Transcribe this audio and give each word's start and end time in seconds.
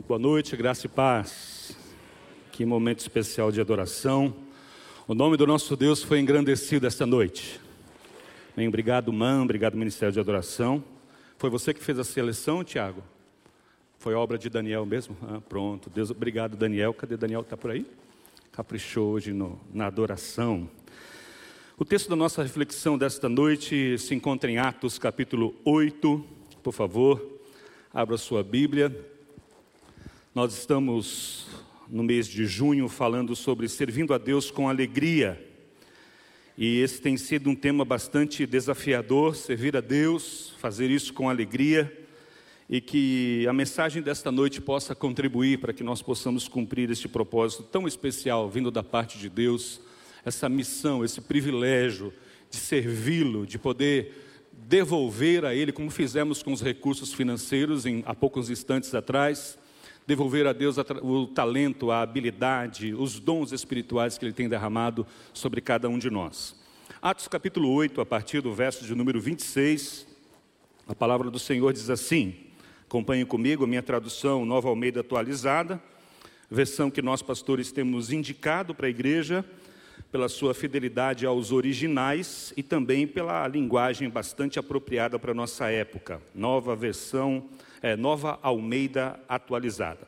Muito 0.00 0.08
boa 0.08 0.18
noite, 0.18 0.56
graça 0.56 0.86
e 0.86 0.88
paz. 0.88 1.76
Que 2.52 2.64
momento 2.64 3.00
especial 3.00 3.52
de 3.52 3.60
adoração. 3.60 4.34
O 5.06 5.12
nome 5.14 5.36
do 5.36 5.46
nosso 5.46 5.76
Deus 5.76 6.02
foi 6.02 6.20
engrandecido 6.20 6.86
esta 6.86 7.04
noite. 7.04 7.60
Bem, 8.56 8.66
obrigado, 8.66 9.12
Man, 9.12 9.42
obrigado, 9.42 9.76
Ministério 9.76 10.10
de 10.10 10.18
Adoração. 10.18 10.82
Foi 11.36 11.50
você 11.50 11.74
que 11.74 11.84
fez 11.84 11.98
a 11.98 12.04
seleção, 12.04 12.64
Tiago? 12.64 13.02
Foi 13.98 14.14
obra 14.14 14.38
de 14.38 14.48
Daniel 14.48 14.86
mesmo? 14.86 15.14
Ah, 15.22 15.38
pronto. 15.46 15.90
Deus, 15.90 16.10
obrigado, 16.10 16.56
Daniel. 16.56 16.94
Cadê 16.94 17.18
Daniel? 17.18 17.42
Está 17.42 17.58
por 17.58 17.70
aí? 17.70 17.86
Caprichou 18.52 19.12
hoje 19.12 19.34
no, 19.34 19.60
na 19.70 19.86
adoração. 19.86 20.66
O 21.76 21.84
texto 21.84 22.08
da 22.08 22.16
nossa 22.16 22.42
reflexão 22.42 22.96
desta 22.96 23.28
noite 23.28 23.98
se 23.98 24.14
encontra 24.14 24.50
em 24.50 24.56
Atos, 24.56 24.98
capítulo 24.98 25.54
8. 25.62 26.24
Por 26.62 26.72
favor, 26.72 27.38
abra 27.92 28.16
sua 28.16 28.42
Bíblia. 28.42 29.19
Nós 30.32 30.56
estamos 30.56 31.48
no 31.88 32.04
mês 32.04 32.28
de 32.28 32.46
junho 32.46 32.88
falando 32.88 33.34
sobre 33.34 33.68
servindo 33.68 34.14
a 34.14 34.18
Deus 34.18 34.48
com 34.48 34.68
alegria. 34.68 35.44
E 36.56 36.78
esse 36.78 37.00
tem 37.00 37.16
sido 37.16 37.50
um 37.50 37.54
tema 37.56 37.84
bastante 37.84 38.46
desafiador, 38.46 39.34
servir 39.34 39.76
a 39.76 39.80
Deus, 39.80 40.54
fazer 40.60 40.88
isso 40.88 41.12
com 41.12 41.28
alegria, 41.28 41.92
e 42.68 42.80
que 42.80 43.44
a 43.48 43.52
mensagem 43.52 44.00
desta 44.00 44.30
noite 44.30 44.60
possa 44.60 44.94
contribuir 44.94 45.58
para 45.58 45.72
que 45.72 45.82
nós 45.82 46.00
possamos 46.00 46.46
cumprir 46.46 46.88
este 46.92 47.08
propósito 47.08 47.64
tão 47.64 47.88
especial 47.88 48.48
vindo 48.48 48.70
da 48.70 48.84
parte 48.84 49.18
de 49.18 49.28
Deus, 49.28 49.80
essa 50.24 50.48
missão, 50.48 51.04
esse 51.04 51.20
privilégio 51.20 52.12
de 52.48 52.56
servi-lo, 52.56 53.44
de 53.44 53.58
poder 53.58 54.14
devolver 54.52 55.44
a 55.44 55.52
Ele, 55.52 55.72
como 55.72 55.90
fizemos 55.90 56.40
com 56.40 56.52
os 56.52 56.62
recursos 56.62 57.12
financeiros 57.12 57.84
em, 57.84 58.04
há 58.06 58.14
poucos 58.14 58.48
instantes 58.48 58.94
atrás, 58.94 59.58
devolver 60.06 60.46
a 60.46 60.52
Deus 60.52 60.76
o 61.02 61.26
talento, 61.26 61.90
a 61.90 62.02
habilidade, 62.02 62.94
os 62.94 63.18
dons 63.18 63.52
espirituais 63.52 64.18
que 64.18 64.24
Ele 64.24 64.32
tem 64.32 64.48
derramado 64.48 65.06
sobre 65.32 65.60
cada 65.60 65.88
um 65.88 65.98
de 65.98 66.10
nós. 66.10 66.58
Atos 67.00 67.28
capítulo 67.28 67.70
8, 67.72 68.00
a 68.00 68.06
partir 68.06 68.40
do 68.40 68.52
verso 68.52 68.84
de 68.84 68.94
número 68.94 69.20
26, 69.20 70.06
a 70.86 70.94
palavra 70.94 71.30
do 71.30 71.38
Senhor 71.38 71.72
diz 71.72 71.88
assim: 71.88 72.34
acompanhe 72.84 73.24
comigo 73.24 73.64
a 73.64 73.66
minha 73.66 73.82
tradução, 73.82 74.44
Nova 74.44 74.68
Almeida 74.68 75.00
atualizada, 75.00 75.80
versão 76.50 76.90
que 76.90 77.00
nós 77.00 77.22
pastores 77.22 77.70
temos 77.70 78.12
indicado 78.12 78.74
para 78.74 78.86
a 78.86 78.90
igreja, 78.90 79.44
pela 80.10 80.28
sua 80.28 80.52
fidelidade 80.52 81.24
aos 81.24 81.52
originais 81.52 82.52
e 82.56 82.62
também 82.62 83.06
pela 83.06 83.46
linguagem 83.46 84.10
bastante 84.10 84.58
apropriada 84.58 85.18
para 85.18 85.30
a 85.30 85.34
nossa 85.34 85.70
época. 85.70 86.20
Nova 86.34 86.74
versão 86.74 87.48
é, 87.82 87.96
Nova 87.96 88.38
Almeida 88.42 89.20
atualizada. 89.28 90.06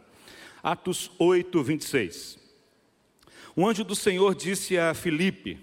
Atos 0.62 1.10
8, 1.18 1.62
26. 1.62 2.38
O 3.54 3.66
anjo 3.66 3.84
do 3.84 3.94
Senhor 3.94 4.34
disse 4.34 4.78
a 4.78 4.94
Filipe: 4.94 5.58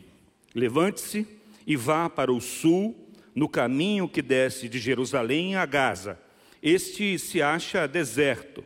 Levante-se 0.53 1.27
e 1.65 1.75
vá 1.75 2.09
para 2.09 2.31
o 2.31 2.41
sul, 2.41 2.95
no 3.33 3.47
caminho 3.47 4.07
que 4.07 4.21
desce 4.21 4.67
de 4.67 4.80
Jerusalém 4.80 5.55
a 5.55 5.65
Gaza. 5.65 6.19
Este 6.61 7.17
se 7.17 7.41
acha 7.41 7.87
deserto. 7.87 8.63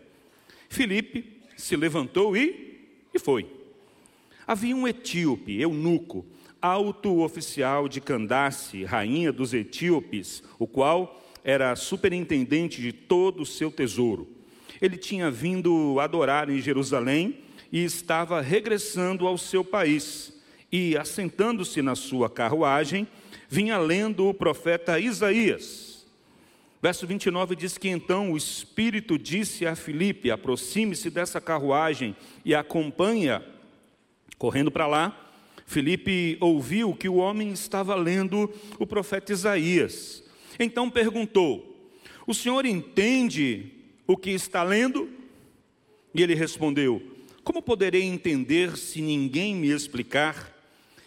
Filipe 0.70 1.42
se 1.56 1.76
levantou 1.76 2.36
e, 2.36 2.90
e 3.14 3.20
foi. 3.20 3.48
Havia 4.48 4.76
um 4.76 4.88
etíope, 4.88 5.62
eunuco, 5.62 6.26
alto 6.62 7.20
oficial 7.20 7.88
de 7.88 8.02
Candace, 8.02 8.84
rainha 8.84 9.32
dos 9.32 9.54
etíopes, 9.54 10.44
o 10.58 10.66
qual 10.66 11.23
era 11.44 11.76
superintendente 11.76 12.82
de 12.82 12.92
todo 12.92 13.42
o 13.42 13.46
seu 13.46 13.70
tesouro. 13.70 14.28
Ele 14.82 14.98
tinha 14.98 15.30
vindo 15.30 16.00
adorar 16.00 16.50
em 16.50 16.60
Jerusalém 16.60 17.40
e 17.72 17.84
estava 17.84 18.42
regressando 18.42 19.28
ao 19.28 19.38
seu 19.38 19.64
país. 19.64 20.34
E, 20.72 20.98
assentando-se 20.98 21.82
na 21.82 21.96
sua 21.96 22.30
carruagem, 22.30 23.08
vinha 23.48 23.78
lendo 23.78 24.28
o 24.28 24.34
profeta 24.34 25.00
Isaías. 25.00 26.06
Verso 26.82 27.08
29 27.08 27.56
diz 27.56 27.78
que 27.78 27.88
então 27.88 28.34
o 28.34 28.38
Espírito 28.38 29.18
disse 29.18 29.66
a 29.66 29.76
Filipe: 29.76 30.32
aproxime-se 30.32 31.10
dessa 31.10 31.40
carruagem 31.40 32.16
e 32.44 32.54
acompanha. 32.54 33.44
Correndo 34.38 34.70
para 34.70 34.88
lá, 34.88 35.32
Filipe 35.66 36.38
ouviu 36.42 36.94
que 36.94 37.08
o 37.08 37.16
homem 37.16 37.52
estava 37.52 37.96
lendo 37.96 38.52
o 38.78 38.86
profeta 38.86 39.32
Isaías. 39.32 40.23
Então 40.60 40.90
perguntou: 40.90 41.92
O 42.28 42.34
senhor 42.34 42.66
entende 42.66 43.72
o 44.06 44.18
que 44.18 44.32
está 44.32 44.64
lendo? 44.64 45.10
E 46.14 46.22
ele 46.22 46.36
respondeu: 46.36 47.02
Como 47.44 47.62
poderei 47.62 48.04
entender 48.04 48.78
se 48.78 49.02
ninguém 49.02 49.56
me 49.56 49.70
explicar? 49.70 50.52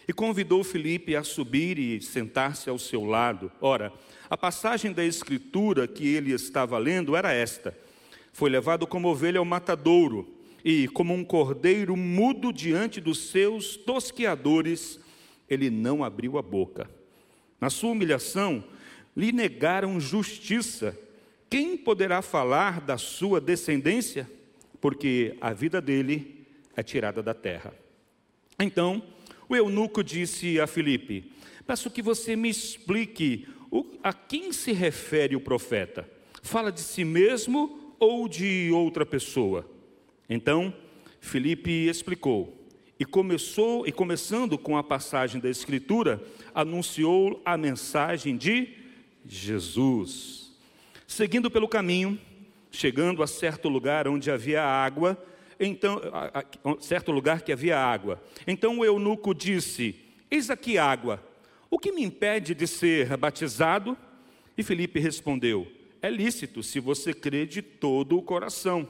E 0.09 0.13
convidou 0.13 0.63
Felipe 0.63 1.17
a 1.17 1.25
subir 1.25 1.79
e 1.79 2.01
sentar-se 2.01 2.71
ao 2.71 2.79
seu 2.79 3.05
lado. 3.05 3.51
Ora, 3.61 3.93
a 4.31 4.37
passagem 4.37 4.93
da 4.93 5.05
escritura 5.05 5.89
que 5.89 6.07
ele 6.07 6.33
estava 6.33 6.79
lendo 6.79 7.17
era 7.17 7.33
esta: 7.33 7.77
Foi 8.33 8.51
levado 8.51 8.87
como 8.87 9.09
ovelha 9.09 9.39
ao 9.39 9.45
matadouro, 9.45 10.37
e 10.65 10.89
como 10.89 11.15
um 11.15 11.25
cordeiro 11.25 11.97
mudo 11.97 12.53
diante 12.53 13.01
dos 13.01 13.31
seus 13.31 13.77
tosqueadores, 13.77 14.99
ele 15.49 15.71
não 15.71 16.03
abriu 16.03 16.39
a 16.39 16.43
boca. 16.43 16.91
Na 17.61 17.71
sua 17.71 17.91
humilhação, 17.91 18.65
lhe 19.17 19.33
negaram 19.33 19.99
justiça. 19.99 20.97
Quem 21.49 21.77
poderá 21.77 22.21
falar 22.21 22.81
da 22.81 22.99
sua 22.99 23.41
descendência? 23.41 24.31
Porque 24.81 25.37
a 25.41 25.53
vida 25.53 25.81
dele 25.81 26.47
é 26.77 26.83
tirada 26.83 27.23
da 27.23 27.33
terra. 27.33 27.73
Então, 28.59 29.03
o 29.49 29.57
eunuco 29.57 30.05
disse 30.05 30.61
a 30.61 30.67
Filipe: 30.67 31.33
Peço 31.67 31.91
que 31.91 32.03
você 32.03 32.37
me 32.37 32.51
explique 32.51 33.49
a 34.03 34.13
quem 34.13 34.53
se 34.53 34.73
refere 34.73 35.35
o 35.35 35.41
profeta. 35.41 36.09
Fala 36.43 36.71
de 36.71 36.81
si 36.81 37.05
mesmo 37.05 37.95
ou 37.99 38.29
de 38.29 38.71
outra 38.73 39.07
pessoa? 39.07 39.69
Então, 40.29 40.73
Filipe 41.21 41.89
explicou. 41.89 42.53
E 42.99 43.05
começou, 43.05 43.87
e 43.87 43.93
começando 43.93 44.57
com 44.57 44.77
a 44.77 44.83
passagem 44.83 45.39
da 45.39 45.51
escritura, 45.51 46.23
anunciou 46.55 47.43
a 47.45 47.55
mensagem 47.57 48.37
de 48.39 48.86
Jesus. 49.29 50.53
Seguindo 51.07 51.51
pelo 51.51 51.69
caminho, 51.69 52.19
chegando 52.71 53.23
a 53.23 53.27
certo 53.27 53.69
lugar 53.69 54.07
onde 54.09 54.31
havia 54.31 54.63
água, 54.63 55.23
então, 55.59 56.01
a, 56.13 56.41
a, 56.41 56.81
certo 56.81 57.11
lugar 57.11 57.43
que 57.43 57.53
havia 57.53 57.79
água. 57.79 58.23
Então 58.47 58.79
o 58.79 58.85
eunuco 58.85 59.35
disse: 59.35 59.95
Eis 60.31 60.51
aqui 60.51 60.77
água, 60.77 61.23
o 61.71 61.79
que 61.79 61.93
me 61.93 62.03
impede 62.03 62.55
de 62.55 62.67
ser 62.67 63.17
batizado? 63.17 63.97
E 64.57 64.63
Felipe 64.63 65.01
respondeu: 65.01 65.67
É 66.03 66.11
lícito 66.11 66.63
se 66.63 66.79
você 66.79 67.15
crê 67.15 67.47
de 67.47 67.63
todo 67.63 68.19
o 68.19 68.23
coração. 68.23 68.89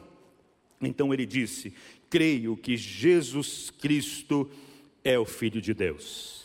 Então 0.80 1.14
ele 1.14 1.24
disse: 1.24 1.72
Creio 2.10 2.56
que 2.56 2.76
Jesus 2.76 3.70
Cristo 3.70 4.50
é 5.04 5.18
o 5.18 5.24
Filho 5.24 5.60
de 5.60 5.72
Deus. 5.72 6.44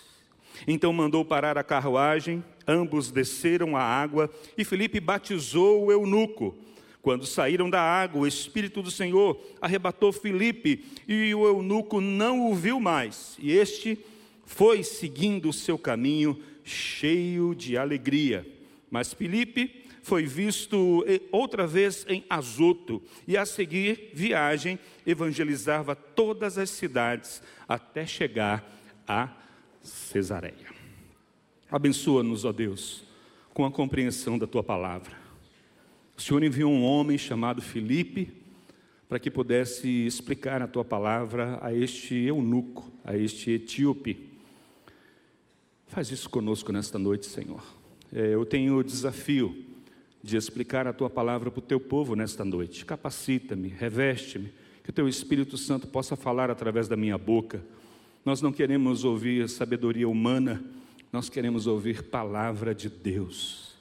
Então 0.68 0.94
mandou 0.94 1.26
parar 1.26 1.58
a 1.58 1.64
carruagem, 1.64 2.44
ambos 2.72 3.12
desceram 3.12 3.76
à 3.76 3.82
água 3.82 4.30
e 4.58 4.64
Felipe 4.64 5.00
batizou 5.00 5.86
o 5.86 5.92
eunuco. 5.92 6.58
Quando 7.02 7.26
saíram 7.26 7.70
da 7.70 7.82
água, 7.82 8.22
o 8.22 8.28
Espírito 8.28 8.82
do 8.82 8.92
Senhor 8.92 9.40
arrebatou 9.60 10.12
Felipe 10.12 10.86
e 11.08 11.34
o 11.34 11.46
eunuco 11.46 12.00
não 12.00 12.52
o 12.52 12.56
viu 12.56 12.80
mais. 12.80 13.36
E 13.40 13.52
este 13.52 14.00
foi 14.46 14.84
seguindo 14.84 15.50
o 15.50 15.54
seu 15.54 15.78
caminho, 15.78 16.40
cheio 16.64 17.56
de 17.56 17.76
alegria. 17.76 18.48
Mas 18.90 19.14
Felipe 19.14 19.84
foi 20.04 20.26
visto 20.26 21.04
eh, 21.08 21.22
outra 21.32 21.66
vez 21.66 22.06
em 22.08 22.24
Azoto 22.30 23.02
e 23.28 23.38
a 23.38 23.46
seguir 23.46 24.12
viagem 24.14 24.78
evangelizava 25.06 25.96
todas 25.96 26.58
as 26.58 26.70
cidades 26.70 27.42
até 27.68 28.06
chegar 28.06 28.64
a 29.08 29.30
Cesareia. 29.82 30.81
Abençoa-nos, 31.72 32.44
ó 32.44 32.52
Deus, 32.52 33.02
com 33.54 33.64
a 33.64 33.72
compreensão 33.72 34.38
da 34.38 34.46
tua 34.46 34.62
palavra. 34.62 35.16
O 36.18 36.22
Senhor 36.22 36.44
enviou 36.44 36.70
um 36.70 36.84
homem 36.84 37.18
chamado 37.18 37.62
Filipe 37.62 38.30
para 39.08 39.18
que 39.18 39.32
pudesse 39.32 39.88
explicar 40.06 40.62
a 40.62 40.68
tua 40.68 40.84
palavra 40.84 41.58
a 41.62 41.74
este 41.74 42.14
eunuco, 42.14 42.92
a 43.06 43.16
este 43.16 43.52
etíope. 43.52 44.30
Faz 45.88 46.12
isso 46.12 46.30
conosco 46.30 46.74
nesta 46.74 47.00
noite, 47.00 47.26
Senhor. 47.26 47.64
É, 48.12 48.34
eu 48.34 48.46
tenho 48.46 48.76
o 48.76 48.84
desafio 48.84 49.66
de 50.22 50.36
explicar 50.36 50.88
a 50.88 50.94
tua 50.94 51.10
palavra 51.10 51.50
para 51.50 51.60
o 51.60 51.64
teu 51.64 51.80
povo 51.80 52.18
nesta 52.18 52.44
noite. 52.44 52.86
Capacita-me, 52.86 53.70
reveste-me, 53.70 54.52
que 54.84 54.90
o 54.90 54.94
teu 54.94 55.08
Espírito 55.08 55.58
Santo 55.58 55.88
possa 55.88 56.18
falar 56.18 56.52
através 56.52 56.90
da 56.90 56.98
minha 56.98 57.18
boca 57.18 57.64
nós 58.24 58.40
não 58.40 58.52
queremos 58.52 59.04
ouvir 59.04 59.50
sabedoria 59.50 60.08
humana, 60.08 60.64
nós 61.12 61.30
queremos 61.30 61.68
ouvir 61.68 62.04
palavra 62.04 62.74
de 62.74 62.90
Deus. 62.90 63.76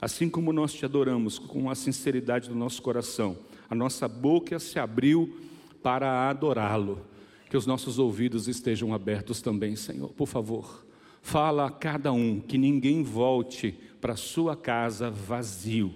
Assim 0.00 0.28
como 0.28 0.52
nós 0.52 0.72
te 0.72 0.84
adoramos 0.84 1.38
com 1.38 1.68
a 1.68 1.74
sinceridade 1.74 2.48
do 2.48 2.54
nosso 2.54 2.80
coração, 2.80 3.36
a 3.68 3.74
nossa 3.74 4.06
boca 4.06 4.58
se 4.58 4.78
abriu 4.78 5.36
para 5.82 6.28
adorá-lo. 6.28 7.00
Que 7.50 7.56
os 7.56 7.66
nossos 7.66 7.98
ouvidos 7.98 8.48
estejam 8.48 8.92
abertos 8.92 9.40
também, 9.40 9.74
Senhor. 9.74 10.10
Por 10.10 10.26
favor, 10.26 10.84
fala 11.22 11.66
a 11.66 11.70
cada 11.70 12.12
um 12.12 12.40
que 12.40 12.58
ninguém 12.58 13.02
volte 13.02 13.78
para 14.00 14.16
sua 14.16 14.56
casa 14.56 15.10
vazio, 15.10 15.92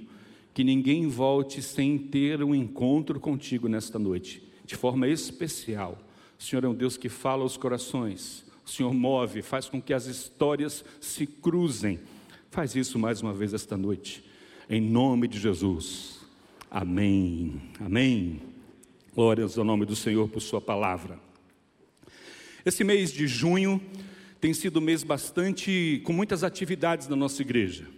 que 0.54 0.64
ninguém 0.64 1.06
volte 1.08 1.62
sem 1.62 1.98
ter 1.98 2.43
um 2.43 2.54
encontro 2.54 3.20
contigo 3.20 3.69
nesta 3.69 3.98
noite, 3.98 4.43
de 4.64 4.75
forma 4.75 5.06
especial. 5.06 5.98
O 6.38 6.43
Senhor 6.43 6.64
é 6.64 6.69
um 6.69 6.75
Deus 6.75 6.96
que 6.96 7.08
fala 7.08 7.43
aos 7.43 7.56
corações, 7.56 8.44
o 8.70 8.72
Senhor 8.72 8.94
move, 8.94 9.43
faz 9.43 9.69
com 9.69 9.82
que 9.82 9.93
as 9.93 10.06
histórias 10.06 10.84
se 11.00 11.26
cruzem. 11.26 11.99
Faz 12.52 12.76
isso 12.76 13.00
mais 13.00 13.20
uma 13.20 13.34
vez 13.34 13.52
esta 13.52 13.76
noite, 13.76 14.25
em 14.69 14.81
nome 14.81 15.26
de 15.26 15.40
Jesus. 15.40 16.20
Amém. 16.70 17.61
Amém. 17.81 18.40
Glórias 19.12 19.58
ao 19.58 19.64
nome 19.64 19.84
do 19.84 19.96
Senhor 19.96 20.28
por 20.28 20.40
Sua 20.40 20.61
palavra. 20.61 21.19
Esse 22.64 22.84
mês 22.84 23.12
de 23.12 23.26
junho 23.26 23.82
tem 24.40 24.55
sido 24.55 24.78
um 24.78 24.82
mês 24.82 25.02
bastante 25.02 26.00
com 26.05 26.12
muitas 26.12 26.44
atividades 26.44 27.08
na 27.08 27.17
nossa 27.17 27.43
igreja. 27.43 27.88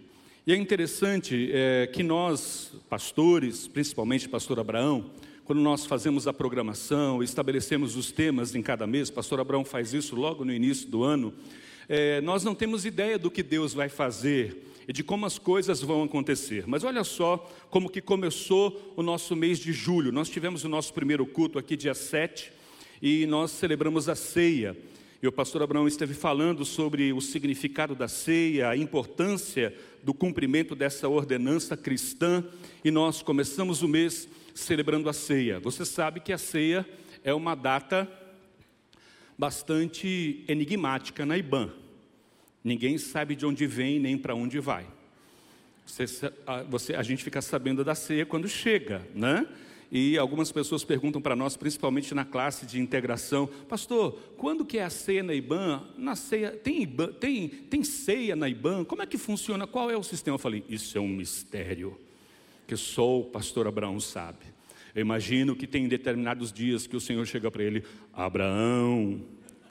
E 0.46 0.54
é 0.54 0.56
interessante 0.56 1.50
é, 1.52 1.86
que 1.86 2.02
nós, 2.02 2.72
pastores, 2.88 3.68
principalmente 3.68 4.26
pastor 4.26 4.58
Abraão, 4.58 5.10
quando 5.44 5.60
nós 5.60 5.84
fazemos 5.84 6.28
a 6.28 6.32
programação, 6.32 7.22
estabelecemos 7.22 7.96
os 7.96 8.12
temas 8.12 8.54
em 8.54 8.62
cada 8.62 8.86
mês, 8.86 9.10
pastor 9.10 9.40
Abraão 9.40 9.64
faz 9.64 9.92
isso 9.92 10.14
logo 10.14 10.44
no 10.44 10.52
início 10.52 10.88
do 10.88 11.02
ano, 11.02 11.34
é, 11.88 12.20
nós 12.20 12.44
não 12.44 12.54
temos 12.54 12.84
ideia 12.84 13.18
do 13.18 13.30
que 13.30 13.42
Deus 13.42 13.74
vai 13.74 13.88
fazer 13.88 14.70
e 14.86 14.92
de 14.92 15.02
como 15.02 15.26
as 15.26 15.38
coisas 15.38 15.80
vão 15.80 16.04
acontecer. 16.04 16.64
Mas 16.66 16.84
olha 16.84 17.02
só 17.02 17.50
como 17.70 17.90
que 17.90 18.00
começou 18.00 18.94
o 18.96 19.02
nosso 19.02 19.34
mês 19.34 19.58
de 19.58 19.72
julho. 19.72 20.12
Nós 20.12 20.28
tivemos 20.28 20.64
o 20.64 20.68
nosso 20.68 20.92
primeiro 20.94 21.26
culto 21.26 21.58
aqui 21.58 21.76
dia 21.76 21.94
7 21.94 22.52
e 23.00 23.26
nós 23.26 23.50
celebramos 23.50 24.08
a 24.08 24.14
ceia. 24.14 24.76
E 25.20 25.26
o 25.26 25.32
pastor 25.32 25.62
Abraão 25.62 25.86
esteve 25.86 26.14
falando 26.14 26.64
sobre 26.64 27.12
o 27.12 27.20
significado 27.20 27.94
da 27.94 28.08
ceia, 28.08 28.68
a 28.68 28.76
importância 28.76 29.74
do 30.02 30.14
cumprimento 30.14 30.74
dessa 30.74 31.08
ordenança 31.08 31.76
cristã, 31.76 32.44
e 32.84 32.90
nós 32.90 33.22
começamos 33.22 33.82
o 33.82 33.88
mês 33.88 34.28
celebrando 34.54 35.08
a 35.08 35.12
ceia. 35.12 35.60
Você 35.60 35.84
sabe 35.84 36.20
que 36.20 36.32
a 36.32 36.38
ceia 36.38 36.86
é 37.24 37.32
uma 37.32 37.54
data 37.54 38.10
bastante 39.36 40.44
enigmática 40.46 41.24
na 41.24 41.36
IBAN. 41.36 41.72
Ninguém 42.62 42.98
sabe 42.98 43.34
de 43.34 43.44
onde 43.44 43.66
vem 43.66 43.98
nem 43.98 44.16
para 44.16 44.34
onde 44.34 44.60
vai. 44.60 44.86
Você, 45.84 46.32
a, 46.46 46.62
você, 46.62 46.94
a 46.94 47.02
gente 47.02 47.24
fica 47.24 47.42
sabendo 47.42 47.84
da 47.84 47.94
ceia 47.94 48.24
quando 48.24 48.48
chega, 48.48 49.06
né? 49.14 49.46
E 49.94 50.16
algumas 50.16 50.50
pessoas 50.50 50.84
perguntam 50.84 51.20
para 51.20 51.36
nós, 51.36 51.54
principalmente 51.54 52.14
na 52.14 52.24
classe 52.24 52.64
de 52.64 52.80
integração, 52.80 53.46
pastor, 53.68 54.18
quando 54.38 54.64
que 54.64 54.78
é 54.78 54.84
a 54.84 54.88
ceia 54.88 55.22
na 55.22 55.34
IBAN? 55.34 55.86
Na 55.98 56.16
ceia, 56.16 56.50
tem, 56.50 56.82
IBAN, 56.82 57.12
tem, 57.12 57.48
tem 57.48 57.84
ceia 57.84 58.34
na 58.34 58.48
IBAN? 58.48 58.84
Como 58.84 59.02
é 59.02 59.06
que 59.06 59.18
funciona? 59.18 59.66
Qual 59.66 59.90
é 59.90 59.96
o 59.96 60.02
sistema? 60.02 60.36
Eu 60.36 60.38
falei, 60.38 60.64
isso 60.66 60.96
é 60.96 61.00
um 61.00 61.08
mistério, 61.08 62.00
que 62.66 62.76
só 62.76 63.20
o 63.20 63.24
pastor 63.24 63.66
Abraão 63.66 63.98
sabe. 64.00 64.46
Eu 64.94 65.00
imagino 65.00 65.56
que 65.56 65.66
tem 65.66 65.88
determinados 65.88 66.52
dias 66.52 66.86
que 66.86 66.96
o 66.96 67.00
Senhor 67.00 67.26
chega 67.26 67.50
para 67.50 67.62
ele, 67.62 67.82
Abraão, 68.12 69.22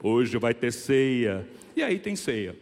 hoje 0.02 0.36
vai 0.36 0.52
ter 0.52 0.72
ceia. 0.72 1.48
E 1.76 1.82
aí 1.82 1.98
tem 1.98 2.16
ceia. 2.16 2.56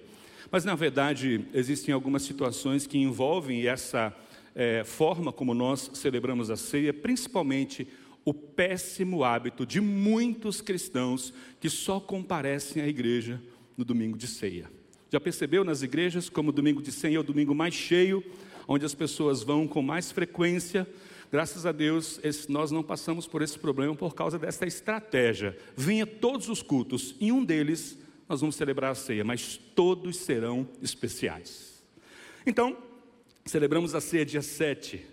Mas, 0.50 0.64
na 0.64 0.74
verdade, 0.74 1.44
existem 1.54 1.94
algumas 1.94 2.22
situações 2.22 2.86
que 2.86 2.98
envolvem 2.98 3.66
essa 3.66 4.14
é, 4.54 4.84
forma 4.84 5.32
como 5.32 5.54
nós 5.54 5.90
celebramos 5.94 6.50
a 6.50 6.56
ceia, 6.56 6.92
principalmente 6.92 7.86
o 8.24 8.34
péssimo 8.34 9.24
hábito 9.24 9.64
de 9.64 9.80
muitos 9.80 10.60
cristãos 10.60 11.32
que 11.60 11.70
só 11.70 11.98
comparecem 11.98 12.82
à 12.82 12.88
igreja 12.88 13.40
no 13.76 13.84
domingo 13.84 14.18
de 14.18 14.26
ceia. 14.26 14.70
Já 15.10 15.18
percebeu 15.18 15.64
nas 15.64 15.82
igrejas 15.82 16.28
como 16.28 16.50
o 16.50 16.52
domingo 16.52 16.82
de 16.82 16.92
ceia 16.92 17.16
é 17.16 17.20
o 17.20 17.24
domingo 17.24 17.54
mais 17.54 17.74
cheio, 17.74 18.22
onde 18.72 18.87
as 18.87 18.94
pessoas 18.94 19.43
vão 19.43 19.67
com 19.67 19.82
mais 19.82 20.12
frequência? 20.12 20.87
Graças 21.32 21.67
a 21.67 21.72
Deus, 21.72 22.20
nós 22.49 22.70
não 22.70 22.84
passamos 22.84 23.26
por 23.26 23.43
esse 23.43 23.58
problema 23.58 23.96
por 23.96 24.14
causa 24.14 24.38
dessa 24.38 24.64
estratégia. 24.64 25.58
Vinha 25.76 26.06
todos 26.06 26.49
os 26.49 26.62
cultos, 26.62 27.17
em 27.20 27.32
um 27.32 27.44
deles 27.44 27.99
nós 28.28 28.40
vamos 28.40 28.55
celebrar 28.55 28.93
a 28.93 28.94
ceia, 28.94 29.25
mas 29.25 29.56
todos 29.75 30.19
serão 30.19 30.69
especiais. 30.81 31.82
Então, 32.46 32.78
celebramos 33.44 33.93
a 33.93 34.00
ceia 34.00 34.25
dia 34.25 34.40
7. 34.40 35.05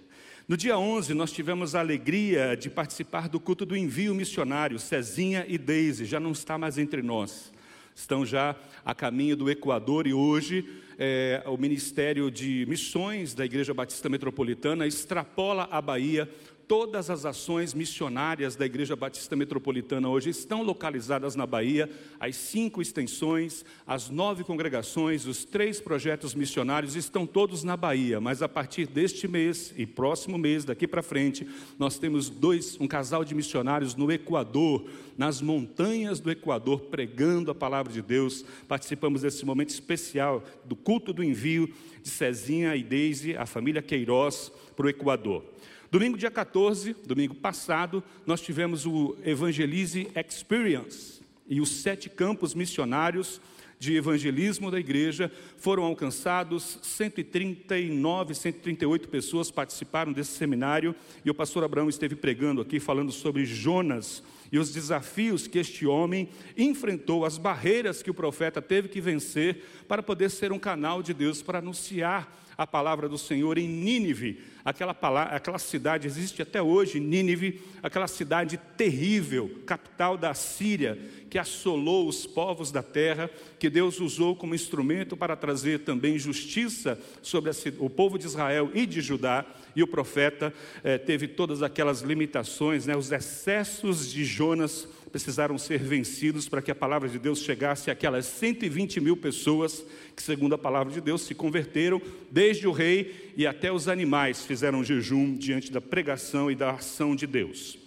No 0.47 0.55
dia 0.55 0.77
11, 0.77 1.15
nós 1.15 1.31
tivemos 1.31 1.73
a 1.73 1.79
alegria 1.79 2.55
de 2.55 2.69
participar 2.69 3.27
do 3.27 3.39
culto 3.39 3.65
do 3.65 3.75
envio 3.75 4.13
missionário. 4.13 4.77
Cezinha 4.77 5.43
e 5.47 5.57
Deise 5.57 6.05
já 6.05 6.19
não 6.19 6.31
está 6.31 6.59
mais 6.59 6.77
entre 6.77 7.01
nós. 7.01 7.51
Estão 7.95 8.23
já 8.23 8.55
a 8.85 8.93
caminho 8.93 9.35
do 9.35 9.49
Equador 9.49 10.05
e 10.05 10.13
hoje 10.13 10.63
é, 10.97 11.43
o 11.45 11.57
Ministério 11.57 12.31
de 12.31 12.65
Missões 12.67 13.33
da 13.33 13.45
Igreja 13.45 13.73
Batista 13.73 14.09
Metropolitana 14.09 14.87
extrapola 14.87 15.67
a 15.69 15.81
Bahia 15.81 16.29
Todas 16.67 17.09
as 17.09 17.23
ações 17.23 17.73
missionárias 17.73 18.57
da 18.57 18.65
Igreja 18.65 18.93
Batista 18.93 19.37
Metropolitana 19.37 20.09
hoje 20.09 20.31
estão 20.31 20.63
localizadas 20.63 21.33
na 21.33 21.45
Bahia, 21.45 21.89
as 22.19 22.35
cinco 22.35 22.81
extensões, 22.81 23.63
as 23.85 24.09
nove 24.09 24.43
congregações, 24.43 25.25
os 25.25 25.45
três 25.45 25.79
projetos 25.79 26.35
missionários 26.35 26.97
estão 26.97 27.25
todos 27.25 27.63
na 27.63 27.77
Bahia, 27.77 28.19
mas 28.19 28.41
a 28.41 28.49
partir 28.49 28.85
deste 28.85 29.29
mês 29.29 29.73
e 29.77 29.85
próximo 29.85 30.37
mês, 30.37 30.65
daqui 30.65 30.85
para 30.85 31.01
frente, 31.01 31.47
nós 31.79 31.97
temos 31.97 32.29
dois, 32.29 32.77
um 32.81 32.87
casal 32.87 33.23
de 33.23 33.33
missionários 33.33 33.95
no 33.95 34.11
Equador, 34.11 34.89
nas 35.17 35.41
montanhas 35.41 36.19
do 36.19 36.29
Equador, 36.29 36.81
pregando 36.81 37.49
a 37.49 37.55
palavra 37.55 37.93
de 37.93 38.01
Deus. 38.01 38.43
Participamos 38.67 39.21
desse 39.21 39.45
momento 39.45 39.69
especial 39.69 40.43
do 40.65 40.75
culto 40.75 41.13
do 41.13 41.23
envio 41.23 41.73
de 42.03 42.09
Cezinha 42.09 42.75
e 42.75 42.83
Deise, 42.83 43.37
a 43.37 43.45
família 43.45 43.81
Queiroz, 43.81 44.51
para 44.75 44.85
o 44.85 44.89
Equador. 44.89 45.45
Domingo, 45.89 46.17
dia 46.17 46.29
14, 46.29 46.97
domingo 47.05 47.33
passado, 47.33 48.03
nós 48.25 48.41
tivemos 48.41 48.85
o 48.85 49.15
Evangelize 49.23 50.09
Experience 50.15 51.21
e 51.47 51.61
os 51.61 51.69
sete 51.69 52.09
campos 52.09 52.53
missionários 52.53 53.39
de 53.79 53.95
evangelismo 53.95 54.69
da 54.69 54.81
igreja 54.81 55.31
foram 55.55 55.83
alcançados, 55.83 56.77
139, 56.81 58.35
138 58.35 59.07
pessoas 59.07 59.49
participaram 59.49 60.11
desse 60.11 60.31
seminário 60.31 60.93
e 61.23 61.29
o 61.29 61.33
pastor 61.33 61.63
Abraão 61.63 61.87
esteve 61.87 62.17
pregando 62.17 62.59
aqui 62.59 62.81
falando 62.81 63.13
sobre 63.13 63.45
Jonas 63.45 64.21
e 64.51 64.59
os 64.59 64.73
desafios 64.73 65.47
que 65.47 65.57
este 65.59 65.85
homem 65.85 66.27
enfrentou, 66.57 67.23
as 67.23 67.37
barreiras 67.37 68.03
que 68.03 68.11
o 68.11 68.15
profeta 68.15 68.61
teve 68.61 68.89
que 68.89 68.99
vencer 68.99 69.63
para 69.87 70.03
poder 70.03 70.31
ser 70.31 70.51
um 70.51 70.59
canal 70.59 71.01
de 71.01 71.13
Deus 71.13 71.41
para 71.41 71.59
anunciar 71.59 72.45
a 72.57 72.65
palavra 72.65 73.07
do 73.07 73.17
Senhor 73.17 73.57
em 73.57 73.67
Nínive. 73.67 74.41
Aquela, 74.65 74.93
palavra, 74.93 75.35
aquela 75.35 75.59
cidade 75.59 76.07
existe 76.07 76.41
até 76.41 76.61
hoje, 76.61 76.99
Nínive, 76.99 77.61
aquela 77.81 78.07
cidade 78.07 78.57
terrível, 78.75 79.61
capital 79.65 80.17
da 80.17 80.33
Síria, 80.33 80.97
que 81.29 81.37
assolou 81.37 82.07
os 82.07 82.25
povos 82.25 82.71
da 82.71 82.81
terra, 82.81 83.29
que 83.59 83.69
Deus 83.69 83.99
usou 83.99 84.35
como 84.35 84.55
instrumento 84.55 85.15
para 85.15 85.35
trazer 85.35 85.79
também 85.79 86.17
justiça 86.17 86.99
sobre 87.21 87.51
o 87.79 87.89
povo 87.89 88.17
de 88.17 88.25
Israel 88.25 88.71
e 88.73 88.85
de 88.85 89.01
Judá. 89.01 89.45
E 89.75 89.83
o 89.83 89.87
profeta 89.87 90.53
eh, 90.83 90.97
teve 90.97 91.27
todas 91.27 91.61
aquelas 91.61 92.01
limitações, 92.01 92.87
né, 92.87 92.95
os 92.97 93.11
excessos 93.11 94.11
de 94.11 94.25
Jonas 94.25 94.87
precisaram 95.17 95.57
ser 95.57 95.79
vencidos 95.79 96.47
para 96.47 96.61
que 96.61 96.69
a 96.69 96.75
palavra 96.75 97.09
de 97.09 97.17
Deus 97.17 97.39
chegasse 97.39 97.89
àquelas 97.89 98.27
120 98.27 98.99
mil 98.99 99.17
pessoas 99.17 99.83
que, 100.15 100.21
segundo 100.21 100.53
a 100.53 100.59
palavra 100.59 100.93
de 100.93 101.01
Deus, 101.01 101.23
se 101.23 101.33
converteram, 101.33 101.99
desde 102.29 102.67
o 102.67 102.71
rei 102.71 103.33
e 103.35 103.47
até 103.47 103.71
os 103.71 103.87
animais 103.87 104.45
fizeram 104.45 104.83
jejum 104.83 105.35
diante 105.35 105.71
da 105.71 105.81
pregação 105.81 106.51
e 106.51 106.55
da 106.55 106.69
ação 106.69 107.15
de 107.15 107.25
Deus. 107.25 107.79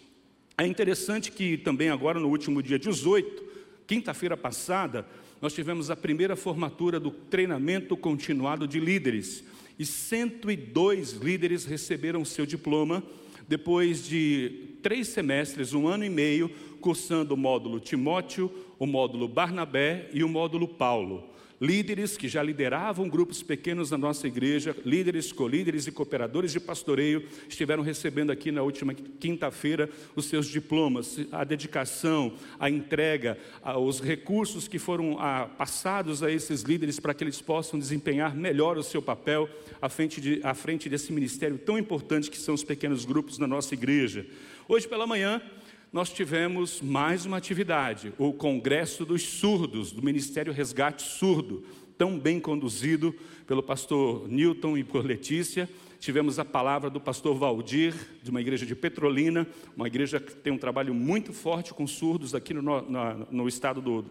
É 0.59 0.67
interessante 0.67 1.31
que 1.31 1.57
também 1.57 1.89
agora, 1.89 2.19
no 2.19 2.29
último 2.29 2.61
dia 2.61 2.81
18, 2.81 3.45
quinta-feira 3.87 4.37
passada, 4.37 5.07
nós 5.41 5.55
tivemos 5.55 5.89
a 5.89 5.95
primeira 5.95 6.35
formatura 6.35 6.99
do 6.99 7.13
treinamento 7.13 7.97
continuado 7.97 8.67
de 8.67 8.81
líderes 8.81 9.45
e 9.79 9.87
102 9.87 11.13
líderes 11.13 11.65
receberam 11.65 12.25
seu 12.25 12.45
diploma 12.45 13.05
depois 13.51 14.07
de 14.07 14.77
três 14.81 15.09
semestres, 15.09 15.75
um 15.75 15.89
ano 15.89 16.05
e 16.05 16.09
meio, 16.09 16.49
cursando 16.81 17.35
o 17.35 17.37
módulo 17.37 17.81
Timóteo, 17.81 18.49
o 18.79 18.87
módulo 18.87 19.27
Barnabé 19.27 20.09
e 20.15 20.23
o 20.23 20.29
módulo 20.29 20.69
Paulo. 20.69 21.25
Líderes 21.61 22.17
que 22.17 22.27
já 22.27 22.43
lideravam 22.43 23.09
grupos 23.09 23.43
pequenos 23.43 23.91
na 23.91 23.99
nossa 23.99 24.27
igreja, 24.27 24.75
líderes, 24.85 25.31
colíderes 25.31 25.87
e 25.87 25.93
cooperadores 25.93 26.53
de 26.53 26.59
pastoreio, 26.59 27.23
estiveram 27.47 27.83
recebendo 27.83 28.33
aqui 28.33 28.51
na 28.51 28.63
última 28.63 28.95
quinta-feira 28.95 29.91
os 30.17 30.25
seus 30.25 30.47
diplomas, 30.47 31.19
a 31.31 31.45
dedicação, 31.45 32.33
a 32.59 32.71
entrega, 32.71 33.37
os 33.79 34.01
recursos 34.01 34.67
que 34.67 34.79
foram 34.79 35.19
passados 35.59 36.23
a 36.23 36.31
esses 36.31 36.63
líderes 36.63 36.99
para 36.99 37.13
que 37.13 37.23
eles 37.23 37.43
possam 37.43 37.79
desempenhar 37.79 38.35
melhor 38.35 38.79
o 38.79 38.83
seu 38.83 39.03
papel 39.03 39.47
à 39.83 39.89
frente, 39.91 40.21
de, 40.21 40.41
à 40.43 40.55
frente 40.55 40.89
desse 40.89 41.13
ministério 41.13 41.59
tão 41.59 41.79
importante 41.79 42.31
que 42.31 42.39
são 42.39 42.55
os 42.55 42.65
pequenos 42.65 43.05
grupos 43.05 43.39
na 43.39 43.47
nossa 43.47 43.75
igreja. 43.75 44.27
Hoje 44.67 44.89
pela 44.89 45.07
manhã, 45.07 45.43
nós 45.93 46.13
tivemos 46.13 46.81
mais 46.81 47.27
uma 47.27 47.37
atividade, 47.37 48.13
o 48.17 48.33
Congresso 48.33 49.05
dos 49.05 49.23
Surdos, 49.23 49.91
do 49.91 50.01
Ministério 50.01 50.53
Resgate 50.53 51.03
Surdo, 51.03 51.65
tão 51.99 52.17
bem 52.17 52.39
conduzido 52.39 53.13
pelo 53.45 53.61
pastor 53.61 54.29
Newton 54.29 54.79
e 54.79 54.85
por 54.85 55.05
Letícia. 55.05 55.69
Tivemos 55.99 56.39
a 56.39 56.45
palavra 56.45 56.89
do 56.89 57.01
pastor 57.01 57.37
Valdir, 57.37 57.93
de 58.23 58.31
uma 58.31 58.41
igreja 58.41 58.65
de 58.65 58.77
Petrolina, 58.77 59.47
uma 59.77 59.89
igreja 59.89 60.21
que 60.21 60.33
tem 60.37 60.53
um 60.53 60.59
trabalho 60.59 60.95
muito 60.95 61.33
forte 61.33 61.75
com 61.75 61.87
surdos 61.89 62.37
aqui 62.37 62.55
no, 62.55 62.63
no, 62.63 63.27
no 63.29 63.49
estado 63.49 63.83
do, 63.83 64.03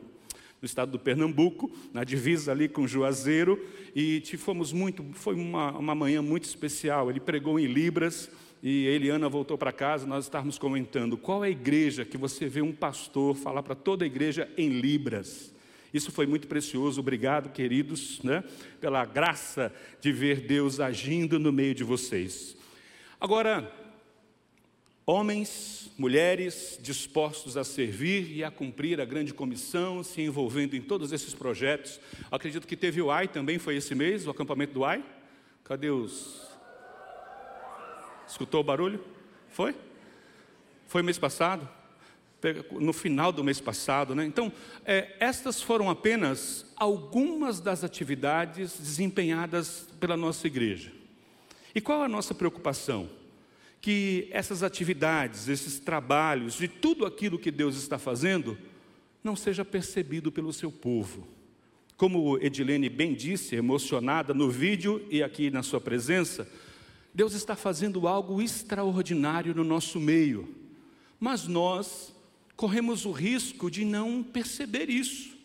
no 0.62 0.66
estado 0.66 0.92
do 0.92 1.00
Pernambuco, 1.00 1.72
na 1.94 2.04
divisa 2.04 2.52
ali 2.52 2.68
com 2.68 2.86
Juazeiro, 2.86 3.58
e 3.96 4.22
fomos 4.38 4.74
muito, 4.74 5.04
foi 5.14 5.34
uma, 5.34 5.72
uma 5.72 5.96
manhã 5.96 6.22
muito 6.22 6.44
especial. 6.44 7.10
Ele 7.10 7.22
pregou 7.22 7.58
em 7.58 7.68
Libras, 7.68 8.30
e 8.62 8.88
Eliana 8.88 9.30
voltou 9.30 9.58
para 9.58 9.72
casa, 9.72 10.06
nós 10.06 10.26
estávamos 10.26 10.58
comentando 10.58 11.18
qual 11.18 11.44
é 11.44 11.48
a 11.48 11.52
igreja 11.52 12.04
que 12.04 12.18
você 12.18 12.48
vê 12.48 12.62
um 12.62 12.74
pastor 12.74 13.36
falar 13.36 13.64
para 13.64 13.76
toda 13.76 14.04
a 14.04 14.08
igreja 14.08 14.50
em 14.58 14.70
Libras. 14.70 15.54
Isso 15.94 16.12
foi 16.12 16.28
muito 16.28 16.48
precioso, 16.48 17.00
obrigado, 17.00 17.52
queridos, 17.52 18.22
né, 18.22 18.44
pela 18.80 19.06
graça 19.06 19.74
de 20.02 20.12
ver 20.12 20.42
Deus 20.42 20.80
agindo 20.80 21.40
no 21.40 21.52
meio 21.52 21.74
de 21.74 21.84
vocês. 21.84 22.56
Agora, 23.20 23.74
homens, 25.06 25.90
mulheres 25.98 26.78
dispostos 26.82 27.58
a 27.58 27.64
servir 27.64 28.32
e 28.32 28.44
a 28.44 28.52
cumprir 28.52 29.02
a 29.02 29.06
grande 29.06 29.34
comissão, 29.34 30.04
se 30.04 30.22
envolvendo 30.22 30.76
em 30.76 30.82
todos 30.82 31.12
esses 31.12 31.34
projetos. 31.34 32.00
Acredito 32.30 32.68
que 32.68 32.76
teve 32.76 33.02
o 33.02 33.10
AI 33.10 33.28
também, 33.28 33.58
foi 33.58 33.78
esse 33.78 33.96
mês, 33.96 34.28
o 34.28 34.30
acampamento 34.30 34.74
do 34.74 34.86
AI. 34.86 35.04
Cadê 35.64 35.90
os 35.90 36.49
Escutou 38.30 38.62
o 38.62 38.64
barulho? 38.64 39.04
Foi? 39.50 39.76
Foi 40.88 41.02
mês 41.02 41.18
passado? 41.18 41.68
No 42.72 42.94
final 42.94 43.32
do 43.32 43.44
mês 43.44 43.60
passado, 43.60 44.16
né? 44.16 44.24
Então, 44.24 44.52
é, 44.86 45.16
estas 45.20 45.62
foram 45.62 45.90
apenas 45.90 46.66
algumas 46.76 47.60
das 47.60 47.84
atividades 47.84 48.78
desempenhadas 48.80 49.88
pela 50.00 50.16
nossa 50.16 50.48
igreja. 50.48 50.92
E 51.76 51.82
qual 51.82 52.02
a 52.02 52.08
nossa 52.08 52.34
preocupação? 52.34 53.10
Que 53.82 54.30
essas 54.32 54.64
atividades, 54.64 55.48
esses 55.48 55.80
trabalhos, 55.80 56.54
de 56.54 56.68
tudo 56.68 57.06
aquilo 57.06 57.40
que 57.40 57.52
Deus 57.52 57.76
está 57.76 57.98
fazendo, 57.98 58.58
não 59.24 59.36
seja 59.36 59.66
percebido 59.66 60.32
pelo 60.32 60.54
seu 60.54 60.72
povo. 60.72 61.28
Como 61.98 62.38
Edilene 62.38 62.88
bem 62.88 63.14
disse, 63.14 63.56
emocionada 63.56 64.34
no 64.34 64.50
vídeo 64.50 65.06
e 65.10 65.22
aqui 65.22 65.50
na 65.50 65.62
sua 65.62 65.82
presença, 65.82 66.48
Deus 67.20 67.34
está 67.34 67.54
fazendo 67.54 68.08
algo 68.08 68.42
extraordinário 68.42 69.54
no 69.54 69.66
nosso 69.66 70.00
meio, 70.00 70.56
mas 71.20 71.48
nós 71.48 72.14
corremos 72.56 73.04
o 73.04 73.12
risco 73.12 73.70
de 73.70 73.84
não 73.84 74.24
perceber 74.24 74.90
isso, 74.90 75.36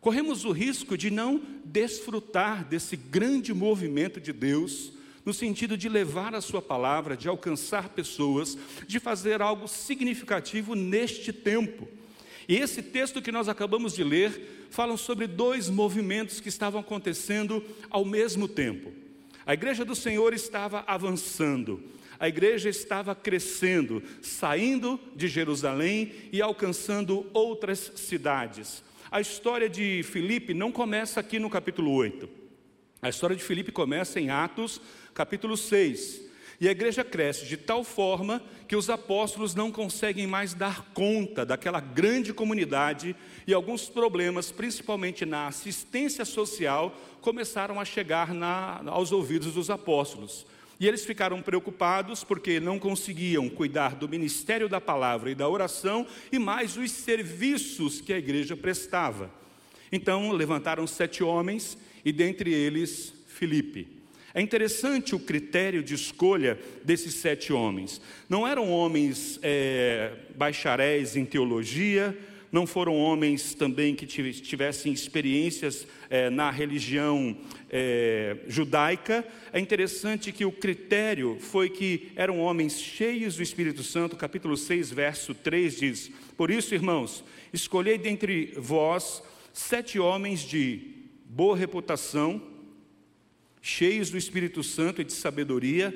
corremos 0.00 0.46
o 0.46 0.52
risco 0.52 0.96
de 0.96 1.10
não 1.10 1.42
desfrutar 1.66 2.64
desse 2.64 2.96
grande 2.96 3.52
movimento 3.52 4.18
de 4.18 4.32
Deus, 4.32 4.90
no 5.22 5.34
sentido 5.34 5.76
de 5.76 5.86
levar 5.86 6.34
a 6.34 6.40
Sua 6.40 6.62
palavra, 6.62 7.14
de 7.14 7.28
alcançar 7.28 7.90
pessoas, 7.90 8.56
de 8.86 8.98
fazer 8.98 9.42
algo 9.42 9.68
significativo 9.68 10.74
neste 10.74 11.30
tempo. 11.30 11.86
E 12.48 12.56
esse 12.56 12.80
texto 12.82 13.20
que 13.20 13.30
nós 13.30 13.50
acabamos 13.50 13.92
de 13.92 14.02
ler 14.02 14.66
fala 14.70 14.96
sobre 14.96 15.26
dois 15.26 15.68
movimentos 15.68 16.40
que 16.40 16.48
estavam 16.48 16.80
acontecendo 16.80 17.62
ao 17.90 18.06
mesmo 18.06 18.48
tempo. 18.48 19.07
A 19.48 19.54
igreja 19.54 19.82
do 19.82 19.94
Senhor 19.94 20.34
estava 20.34 20.84
avançando, 20.86 21.82
a 22.20 22.28
igreja 22.28 22.68
estava 22.68 23.14
crescendo, 23.14 24.02
saindo 24.20 25.00
de 25.16 25.26
Jerusalém 25.26 26.12
e 26.30 26.42
alcançando 26.42 27.26
outras 27.32 27.92
cidades. 27.96 28.84
A 29.10 29.22
história 29.22 29.66
de 29.66 30.02
Filipe 30.02 30.52
não 30.52 30.70
começa 30.70 31.18
aqui 31.18 31.38
no 31.38 31.48
capítulo 31.48 31.94
8. 31.94 32.28
A 33.00 33.08
história 33.08 33.34
de 33.34 33.42
Filipe 33.42 33.72
começa 33.72 34.20
em 34.20 34.28
Atos, 34.28 34.82
capítulo 35.14 35.56
6. 35.56 36.27
E 36.60 36.66
a 36.66 36.72
igreja 36.72 37.04
cresce 37.04 37.46
de 37.46 37.56
tal 37.56 37.84
forma 37.84 38.42
que 38.66 38.74
os 38.74 38.90
apóstolos 38.90 39.54
não 39.54 39.70
conseguem 39.70 40.26
mais 40.26 40.54
dar 40.54 40.90
conta 40.92 41.46
daquela 41.46 41.80
grande 41.80 42.32
comunidade 42.32 43.14
e 43.46 43.54
alguns 43.54 43.88
problemas, 43.88 44.50
principalmente 44.50 45.24
na 45.24 45.46
assistência 45.46 46.24
social, 46.24 46.94
começaram 47.20 47.80
a 47.80 47.84
chegar 47.84 48.34
na, 48.34 48.82
aos 48.86 49.12
ouvidos 49.12 49.54
dos 49.54 49.70
apóstolos. 49.70 50.44
E 50.80 50.86
eles 50.86 51.04
ficaram 51.04 51.40
preocupados 51.42 52.24
porque 52.24 52.58
não 52.58 52.78
conseguiam 52.78 53.48
cuidar 53.48 53.94
do 53.94 54.08
ministério 54.08 54.68
da 54.68 54.80
palavra 54.80 55.30
e 55.30 55.34
da 55.34 55.48
oração 55.48 56.06
e 56.30 56.38
mais 56.38 56.76
os 56.76 56.90
serviços 56.90 58.00
que 58.00 58.12
a 58.12 58.18
igreja 58.18 58.56
prestava. 58.56 59.30
Então 59.90 60.32
levantaram 60.32 60.86
sete 60.86 61.22
homens 61.22 61.78
e 62.04 62.12
dentre 62.12 62.52
eles 62.52 63.12
Filipe. 63.26 63.97
É 64.34 64.40
interessante 64.40 65.14
o 65.14 65.18
critério 65.18 65.82
de 65.82 65.94
escolha 65.94 66.58
desses 66.84 67.14
sete 67.14 67.52
homens. 67.52 68.00
Não 68.28 68.46
eram 68.46 68.70
homens 68.70 69.38
é, 69.42 70.12
bacharéis 70.36 71.16
em 71.16 71.24
teologia, 71.24 72.16
não 72.50 72.66
foram 72.66 72.96
homens 72.96 73.54
também 73.54 73.94
que 73.94 74.06
tivessem 74.06 74.92
experiências 74.92 75.86
é, 76.08 76.30
na 76.30 76.50
religião 76.50 77.36
é, 77.70 78.38
judaica. 78.46 79.26
É 79.52 79.60
interessante 79.60 80.32
que 80.32 80.44
o 80.44 80.52
critério 80.52 81.36
foi 81.40 81.68
que 81.68 82.10
eram 82.16 82.40
homens 82.40 82.80
cheios 82.80 83.36
do 83.36 83.42
Espírito 83.42 83.82
Santo, 83.82 84.16
capítulo 84.16 84.56
6, 84.56 84.90
verso 84.90 85.34
3 85.34 85.76
diz: 85.76 86.10
Por 86.36 86.50
isso, 86.50 86.74
irmãos, 86.74 87.22
escolhei 87.52 87.98
dentre 87.98 88.54
vós 88.56 89.22
sete 89.52 89.98
homens 89.98 90.40
de 90.40 90.80
boa 91.26 91.56
reputação, 91.56 92.40
cheios 93.68 94.08
do 94.08 94.16
Espírito 94.16 94.62
Santo 94.62 95.02
e 95.02 95.04
de 95.04 95.12
sabedoria, 95.12 95.94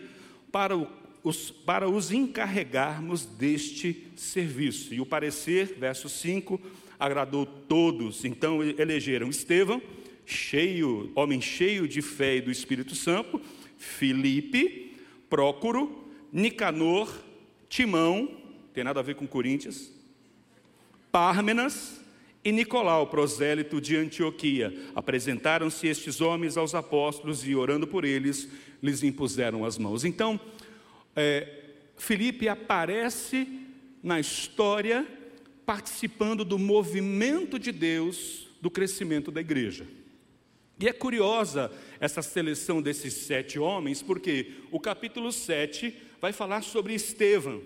para, 0.52 0.76
os, 1.24 1.50
para 1.50 1.88
os 1.88 2.12
encarregarmos 2.12 3.24
deste 3.24 4.08
serviço. 4.14 4.92
E 4.92 5.00
o 5.00 5.06
parecer, 5.06 5.74
verso 5.78 6.06
5, 6.06 6.60
agradou 7.00 7.46
todos. 7.46 8.26
Então 8.26 8.62
elegeram 8.62 9.30
Estevão, 9.30 9.80
cheio, 10.26 11.10
homem 11.14 11.40
cheio 11.40 11.88
de 11.88 12.02
fé 12.02 12.36
e 12.36 12.40
do 12.42 12.50
Espírito 12.50 12.94
Santo, 12.94 13.40
Filipe, 13.78 14.94
Prócoro, 15.30 16.06
Nicanor, 16.30 17.10
Timão, 17.70 18.28
tem 18.74 18.84
nada 18.84 19.00
a 19.00 19.02
ver 19.02 19.14
com 19.14 19.26
Coríntios, 19.26 19.90
Pármenas, 21.10 22.01
e 22.44 22.50
Nicolau, 22.50 23.06
prosélito 23.06 23.80
de 23.80 23.96
Antioquia. 23.96 24.74
Apresentaram-se 24.94 25.86
estes 25.86 26.20
homens 26.20 26.56
aos 26.56 26.74
apóstolos 26.74 27.46
e, 27.46 27.54
orando 27.54 27.86
por 27.86 28.04
eles, 28.04 28.48
lhes 28.82 29.02
impuseram 29.02 29.64
as 29.64 29.78
mãos. 29.78 30.04
Então, 30.04 30.40
é, 31.14 31.60
aparece 32.50 33.46
na 34.02 34.18
história 34.18 35.06
participando 35.64 36.44
do 36.44 36.58
movimento 36.58 37.58
de 37.58 37.70
Deus 37.70 38.48
do 38.60 38.70
crescimento 38.70 39.30
da 39.30 39.40
igreja. 39.40 39.86
E 40.80 40.88
é 40.88 40.92
curiosa 40.92 41.70
essa 42.00 42.22
seleção 42.22 42.82
desses 42.82 43.14
sete 43.14 43.58
homens, 43.58 44.02
porque 44.02 44.54
o 44.72 44.80
capítulo 44.80 45.30
7 45.30 45.96
vai 46.20 46.32
falar 46.32 46.62
sobre 46.62 46.92
Estevão. 46.92 47.62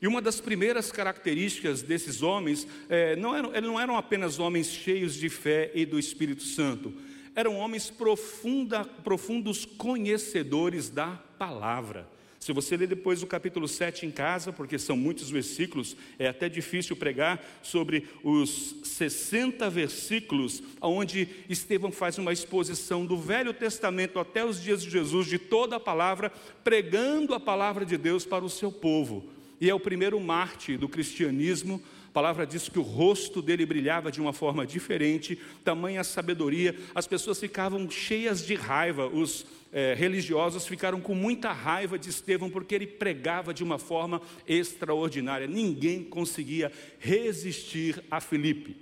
E 0.00 0.06
uma 0.06 0.22
das 0.22 0.40
primeiras 0.40 0.92
características 0.92 1.82
desses 1.82 2.22
homens 2.22 2.66
é, 2.88 3.16
não, 3.16 3.34
eram, 3.34 3.50
não 3.60 3.80
eram 3.80 3.96
apenas 3.96 4.38
homens 4.38 4.68
cheios 4.68 5.14
de 5.14 5.28
fé 5.28 5.72
e 5.74 5.84
do 5.84 5.98
Espírito 5.98 6.44
Santo, 6.44 6.94
eram 7.34 7.56
homens 7.56 7.90
profunda, 7.90 8.84
profundos 8.84 9.64
conhecedores 9.64 10.88
da 10.88 11.10
palavra. 11.38 12.08
Se 12.38 12.52
você 12.52 12.76
ler 12.76 12.86
depois 12.86 13.22
o 13.22 13.26
capítulo 13.26 13.66
7 13.66 14.06
em 14.06 14.12
casa, 14.12 14.52
porque 14.52 14.78
são 14.78 14.96
muitos 14.96 15.28
versículos, 15.28 15.96
é 16.16 16.28
até 16.28 16.48
difícil 16.48 16.94
pregar 16.94 17.44
sobre 17.60 18.08
os 18.22 18.76
60 18.84 19.68
versículos, 19.68 20.62
onde 20.80 21.28
Estevão 21.48 21.90
faz 21.90 22.16
uma 22.18 22.32
exposição 22.32 23.04
do 23.04 23.16
Velho 23.16 23.52
Testamento 23.52 24.20
até 24.20 24.44
os 24.44 24.62
dias 24.62 24.82
de 24.82 24.90
Jesus, 24.90 25.26
de 25.26 25.38
toda 25.38 25.76
a 25.76 25.80
palavra, 25.80 26.32
pregando 26.62 27.34
a 27.34 27.40
palavra 27.40 27.84
de 27.84 27.96
Deus 27.96 28.24
para 28.24 28.44
o 28.44 28.50
seu 28.50 28.70
povo 28.70 29.37
e 29.60 29.68
é 29.68 29.74
o 29.74 29.80
primeiro 29.80 30.20
Marte 30.20 30.76
do 30.76 30.88
cristianismo 30.88 31.82
A 32.08 32.12
palavra 32.12 32.46
diz 32.46 32.68
que 32.68 32.78
o 32.78 32.82
rosto 32.82 33.42
dele 33.42 33.66
brilhava 33.66 34.10
de 34.10 34.20
uma 34.20 34.32
forma 34.32 34.66
diferente, 34.66 35.38
tamanha 35.62 36.02
sabedoria, 36.02 36.76
as 36.94 37.06
pessoas 37.06 37.38
ficavam 37.38 37.90
cheias 37.90 38.44
de 38.44 38.54
raiva, 38.54 39.06
os 39.06 39.46
é, 39.72 39.94
religiosos 39.94 40.66
ficaram 40.66 41.00
com 41.00 41.14
muita 41.14 41.52
raiva 41.52 41.98
de 41.98 42.08
Estevão 42.08 42.50
porque 42.50 42.74
ele 42.74 42.86
pregava 42.86 43.52
de 43.52 43.62
uma 43.62 43.78
forma 43.78 44.22
extraordinária. 44.46 45.46
Ninguém 45.46 46.02
conseguia 46.02 46.72
resistir 46.98 48.02
a 48.10 48.20
Filipe. 48.20 48.76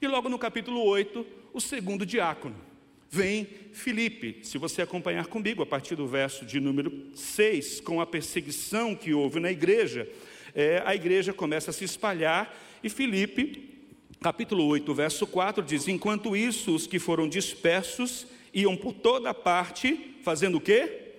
E 0.00 0.06
logo 0.06 0.28
no 0.28 0.38
capítulo 0.38 0.82
8, 0.84 1.26
o 1.54 1.60
segundo 1.60 2.04
diácono. 2.04 2.65
Vem 3.16 3.48
Filipe, 3.72 4.40
se 4.42 4.58
você 4.58 4.82
acompanhar 4.82 5.26
comigo, 5.26 5.62
a 5.62 5.66
partir 5.66 5.94
do 5.94 6.06
verso 6.06 6.44
de 6.44 6.60
número 6.60 6.92
6, 7.14 7.80
com 7.80 7.98
a 7.98 8.04
perseguição 8.04 8.94
que 8.94 9.14
houve 9.14 9.40
na 9.40 9.50
igreja, 9.50 10.06
é, 10.54 10.82
a 10.84 10.94
igreja 10.94 11.32
começa 11.32 11.70
a 11.70 11.72
se 11.72 11.84
espalhar 11.84 12.54
e 12.84 12.90
Filipe, 12.90 13.70
capítulo 14.20 14.66
8, 14.66 14.94
verso 14.94 15.26
4, 15.26 15.62
diz: 15.62 15.88
Enquanto 15.88 16.36
isso, 16.36 16.74
os 16.74 16.86
que 16.86 16.98
foram 16.98 17.26
dispersos 17.26 18.26
iam 18.52 18.76
por 18.76 18.92
toda 18.92 19.32
parte, 19.32 20.18
fazendo 20.22 20.58
o 20.58 20.60
quê? 20.60 21.14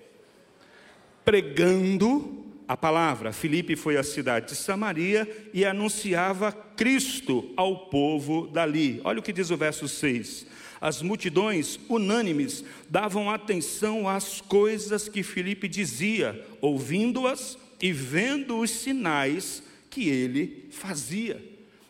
Pregando 1.26 2.46
a 2.68 2.78
palavra. 2.78 3.34
Filipe 3.34 3.76
foi 3.76 3.98
à 3.98 4.04
cidade 4.04 4.50
de 4.50 4.56
Samaria 4.56 5.50
e 5.52 5.66
anunciava 5.66 6.52
Cristo 6.52 7.52
ao 7.58 7.88
povo 7.88 8.46
dali. 8.46 9.02
Olha 9.04 9.20
o 9.20 9.24
que 9.24 9.34
diz 9.34 9.50
o 9.50 9.58
verso 9.58 9.88
6. 9.88 10.46
As 10.80 11.02
multidões, 11.02 11.80
unânimes, 11.90 12.64
davam 12.90 13.30
atenção 13.30 14.08
às 14.08 14.42
coisas 14.42 15.10
que 15.10 15.24
Filipe 15.24 15.68
dizia, 15.68 16.46
ouvindo-as 16.62 17.58
e 17.82 17.92
vendo 17.92 18.60
os 18.60 18.70
sinais 18.70 19.64
que 19.90 20.10
ele 20.10 20.66
fazia. 20.72 21.44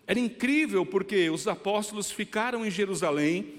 Era 0.06 0.20
incrível 0.20 0.86
porque 0.86 1.30
os 1.30 1.48
apóstolos 1.48 2.10
ficaram 2.10 2.66
em 2.66 2.72
Jerusalém, 2.72 3.54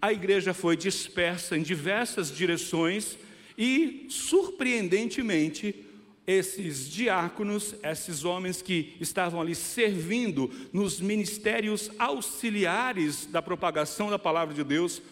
a 0.00 0.12
igreja 0.12 0.52
foi 0.52 0.76
dispersa 0.76 1.56
em 1.56 1.62
diversas 1.62 2.30
direções 2.30 3.16
e, 3.56 4.06
surpreendentemente, 4.10 5.83
esses 6.26 6.88
diáconos, 6.88 7.74
esses 7.82 8.24
homens 8.24 8.62
que 8.62 8.96
estavam 9.00 9.40
ali 9.40 9.54
servindo 9.54 10.50
nos 10.72 11.00
ministérios 11.00 11.90
auxiliares 11.98 13.26
da 13.26 13.42
propagação 13.42 14.10
da 14.10 14.18
palavra 14.18 14.54
de 14.54 14.64
Deus, 14.64 15.02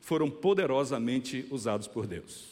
foram 0.00 0.30
poderosamente 0.30 1.46
usados 1.50 1.86
por 1.86 2.06
Deus. 2.06 2.44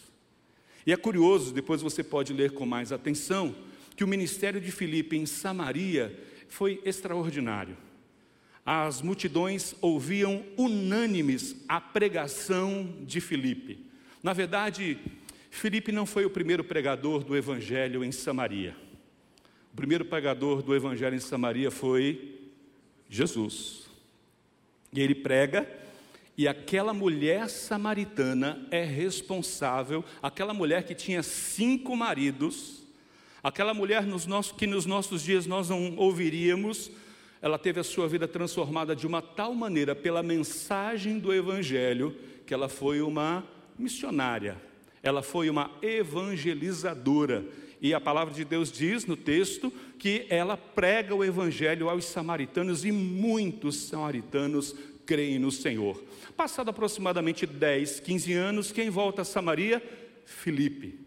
E 0.86 0.92
é 0.92 0.96
curioso, 0.96 1.52
depois 1.52 1.80
você 1.80 2.02
pode 2.02 2.32
ler 2.32 2.52
com 2.52 2.66
mais 2.66 2.92
atenção, 2.92 3.54
que 3.96 4.04
o 4.04 4.08
ministério 4.08 4.60
de 4.60 4.70
Filipe 4.70 5.16
em 5.16 5.24
Samaria 5.24 6.18
foi 6.48 6.80
extraordinário 6.84 7.76
as 8.64 9.02
multidões 9.02 9.74
ouviam 9.80 10.42
unânimes 10.56 11.54
a 11.68 11.80
pregação 11.80 12.96
de 13.02 13.20
Filipe. 13.20 13.84
Na 14.22 14.32
verdade, 14.32 14.98
Filipe 15.54 15.92
não 15.92 16.04
foi 16.04 16.24
o 16.24 16.30
primeiro 16.30 16.64
pregador 16.64 17.22
do 17.22 17.36
evangelho 17.36 18.02
em 18.02 18.10
Samaria. 18.10 18.76
O 19.72 19.76
primeiro 19.76 20.04
pregador 20.04 20.60
do 20.62 20.74
evangelho 20.74 21.14
em 21.14 21.20
Samaria 21.20 21.70
foi 21.70 22.50
Jesus. 23.08 23.88
E 24.92 25.00
ele 25.00 25.14
prega, 25.14 25.66
e 26.36 26.48
aquela 26.48 26.92
mulher 26.92 27.48
samaritana 27.48 28.66
é 28.68 28.82
responsável, 28.82 30.04
aquela 30.20 30.52
mulher 30.52 30.82
que 30.82 30.94
tinha 30.94 31.22
cinco 31.22 31.96
maridos, 31.96 32.82
aquela 33.40 33.72
mulher 33.72 34.04
nos 34.04 34.26
nossos, 34.26 34.50
que 34.50 34.66
nos 34.66 34.84
nossos 34.86 35.22
dias 35.22 35.46
nós 35.46 35.68
não 35.68 35.96
ouviríamos, 35.96 36.90
ela 37.40 37.58
teve 37.58 37.78
a 37.78 37.84
sua 37.84 38.08
vida 38.08 38.26
transformada 38.26 38.94
de 38.96 39.06
uma 39.06 39.22
tal 39.22 39.54
maneira 39.54 39.94
pela 39.94 40.22
mensagem 40.22 41.20
do 41.20 41.32
Evangelho, 41.32 42.16
que 42.44 42.52
ela 42.52 42.68
foi 42.68 43.00
uma 43.00 43.44
missionária, 43.78 44.60
ela 45.04 45.22
foi 45.22 45.50
uma 45.50 45.70
evangelizadora. 45.82 47.44
E 47.80 47.92
a 47.92 48.00
palavra 48.00 48.32
de 48.32 48.44
Deus 48.44 48.72
diz 48.72 49.04
no 49.04 49.16
texto 49.16 49.70
que 49.98 50.26
ela 50.30 50.56
prega 50.56 51.14
o 51.14 51.22
Evangelho 51.22 51.90
aos 51.90 52.06
samaritanos 52.06 52.84
e 52.86 52.90
muitos 52.90 53.76
samaritanos 53.76 54.74
creem 55.04 55.38
no 55.38 55.52
Senhor. 55.52 56.02
Passado 56.34 56.70
aproximadamente 56.70 57.46
10, 57.46 58.00
15 58.00 58.32
anos, 58.32 58.72
quem 58.72 58.88
volta 58.88 59.20
a 59.20 59.24
Samaria? 59.24 59.82
Filipe. 60.24 60.98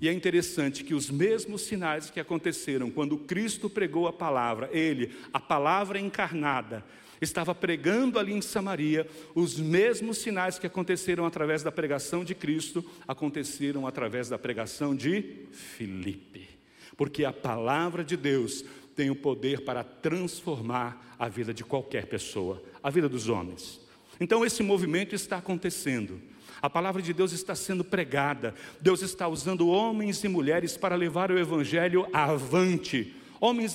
E 0.00 0.08
é 0.08 0.12
interessante 0.12 0.82
que 0.82 0.94
os 0.94 1.10
mesmos 1.10 1.60
sinais 1.60 2.10
que 2.10 2.18
aconteceram 2.18 2.90
quando 2.90 3.18
Cristo 3.18 3.70
pregou 3.70 4.08
a 4.08 4.12
palavra, 4.12 4.68
ele, 4.72 5.12
a 5.32 5.38
palavra 5.38 6.00
encarnada, 6.00 6.84
estava 7.20 7.54
pregando 7.54 8.18
ali 8.18 8.32
em 8.32 8.40
Samaria, 8.40 9.06
os 9.34 9.58
mesmos 9.58 10.18
sinais 10.18 10.58
que 10.58 10.66
aconteceram 10.66 11.26
através 11.26 11.62
da 11.62 11.70
pregação 11.70 12.24
de 12.24 12.34
Cristo 12.34 12.84
aconteceram 13.06 13.86
através 13.86 14.28
da 14.28 14.38
pregação 14.38 14.94
de 14.94 15.46
Filipe. 15.52 16.48
Porque 16.96 17.24
a 17.24 17.32
palavra 17.32 18.02
de 18.02 18.16
Deus 18.16 18.64
tem 18.96 19.10
o 19.10 19.16
poder 19.16 19.62
para 19.62 19.82
transformar 19.84 21.16
a 21.18 21.28
vida 21.28 21.54
de 21.54 21.64
qualquer 21.64 22.06
pessoa, 22.06 22.62
a 22.82 22.90
vida 22.90 23.08
dos 23.08 23.28
homens. 23.28 23.80
Então 24.18 24.44
esse 24.44 24.62
movimento 24.62 25.14
está 25.14 25.38
acontecendo. 25.38 26.20
A 26.62 26.68
palavra 26.68 27.00
de 27.00 27.14
Deus 27.14 27.32
está 27.32 27.54
sendo 27.54 27.82
pregada. 27.82 28.54
Deus 28.80 29.00
está 29.00 29.26
usando 29.26 29.68
homens 29.68 30.22
e 30.24 30.28
mulheres 30.28 30.76
para 30.76 30.94
levar 30.94 31.30
o 31.30 31.38
evangelho 31.38 32.06
avante. 32.12 33.14
Homens 33.40 33.74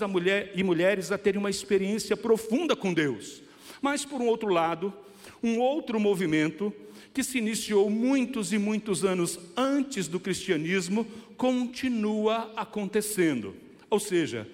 e 0.54 0.64
mulheres 0.64 1.12
a 1.12 1.18
terem 1.18 1.40
uma 1.40 1.50
experiência 1.50 2.16
profunda 2.16 2.76
com 2.76 2.94
Deus. 2.94 3.42
Mas 3.82 4.06
por 4.06 4.22
um 4.22 4.28
outro 4.28 4.50
lado, 4.50 4.94
um 5.42 5.60
outro 5.60 6.00
movimento 6.00 6.72
que 7.14 7.24
se 7.24 7.40
iniciou 7.40 7.90
muitos 7.90 8.54
e 8.54 8.58
muitos 8.58 9.04
anos 9.04 9.40
antes 9.58 10.08
do 10.08 10.20
cristianismo 10.20 11.06
continua 11.36 12.54
acontecendo. 12.56 13.56
Ou 13.90 14.00
seja, 14.00 14.48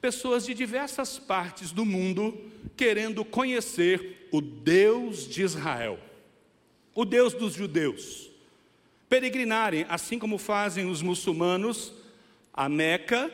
pessoas 0.00 0.46
de 0.46 0.54
diversas 0.54 1.18
partes 1.18 1.70
do 1.70 1.84
mundo 1.84 2.36
querendo 2.76 3.24
conhecer 3.24 4.28
o 4.32 4.40
Deus 4.40 5.28
de 5.28 5.42
Israel 5.42 5.98
o 6.94 7.04
Deus 7.04 7.34
dos 7.34 7.54
judeus, 7.54 8.30
peregrinarem, 9.08 9.84
assim 9.88 10.18
como 10.18 10.38
fazem 10.38 10.88
os 10.88 11.02
muçulmanos 11.02 11.92
a 12.52 12.68
Meca, 12.68 13.32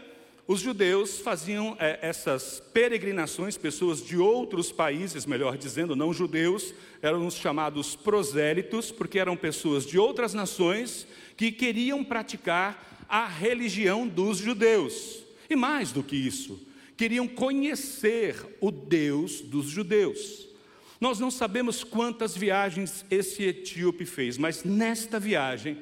os 0.50 0.58
judeus 0.58 1.20
faziam 1.20 1.76
é, 1.78 2.00
essas 2.02 2.60
peregrinações, 2.72 3.56
pessoas 3.56 4.04
de 4.04 4.16
outros 4.16 4.72
países, 4.72 5.24
melhor 5.24 5.56
dizendo, 5.56 5.94
não 5.94 6.12
judeus, 6.12 6.74
eram 7.00 7.24
os 7.24 7.36
chamados 7.36 7.94
prosélitos, 7.94 8.90
porque 8.90 9.20
eram 9.20 9.36
pessoas 9.36 9.86
de 9.86 9.96
outras 9.96 10.34
nações 10.34 11.06
que 11.36 11.52
queriam 11.52 12.02
praticar 12.02 13.06
a 13.08 13.28
religião 13.28 14.08
dos 14.08 14.38
judeus. 14.38 15.22
E 15.48 15.54
mais 15.54 15.92
do 15.92 16.02
que 16.02 16.16
isso, 16.16 16.58
queriam 16.96 17.28
conhecer 17.28 18.34
o 18.60 18.72
Deus 18.72 19.40
dos 19.40 19.66
judeus. 19.66 20.48
Nós 21.00 21.20
não 21.20 21.30
sabemos 21.30 21.84
quantas 21.84 22.36
viagens 22.36 23.06
esse 23.08 23.44
etíope 23.44 24.04
fez, 24.04 24.36
mas 24.36 24.64
nesta 24.64 25.20
viagem 25.20 25.78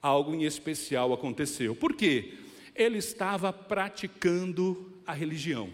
algo 0.00 0.36
em 0.36 0.44
especial 0.44 1.12
aconteceu. 1.12 1.74
Por 1.74 1.94
quê? 1.94 2.34
Ele 2.78 2.98
estava 2.98 3.52
praticando 3.52 4.92
a 5.06 5.12
religião. 5.12 5.68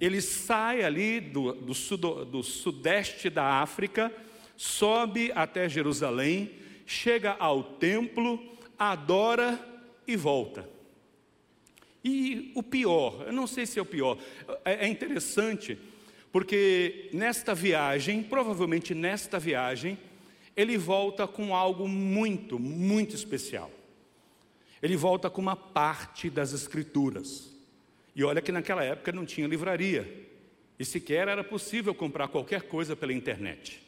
Ele 0.00 0.20
sai 0.20 0.82
ali 0.82 1.20
do, 1.20 1.52
do, 1.52 1.74
sudo, 1.74 2.24
do 2.24 2.42
sudeste 2.42 3.30
da 3.30 3.62
África, 3.62 4.12
sobe 4.56 5.30
até 5.34 5.68
Jerusalém, 5.68 6.50
chega 6.84 7.36
ao 7.38 7.62
templo, 7.62 8.42
adora 8.76 9.58
e 10.06 10.16
volta. 10.16 10.68
E 12.04 12.50
o 12.56 12.62
pior, 12.62 13.22
eu 13.26 13.32
não 13.32 13.46
sei 13.46 13.64
se 13.64 13.78
é 13.78 13.82
o 13.82 13.86
pior, 13.86 14.18
é, 14.64 14.86
é 14.86 14.88
interessante 14.88 15.78
porque 16.32 17.10
nesta 17.12 17.54
viagem, 17.54 18.22
provavelmente 18.22 18.94
nesta 18.94 19.38
viagem, 19.38 19.98
ele 20.56 20.78
volta 20.78 21.28
com 21.28 21.54
algo 21.54 21.86
muito, 21.86 22.58
muito 22.58 23.14
especial. 23.14 23.70
Ele 24.82 24.96
volta 24.96 25.30
com 25.30 25.40
uma 25.40 25.54
parte 25.56 26.28
das 26.28 26.52
Escrituras. 26.52 27.52
E 28.14 28.24
olha 28.24 28.42
que 28.42 28.52
naquela 28.52 28.84
época 28.84 29.12
não 29.12 29.24
tinha 29.24 29.46
livraria, 29.46 30.28
e 30.78 30.84
sequer 30.84 31.28
era 31.28 31.44
possível 31.44 31.94
comprar 31.94 32.28
qualquer 32.28 32.62
coisa 32.62 32.96
pela 32.96 33.12
internet. 33.12 33.80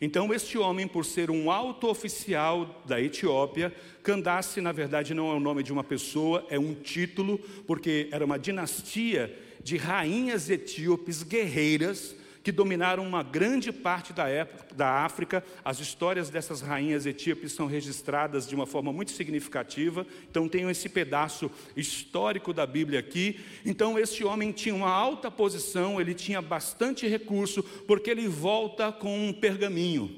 Então, 0.00 0.32
este 0.32 0.56
homem, 0.56 0.86
por 0.88 1.04
ser 1.04 1.30
um 1.30 1.50
alto 1.50 1.86
oficial 1.88 2.82
da 2.86 3.00
Etiópia, 3.00 3.74
Candace, 4.02 4.60
na 4.60 4.72
verdade, 4.72 5.12
não 5.12 5.30
é 5.30 5.34
o 5.34 5.40
nome 5.40 5.62
de 5.62 5.72
uma 5.72 5.84
pessoa, 5.84 6.46
é 6.48 6.58
um 6.58 6.74
título, 6.74 7.38
porque 7.66 8.08
era 8.10 8.24
uma 8.24 8.38
dinastia 8.38 9.36
de 9.62 9.76
rainhas 9.76 10.48
etíopes 10.48 11.22
guerreiras 11.22 12.16
que 12.50 12.56
dominaram 12.56 13.06
uma 13.06 13.22
grande 13.22 13.70
parte 13.70 14.12
da, 14.12 14.28
época, 14.28 14.74
da 14.74 15.04
África. 15.04 15.44
As 15.64 15.78
histórias 15.78 16.30
dessas 16.30 16.60
rainhas 16.60 17.06
etíopes 17.06 17.52
são 17.52 17.68
registradas 17.68 18.44
de 18.44 18.56
uma 18.56 18.66
forma 18.66 18.92
muito 18.92 19.12
significativa. 19.12 20.04
Então, 20.28 20.48
tenho 20.48 20.68
esse 20.68 20.88
pedaço 20.88 21.48
histórico 21.76 22.52
da 22.52 22.66
Bíblia 22.66 22.98
aqui. 22.98 23.38
Então, 23.64 23.96
esse 23.96 24.24
homem 24.24 24.50
tinha 24.50 24.74
uma 24.74 24.90
alta 24.90 25.30
posição, 25.30 26.00
ele 26.00 26.12
tinha 26.12 26.42
bastante 26.42 27.06
recurso, 27.06 27.62
porque 27.62 28.10
ele 28.10 28.26
volta 28.26 28.90
com 28.90 29.28
um 29.28 29.32
pergaminho. 29.32 30.10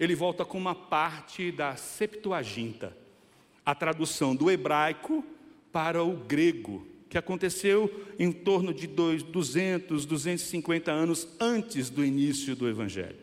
Ele 0.00 0.16
volta 0.16 0.44
com 0.44 0.58
uma 0.58 0.74
parte 0.74 1.52
da 1.52 1.76
Septuaginta, 1.76 2.96
a 3.64 3.72
tradução 3.72 4.34
do 4.34 4.50
hebraico 4.50 5.24
para 5.70 6.02
o 6.02 6.16
grego 6.16 6.97
que 7.08 7.18
aconteceu 7.18 7.90
em 8.18 8.30
torno 8.30 8.72
de 8.74 8.86
200, 8.86 10.04
250 10.04 10.90
anos 10.92 11.28
antes 11.40 11.88
do 11.88 12.04
início 12.04 12.54
do 12.54 12.68
Evangelho. 12.68 13.16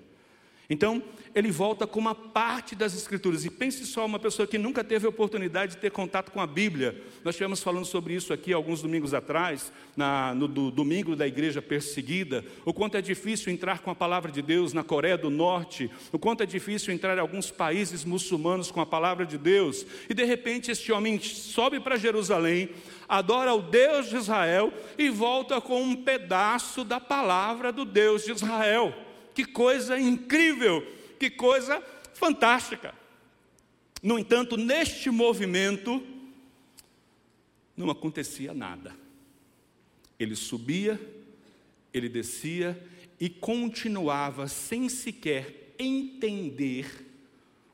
Então, 0.69 1.03
ele 1.35 1.51
volta 1.51 1.85
com 1.85 1.99
uma 1.99 2.15
parte 2.15 2.75
das 2.75 2.95
Escrituras. 2.95 3.43
E 3.43 3.49
pense 3.49 3.85
só, 3.85 4.05
uma 4.05 4.17
pessoa 4.17 4.47
que 4.47 4.57
nunca 4.57 4.85
teve 4.85 5.05
a 5.05 5.09
oportunidade 5.09 5.73
de 5.73 5.77
ter 5.79 5.91
contato 5.91 6.31
com 6.31 6.39
a 6.39 6.47
Bíblia. 6.47 7.03
Nós 7.25 7.35
estivemos 7.35 7.61
falando 7.61 7.83
sobre 7.83 8.13
isso 8.13 8.31
aqui 8.31 8.53
alguns 8.53 8.81
domingos 8.81 9.13
atrás, 9.13 9.69
na, 9.97 10.33
no 10.33 10.47
do, 10.47 10.71
domingo 10.71 11.13
da 11.13 11.27
igreja 11.27 11.61
perseguida. 11.61 12.45
O 12.63 12.73
quanto 12.73 12.95
é 12.95 13.01
difícil 13.01 13.51
entrar 13.51 13.79
com 13.79 13.91
a 13.91 13.95
palavra 13.95 14.31
de 14.31 14.41
Deus 14.41 14.71
na 14.71 14.81
Coreia 14.81 15.17
do 15.17 15.29
Norte. 15.29 15.91
O 16.13 16.17
quanto 16.17 16.41
é 16.41 16.45
difícil 16.45 16.93
entrar 16.93 17.17
em 17.17 17.21
alguns 17.21 17.51
países 17.51 18.05
muçulmanos 18.05 18.71
com 18.71 18.79
a 18.79 18.85
palavra 18.85 19.25
de 19.25 19.37
Deus. 19.37 19.85
E 20.09 20.13
de 20.13 20.23
repente 20.23 20.71
este 20.71 20.89
homem 20.93 21.19
sobe 21.19 21.81
para 21.81 21.97
Jerusalém, 21.97 22.69
adora 23.09 23.53
o 23.53 23.61
Deus 23.61 24.09
de 24.09 24.15
Israel 24.15 24.71
e 24.97 25.09
volta 25.09 25.59
com 25.59 25.81
um 25.81 25.95
pedaço 25.97 26.85
da 26.85 27.01
palavra 27.01 27.73
do 27.73 27.83
Deus 27.83 28.23
de 28.23 28.31
Israel. 28.31 28.93
Que 29.33 29.43
coisa 29.43 29.99
incrível, 29.99 30.81
que 31.15 31.29
coisa 31.29 31.81
fantástica. 32.13 32.93
No 34.01 34.19
entanto, 34.19 34.57
neste 34.57 35.09
movimento, 35.09 36.01
não 37.75 37.89
acontecia 37.89 38.53
nada. 38.53 38.95
Ele 40.19 40.35
subia, 40.35 40.99
ele 41.93 42.07
descia 42.07 42.81
e 43.19 43.29
continuava 43.29 44.47
sem 44.47 44.87
sequer 44.89 45.73
entender 45.79 47.05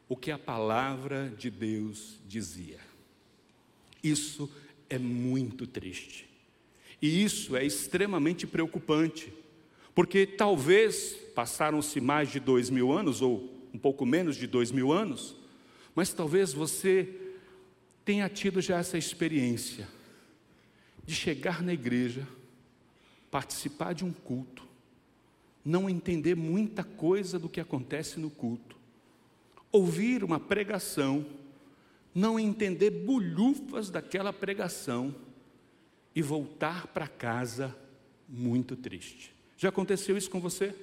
o 0.08 0.15
que 0.15 0.32
a 0.32 0.38
palavra 0.38 1.34
de 1.38 1.49
Deus 1.49 2.19
dizia. 2.27 2.80
Isso 4.04 4.49
é 4.89 4.97
muito 4.97 5.65
triste. 5.65 6.27
E 7.01 7.23
isso 7.23 7.56
é 7.56 7.65
extremamente 7.65 8.45
preocupante, 8.45 9.34
porque 9.93 10.25
talvez 10.25 11.13
passaram-se 11.36 11.99
mais 11.99 12.30
de 12.30 12.39
dois 12.39 12.69
mil 12.69 12.91
anos, 12.91 13.21
ou 13.21 13.49
um 13.73 13.77
pouco 13.80 14.06
menos 14.06 14.36
de 14.36 14.47
dois 14.47 14.71
mil 14.71 14.91
anos, 14.91 15.36
mas 15.95 16.13
talvez 16.13 16.54
você 16.54 17.10
tenha 18.06 18.27
tido 18.30 18.62
já 18.62 18.77
essa 18.80 18.97
experiência 18.97 19.88
de 21.06 21.13
chegar 21.13 21.62
na 21.62 21.73
igreja, 21.73 22.27
participar 23.30 23.93
de 23.93 24.06
um 24.06 24.12
culto, 24.12 24.63
não 25.63 25.89
entender 25.89 26.36
muita 26.36 26.84
coisa 26.84 27.38
do 27.38 27.49
que 27.49 27.60
acontece 27.60 28.19
no 28.19 28.30
culto, 28.30 28.75
ouvir 29.71 30.23
uma 30.23 30.39
pregação, 30.39 31.25
não 32.13 32.39
entender 32.39 32.89
bulhufas 32.89 33.89
daquela 33.89 34.34
pregação 34.34 35.15
e 36.13 36.21
voltar 36.21 36.88
para 36.88 37.08
casa 37.08 37.75
muito 38.27 38.75
triste. 38.75 39.34
Já 39.62 39.69
aconteceu 39.69 40.17
isso 40.17 40.28
com 40.28 40.41
você? 40.41 40.74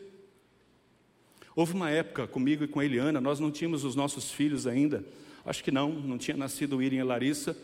Houve 1.57 1.75
uma 1.75 1.91
época 1.91 2.29
comigo 2.29 2.63
e 2.63 2.69
com 2.69 2.79
a 2.79 2.85
Eliana, 2.85 3.21
nós 3.21 3.41
não 3.41 3.51
tínhamos 3.51 3.83
os 3.83 3.97
nossos 3.97 4.31
filhos 4.31 4.69
ainda, 4.69 5.05
acho 5.45 5.65
que 5.65 5.73
não, 5.73 5.91
não 5.91 6.17
tinha 6.17 6.37
nascido 6.37 6.77
o 6.77 6.83
Irem 6.83 7.01
e 7.01 7.03
a 7.03 7.05
Larissa. 7.05 7.57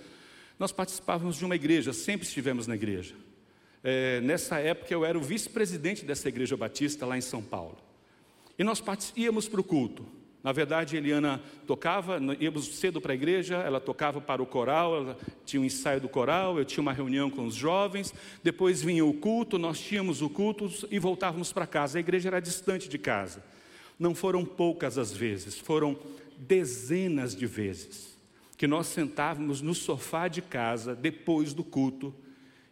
Nós 0.59 0.73
participávamos 0.73 1.37
de 1.37 1.45
uma 1.45 1.55
igreja, 1.55 1.93
sempre 1.93 2.27
estivemos 2.27 2.67
na 2.67 2.75
igreja. 2.75 3.15
É, 3.85 4.21
nessa 4.23 4.59
época 4.59 4.93
eu 4.93 5.05
era 5.05 5.17
o 5.17 5.23
vice-presidente 5.23 6.05
dessa 6.05 6.29
igreja 6.29 6.57
batista 6.57 7.07
lá 7.07 7.17
em 7.17 7.21
São 7.21 7.41
Paulo. 7.41 7.79
E 8.59 8.65
nós 8.65 8.83
íamos 9.17 9.47
para 9.47 9.61
o 9.61 9.65
culto. 9.65 10.05
Na 10.45 10.53
verdade, 10.53 10.95
Eliana 10.95 11.43
tocava, 11.67 12.21
íamos 12.39 12.67
cedo 12.77 13.01
para 13.01 13.13
a 13.13 13.15
igreja, 13.15 13.57
ela 13.57 13.81
tocava 13.81 14.21
para 14.21 14.43
o 14.43 14.47
coral, 14.47 14.95
ela 14.95 15.19
tinha 15.47 15.59
um 15.59 15.65
ensaio 15.65 16.03
do 16.03 16.09
coral, 16.09 16.59
eu 16.59 16.67
tinha 16.67 16.83
uma 16.83 16.93
reunião 16.93 17.31
com 17.31 17.47
os 17.47 17.55
jovens, 17.55 18.13
depois 18.43 18.83
vinha 18.83 19.07
o 19.07 19.15
culto, 19.15 19.59
nós 19.59 19.81
tínhamos 19.81 20.21
o 20.21 20.29
culto 20.29 20.71
e 20.91 20.99
voltávamos 20.99 21.51
para 21.51 21.67
casa. 21.67 21.97
A 21.97 22.01
igreja 22.01 22.29
era 22.29 22.41
distante 22.41 22.91
de 22.91 22.99
casa. 22.99 23.43
Não 23.99 24.15
foram 24.15 24.45
poucas 24.45 24.99
as 24.99 25.13
vezes, 25.13 25.59
foram 25.59 25.97
dezenas 26.37 27.35
de 27.35 27.47
vezes 27.47 28.15
que 28.59 28.67
nós 28.67 28.87
sentávamos 28.87 29.61
no 29.61 29.75
sofá 29.75 30.29
de 30.29 30.43
casa 30.43 30.95
depois 30.95 31.55
do 31.55 31.65
culto 31.65 32.15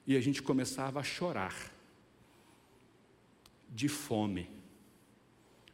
e 0.07 0.17
a 0.17 0.21
gente 0.21 0.43
começava 0.43 1.01
a 1.01 1.03
chorar 1.03 1.73
de 3.69 3.89
fome. 3.89 4.49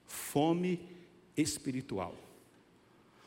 Fome 0.07 0.81
espiritual. 1.41 2.15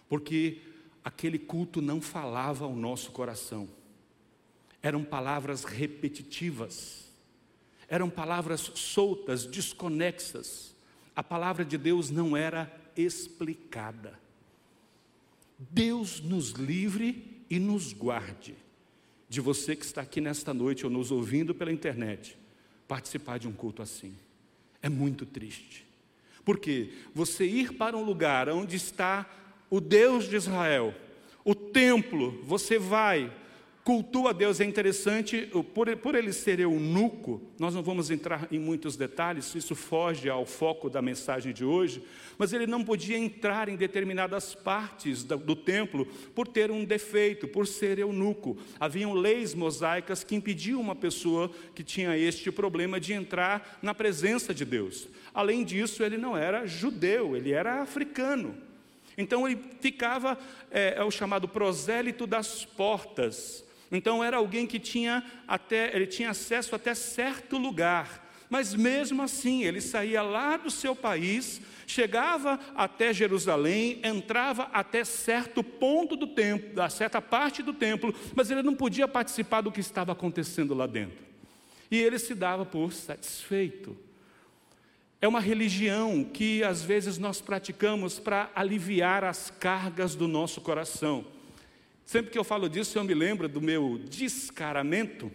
Porque 0.07 0.59
aquele 1.03 1.39
culto 1.39 1.81
não 1.81 2.01
falava 2.01 2.65
ao 2.65 2.75
nosso 2.75 3.11
coração. 3.11 3.67
Eram 4.83 5.03
palavras 5.03 5.63
repetitivas. 5.63 7.09
Eram 7.87 8.09
palavras 8.09 8.71
soltas, 8.75 9.45
desconexas. 9.45 10.75
A 11.15 11.23
palavra 11.23 11.65
de 11.65 11.77
Deus 11.77 12.09
não 12.09 12.35
era 12.35 12.71
explicada. 12.95 14.19
Deus 15.57 16.19
nos 16.19 16.51
livre 16.51 17.43
e 17.49 17.59
nos 17.59 17.93
guarde 17.93 18.55
de 19.29 19.39
você 19.39 19.75
que 19.75 19.85
está 19.85 20.01
aqui 20.01 20.19
nesta 20.19 20.53
noite 20.53 20.85
ou 20.85 20.91
nos 20.91 21.09
ouvindo 21.09 21.55
pela 21.55 21.71
internet 21.71 22.37
participar 22.87 23.39
de 23.39 23.47
um 23.47 23.53
culto 23.53 23.81
assim. 23.81 24.13
É 24.81 24.89
muito 24.89 25.25
triste. 25.25 25.85
Porque 26.43 26.91
você 27.13 27.45
ir 27.45 27.73
para 27.73 27.95
um 27.95 28.03
lugar 28.03 28.49
onde 28.49 28.75
está 28.75 29.29
o 29.69 29.79
Deus 29.79 30.27
de 30.27 30.35
Israel, 30.35 30.93
o 31.43 31.55
templo, 31.55 32.41
você 32.43 32.77
vai, 32.77 33.31
cultua 33.83 34.29
a 34.29 34.33
Deus, 34.33 34.59
é 34.59 34.65
interessante, 34.65 35.49
por, 35.73 35.95
por 35.97 36.15
ele 36.15 36.31
ser 36.31 36.59
eunuco, 36.59 37.41
nós 37.57 37.73
não 37.73 37.81
vamos 37.81 38.11
entrar 38.11 38.47
em 38.51 38.59
muitos 38.59 38.95
detalhes, 38.95 39.55
isso 39.55 39.75
foge 39.75 40.29
ao 40.29 40.45
foco 40.45 40.89
da 40.89 41.01
mensagem 41.01 41.51
de 41.51 41.65
hoje, 41.65 42.03
mas 42.37 42.53
ele 42.53 42.67
não 42.67 42.83
podia 42.83 43.17
entrar 43.17 43.69
em 43.69 43.75
determinadas 43.75 44.53
partes 44.53 45.23
do, 45.23 45.37
do 45.37 45.55
templo 45.55 46.05
por 46.35 46.47
ter 46.47 46.69
um 46.69 46.85
defeito, 46.85 47.47
por 47.47 47.65
ser 47.65 47.97
eunuco. 47.97 48.57
Haviam 48.79 49.13
leis 49.13 49.55
mosaicas 49.55 50.23
que 50.23 50.35
impediam 50.35 50.79
uma 50.79 50.95
pessoa 50.95 51.49
que 51.73 51.83
tinha 51.83 52.15
este 52.17 52.51
problema 52.51 52.99
de 52.99 53.13
entrar 53.13 53.79
na 53.81 53.95
presença 53.95 54.53
de 54.53 54.63
Deus. 54.63 55.07
Além 55.33 55.63
disso, 55.63 56.03
ele 56.03 56.17
não 56.17 56.37
era 56.37 56.67
judeu, 56.67 57.35
ele 57.35 57.51
era 57.51 57.81
africano. 57.81 58.55
Então 59.17 59.47
ele 59.47 59.59
ficava, 59.79 60.37
é, 60.69 60.95
é 60.97 61.03
o 61.03 61.11
chamado 61.11 61.47
prosélito 61.47 62.25
das 62.27 62.63
portas. 62.63 63.63
Então 63.91 64.23
era 64.23 64.37
alguém 64.37 64.65
que 64.65 64.79
tinha 64.79 65.23
até, 65.47 65.93
ele 65.95 66.07
tinha 66.07 66.29
acesso 66.29 66.73
até 66.73 66.93
certo 66.93 67.57
lugar. 67.57 68.29
Mas 68.49 68.75
mesmo 68.75 69.21
assim, 69.21 69.63
ele 69.63 69.79
saía 69.79 70.21
lá 70.21 70.57
do 70.57 70.69
seu 70.69 70.93
país, 70.93 71.61
chegava 71.87 72.59
até 72.75 73.13
Jerusalém, 73.13 74.01
entrava 74.03 74.63
até 74.73 75.05
certo 75.05 75.63
ponto 75.63 76.17
do 76.17 76.27
templo, 76.27 76.81
a 76.81 76.89
certa 76.89 77.21
parte 77.21 77.63
do 77.63 77.73
templo, 77.73 78.13
mas 78.35 78.51
ele 78.51 78.61
não 78.61 78.75
podia 78.75 79.07
participar 79.07 79.61
do 79.61 79.71
que 79.71 79.79
estava 79.79 80.11
acontecendo 80.11 80.73
lá 80.73 80.85
dentro. 80.85 81.23
E 81.89 81.97
ele 81.97 82.19
se 82.19 82.35
dava 82.35 82.65
por 82.65 82.91
satisfeito. 82.91 83.97
É 85.21 85.27
uma 85.27 85.39
religião 85.39 86.23
que 86.23 86.63
às 86.63 86.81
vezes 86.81 87.17
nós 87.17 87.39
praticamos 87.39 88.19
para 88.19 88.49
aliviar 88.55 89.23
as 89.23 89.49
cargas 89.49 90.15
do 90.15 90.27
nosso 90.27 90.59
coração. 90.59 91.25
Sempre 92.11 92.29
que 92.29 92.37
eu 92.37 92.43
falo 92.43 92.67
disso, 92.67 92.97
eu 92.97 93.05
me 93.05 93.13
lembro 93.13 93.47
do 93.47 93.61
meu 93.61 93.97
descaramento 93.97 95.31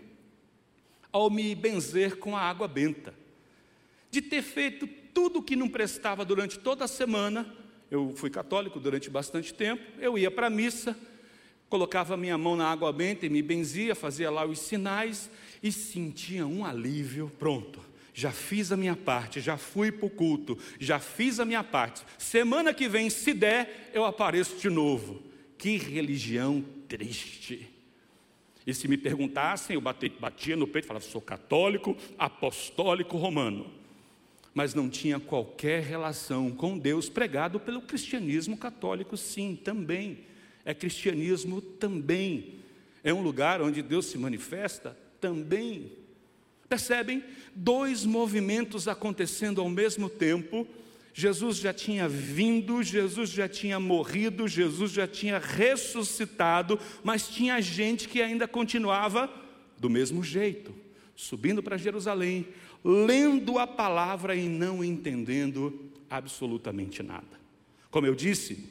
ao 1.10 1.30
me 1.30 1.54
benzer 1.54 2.18
com 2.18 2.36
a 2.36 2.42
água 2.42 2.68
benta. 2.68 3.14
De 4.10 4.20
ter 4.20 4.42
feito 4.42 4.86
tudo 4.86 5.38
o 5.38 5.42
que 5.42 5.56
não 5.56 5.70
prestava 5.70 6.22
durante 6.22 6.58
toda 6.58 6.84
a 6.84 6.86
semana, 6.86 7.50
eu 7.90 8.12
fui 8.14 8.28
católico 8.28 8.78
durante 8.78 9.08
bastante 9.08 9.54
tempo, 9.54 9.82
eu 9.98 10.18
ia 10.18 10.30
para 10.30 10.48
a 10.48 10.50
missa, 10.50 10.94
colocava 11.70 12.14
minha 12.14 12.36
mão 12.36 12.54
na 12.54 12.70
água 12.70 12.92
benta 12.92 13.24
e 13.24 13.30
me 13.30 13.40
benzia, 13.40 13.94
fazia 13.94 14.30
lá 14.30 14.44
os 14.44 14.58
sinais 14.58 15.30
e 15.62 15.72
sentia 15.72 16.46
um 16.46 16.62
alívio, 16.62 17.32
pronto 17.38 17.80
já 18.12 18.32
fiz 18.32 18.72
a 18.72 18.78
minha 18.78 18.96
parte, 18.96 19.42
já 19.42 19.58
fui 19.58 19.92
para 19.92 20.06
o 20.06 20.10
culto, 20.10 20.58
já 20.80 20.98
fiz 20.98 21.38
a 21.38 21.44
minha 21.44 21.62
parte. 21.62 22.02
Semana 22.16 22.72
que 22.72 22.88
vem, 22.88 23.10
se 23.10 23.34
der, 23.34 23.90
eu 23.92 24.06
apareço 24.06 24.56
de 24.56 24.70
novo. 24.70 25.35
Que 25.58 25.76
religião 25.76 26.64
triste. 26.88 27.68
E 28.66 28.74
se 28.74 28.88
me 28.88 28.96
perguntassem, 28.96 29.74
eu 29.74 29.80
batia 29.80 30.56
no 30.56 30.66
peito 30.66 30.86
e 30.86 30.88
falava: 30.88 31.04
sou 31.04 31.20
católico, 31.20 31.96
apostólico 32.18 33.16
romano. 33.16 33.70
mas 34.56 34.72
não 34.72 34.88
tinha 34.88 35.20
qualquer 35.20 35.82
relação 35.82 36.50
com 36.50 36.78
Deus 36.78 37.10
pregado 37.10 37.60
pelo 37.60 37.82
cristianismo 37.82 38.56
católico, 38.56 39.14
sim, 39.14 39.54
também. 39.54 40.20
É 40.64 40.72
cristianismo 40.72 41.60
também. 41.60 42.54
É 43.04 43.12
um 43.12 43.20
lugar 43.20 43.60
onde 43.60 43.82
Deus 43.82 44.06
se 44.06 44.16
manifesta 44.16 44.96
também. 45.20 45.92
Percebem? 46.70 47.22
Dois 47.54 48.06
movimentos 48.06 48.88
acontecendo 48.88 49.60
ao 49.60 49.68
mesmo 49.68 50.08
tempo. 50.08 50.66
Jesus 51.18 51.56
já 51.56 51.72
tinha 51.72 52.06
vindo, 52.06 52.82
Jesus 52.82 53.30
já 53.30 53.48
tinha 53.48 53.80
morrido, 53.80 54.46
Jesus 54.46 54.92
já 54.92 55.08
tinha 55.08 55.38
ressuscitado, 55.38 56.78
mas 57.02 57.26
tinha 57.26 57.58
gente 57.58 58.06
que 58.06 58.20
ainda 58.20 58.46
continuava 58.46 59.30
do 59.78 59.88
mesmo 59.88 60.22
jeito, 60.22 60.74
subindo 61.14 61.62
para 61.62 61.78
Jerusalém, 61.78 62.46
lendo 62.84 63.58
a 63.58 63.66
palavra 63.66 64.36
e 64.36 64.46
não 64.46 64.84
entendendo 64.84 65.90
absolutamente 66.10 67.02
nada. 67.02 67.40
Como 67.90 68.06
eu 68.06 68.14
disse, 68.14 68.68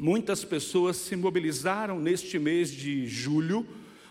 muitas 0.00 0.44
pessoas 0.44 0.96
se 0.96 1.14
mobilizaram 1.14 2.00
neste 2.00 2.40
mês 2.40 2.72
de 2.72 3.06
julho 3.06 3.64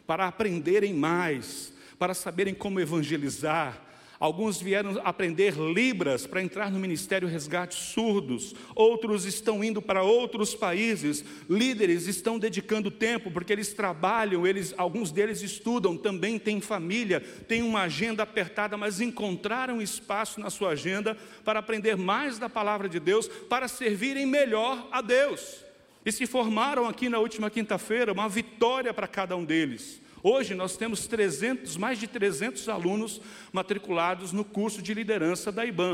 para 0.07 0.25
aprenderem 0.25 0.93
mais, 0.93 1.73
para 1.99 2.13
saberem 2.13 2.53
como 2.53 2.79
evangelizar, 2.79 3.86
Alguns 4.19 4.59
vieram 4.59 4.99
aprender 5.03 5.53
Libras 5.53 6.25
para 6.25 6.41
entrar 6.41 6.71
no 6.71 6.79
Ministério 6.79 7.27
Resgate 7.27 7.75
Surdos, 7.75 8.55
outros 8.73 9.25
estão 9.25 9.63
indo 9.63 9.79
para 9.79 10.01
outros 10.01 10.55
países, 10.55 11.23
líderes 11.47 12.07
estão 12.07 12.39
dedicando 12.39 12.89
tempo 12.89 13.29
porque 13.29 13.53
eles 13.53 13.73
trabalham, 13.73 14.47
eles, 14.47 14.73
alguns 14.75 15.11
deles 15.11 15.41
estudam, 15.41 15.95
também 15.95 16.39
têm 16.39 16.59
família, 16.59 17.19
têm 17.47 17.61
uma 17.61 17.81
agenda 17.81 18.23
apertada, 18.23 18.75
mas 18.75 18.99
encontraram 18.99 19.81
espaço 19.81 20.39
na 20.39 20.49
sua 20.49 20.69
agenda 20.69 21.15
para 21.45 21.59
aprender 21.59 21.95
mais 21.95 22.39
da 22.39 22.49
palavra 22.49 22.89
de 22.89 22.99
Deus, 22.99 23.27
para 23.27 23.67
servirem 23.67 24.25
melhor 24.25 24.87
a 24.91 25.01
Deus. 25.01 25.63
E 26.03 26.11
se 26.11 26.25
formaram 26.25 26.87
aqui 26.87 27.07
na 27.07 27.19
última 27.19 27.49
quinta-feira, 27.49 28.13
uma 28.13 28.29
vitória 28.29 28.93
para 28.93 29.07
cada 29.07 29.35
um 29.35 29.45
deles. 29.45 30.01
Hoje 30.29 30.53
nós 30.53 30.75
temos 30.75 31.07
300, 31.07 31.77
mais 31.77 31.97
de 31.97 32.05
300 32.05 32.67
alunos 32.67 33.21
matriculados 33.53 34.33
no 34.33 34.43
curso 34.43 34.81
de 34.81 34.93
liderança 34.93 35.53
da 35.53 35.65
IBAN. 35.65 35.93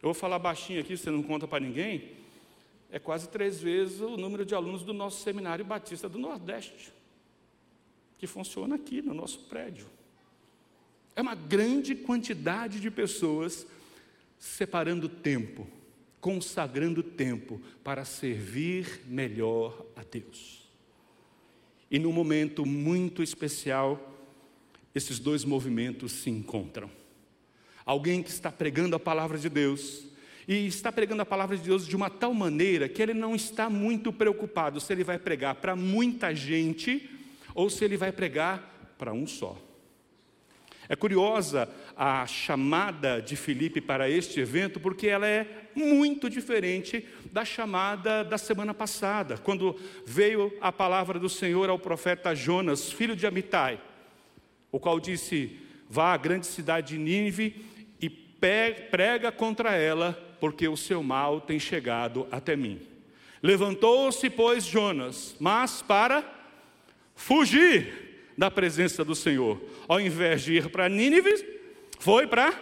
Eu 0.00 0.04
vou 0.04 0.14
falar 0.14 0.38
baixinho 0.38 0.80
aqui, 0.80 0.96
você 0.96 1.10
não 1.10 1.20
conta 1.20 1.44
para 1.48 1.58
ninguém. 1.58 2.12
É 2.88 3.00
quase 3.00 3.28
três 3.28 3.60
vezes 3.60 4.00
o 4.00 4.16
número 4.16 4.46
de 4.46 4.54
alunos 4.54 4.84
do 4.84 4.94
nosso 4.94 5.20
seminário 5.20 5.64
Batista 5.64 6.08
do 6.08 6.16
Nordeste, 6.16 6.92
que 8.18 8.28
funciona 8.28 8.76
aqui 8.76 9.02
no 9.02 9.12
nosso 9.12 9.40
prédio. 9.46 9.88
É 11.16 11.20
uma 11.20 11.34
grande 11.34 11.96
quantidade 11.96 12.78
de 12.78 12.88
pessoas 12.88 13.66
separando 14.38 15.08
tempo, 15.08 15.66
consagrando 16.20 17.02
tempo 17.02 17.60
para 17.82 18.04
servir 18.04 19.02
melhor 19.08 19.84
a 19.96 20.04
Deus. 20.04 20.57
E 21.90 21.98
num 21.98 22.12
momento 22.12 22.66
muito 22.66 23.22
especial, 23.22 24.18
esses 24.94 25.18
dois 25.18 25.44
movimentos 25.44 26.12
se 26.12 26.30
encontram. 26.30 26.90
Alguém 27.84 28.22
que 28.22 28.30
está 28.30 28.52
pregando 28.52 28.94
a 28.96 29.00
palavra 29.00 29.38
de 29.38 29.48
Deus, 29.48 30.08
e 30.48 30.66
está 30.66 30.90
pregando 30.90 31.20
a 31.20 31.26
palavra 31.26 31.58
de 31.58 31.62
Deus 31.62 31.86
de 31.86 31.94
uma 31.94 32.08
tal 32.08 32.32
maneira 32.32 32.88
que 32.88 33.02
ele 33.02 33.12
não 33.12 33.34
está 33.34 33.68
muito 33.68 34.10
preocupado 34.10 34.80
se 34.80 34.90
ele 34.90 35.04
vai 35.04 35.18
pregar 35.18 35.56
para 35.56 35.76
muita 35.76 36.34
gente 36.34 37.10
ou 37.54 37.68
se 37.68 37.84
ele 37.84 37.98
vai 37.98 38.10
pregar 38.10 38.94
para 38.96 39.12
um 39.12 39.26
só. 39.26 39.67
É 40.88 40.96
curiosa 40.96 41.68
a 41.94 42.26
chamada 42.26 43.20
de 43.20 43.36
Filipe 43.36 43.80
para 43.80 44.08
este 44.08 44.40
evento, 44.40 44.80
porque 44.80 45.06
ela 45.06 45.26
é 45.26 45.46
muito 45.74 46.30
diferente 46.30 47.06
da 47.30 47.44
chamada 47.44 48.24
da 48.24 48.38
semana 48.38 48.72
passada, 48.72 49.36
quando 49.36 49.78
veio 50.06 50.50
a 50.60 50.72
palavra 50.72 51.18
do 51.18 51.28
Senhor 51.28 51.68
ao 51.68 51.78
profeta 51.78 52.34
Jonas, 52.34 52.90
filho 52.90 53.14
de 53.14 53.26
Amitai, 53.26 53.78
o 54.72 54.80
qual 54.80 54.98
disse: 54.98 55.58
Vá 55.90 56.14
à 56.14 56.16
grande 56.16 56.46
cidade 56.46 56.94
de 56.94 56.98
Nínive 56.98 57.66
e 58.00 58.08
prega 58.08 59.30
contra 59.30 59.74
ela, 59.74 60.18
porque 60.40 60.66
o 60.68 60.76
seu 60.76 61.02
mal 61.02 61.40
tem 61.40 61.58
chegado 61.58 62.26
até 62.30 62.56
mim. 62.56 62.80
Levantou-se, 63.42 64.30
pois, 64.30 64.64
Jonas, 64.64 65.36
mas 65.38 65.82
para 65.82 66.24
fugir 67.14 68.07
da 68.38 68.48
presença 68.48 69.04
do 69.04 69.16
Senhor. 69.16 69.60
Ao 69.88 70.00
invés 70.00 70.42
de 70.42 70.54
ir 70.54 70.70
para 70.70 70.88
Nínive, 70.88 71.44
foi 71.98 72.24
para 72.24 72.54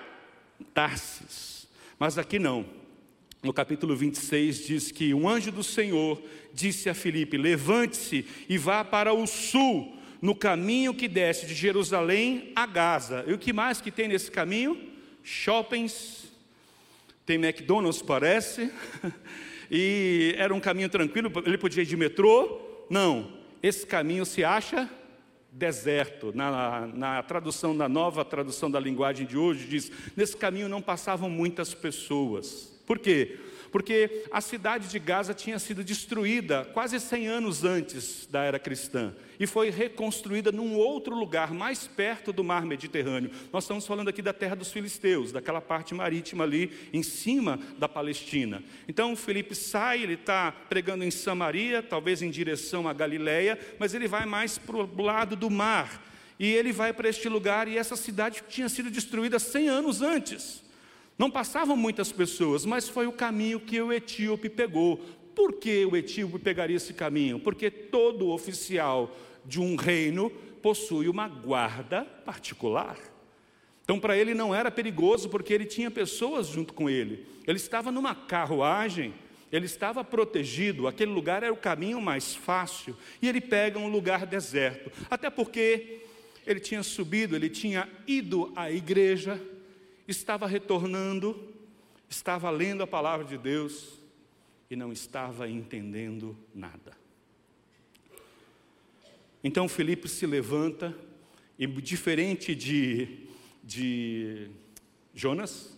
Tarsis. 0.72 1.68
Mas 1.98 2.16
aqui 2.16 2.38
não. 2.38 2.64
No 3.42 3.52
capítulo 3.52 3.94
26 3.94 4.66
diz 4.66 4.90
que 4.90 5.12
um 5.12 5.28
anjo 5.28 5.52
do 5.52 5.62
Senhor 5.62 6.20
disse 6.54 6.88
a 6.88 6.94
Filipe: 6.94 7.36
Levante-se 7.36 8.24
e 8.48 8.56
vá 8.56 8.82
para 8.82 9.12
o 9.12 9.26
sul, 9.26 9.94
no 10.22 10.34
caminho 10.34 10.94
que 10.94 11.06
desce 11.06 11.44
de 11.44 11.54
Jerusalém 11.54 12.52
a 12.56 12.64
Gaza. 12.64 13.22
E 13.26 13.34
o 13.34 13.38
que 13.38 13.52
mais 13.52 13.78
que 13.78 13.90
tem 13.90 14.08
nesse 14.08 14.30
caminho? 14.30 14.80
Shoppings, 15.22 16.32
tem 17.26 17.36
McDonald's, 17.36 18.00
parece. 18.00 18.72
e 19.70 20.34
era 20.38 20.54
um 20.54 20.60
caminho 20.60 20.88
tranquilo, 20.88 21.30
ele 21.44 21.58
podia 21.58 21.82
ir 21.82 21.86
de 21.86 21.98
metrô. 21.98 22.62
Não, 22.88 23.30
esse 23.62 23.84
caminho 23.86 24.24
se 24.24 24.42
acha 24.42 24.88
deserto. 25.56 26.32
Na, 26.34 26.86
na 26.86 27.22
tradução, 27.22 27.76
da 27.76 27.88
nova 27.88 28.24
tradução 28.24 28.70
da 28.70 28.78
linguagem 28.78 29.26
de 29.26 29.36
hoje, 29.36 29.66
diz: 29.66 29.90
nesse 30.16 30.36
caminho 30.36 30.68
não 30.68 30.82
passavam 30.82 31.28
muitas 31.28 31.74
pessoas. 31.74 32.72
Por 32.86 32.98
quê? 32.98 33.38
Porque 33.70 34.24
a 34.30 34.40
cidade 34.40 34.88
de 34.88 34.98
Gaza 34.98 35.34
tinha 35.34 35.58
sido 35.58 35.84
destruída 35.84 36.64
quase 36.72 36.98
100 36.98 37.26
anos 37.26 37.64
antes 37.64 38.26
da 38.30 38.42
era 38.42 38.58
cristã 38.58 39.14
e 39.38 39.46
foi 39.46 39.70
reconstruída 39.70 40.50
num 40.50 40.74
outro 40.76 41.14
lugar, 41.14 41.52
mais 41.52 41.86
perto 41.86 42.32
do 42.32 42.42
mar 42.42 42.64
Mediterrâneo. 42.64 43.30
Nós 43.52 43.64
estamos 43.64 43.86
falando 43.86 44.08
aqui 44.08 44.22
da 44.22 44.32
terra 44.32 44.56
dos 44.56 44.72
filisteus, 44.72 45.32
daquela 45.32 45.60
parte 45.60 45.94
marítima 45.94 46.44
ali 46.44 46.72
em 46.92 47.02
cima 47.02 47.58
da 47.78 47.88
Palestina. 47.88 48.62
Então 48.88 49.14
Felipe 49.14 49.54
sai, 49.54 50.02
ele 50.02 50.14
está 50.14 50.52
pregando 50.52 51.04
em 51.04 51.10
Samaria, 51.10 51.82
talvez 51.82 52.22
em 52.22 52.30
direção 52.30 52.88
a 52.88 52.92
Galiléia, 52.92 53.58
mas 53.78 53.94
ele 53.94 54.08
vai 54.08 54.26
mais 54.26 54.58
para 54.58 54.76
o 54.76 55.02
lado 55.02 55.36
do 55.36 55.50
mar. 55.50 56.04
E 56.38 56.52
ele 56.52 56.70
vai 56.70 56.92
para 56.92 57.08
este 57.08 57.28
lugar 57.30 57.66
e 57.66 57.78
essa 57.78 57.96
cidade 57.96 58.42
tinha 58.48 58.68
sido 58.68 58.90
destruída 58.90 59.38
100 59.38 59.68
anos 59.68 60.02
antes. 60.02 60.62
Não 61.18 61.30
passavam 61.30 61.76
muitas 61.76 62.12
pessoas, 62.12 62.64
mas 62.64 62.88
foi 62.88 63.06
o 63.06 63.12
caminho 63.12 63.60
que 63.60 63.80
o 63.80 63.92
etíope 63.92 64.50
pegou. 64.50 64.98
Por 65.34 65.54
que 65.54 65.84
o 65.84 65.96
etíope 65.96 66.38
pegaria 66.38 66.76
esse 66.76 66.92
caminho? 66.92 67.38
Porque 67.38 67.70
todo 67.70 68.30
oficial 68.30 69.14
de 69.44 69.60
um 69.60 69.76
reino 69.76 70.30
possui 70.62 71.08
uma 71.08 71.28
guarda 71.28 72.04
particular. 72.04 72.98
Então, 73.84 74.00
para 74.00 74.16
ele 74.16 74.34
não 74.34 74.54
era 74.54 74.70
perigoso, 74.70 75.28
porque 75.28 75.54
ele 75.54 75.64
tinha 75.64 75.90
pessoas 75.90 76.48
junto 76.48 76.74
com 76.74 76.90
ele. 76.90 77.24
Ele 77.46 77.56
estava 77.56 77.92
numa 77.92 78.14
carruagem, 78.14 79.14
ele 79.52 79.66
estava 79.66 80.02
protegido, 80.02 80.88
aquele 80.88 81.12
lugar 81.12 81.44
era 81.44 81.52
o 81.52 81.56
caminho 81.56 82.00
mais 82.00 82.34
fácil, 82.34 82.96
e 83.22 83.28
ele 83.28 83.40
pega 83.40 83.78
um 83.78 83.88
lugar 83.88 84.26
deserto. 84.26 84.90
Até 85.08 85.30
porque 85.30 86.00
ele 86.44 86.58
tinha 86.58 86.82
subido, 86.82 87.36
ele 87.36 87.48
tinha 87.48 87.88
ido 88.06 88.52
à 88.56 88.72
igreja, 88.72 89.40
estava 90.08 90.46
retornando, 90.46 91.54
estava 92.08 92.50
lendo 92.50 92.82
a 92.82 92.86
palavra 92.86 93.24
de 93.24 93.36
Deus 93.36 94.00
e 94.70 94.76
não 94.76 94.92
estava 94.92 95.48
entendendo 95.48 96.36
nada. 96.54 96.96
Então 99.42 99.68
Felipe 99.68 100.08
se 100.08 100.26
levanta 100.26 100.96
e, 101.58 101.66
diferente 101.66 102.54
de, 102.54 103.26
de 103.62 104.48
Jonas, 105.14 105.76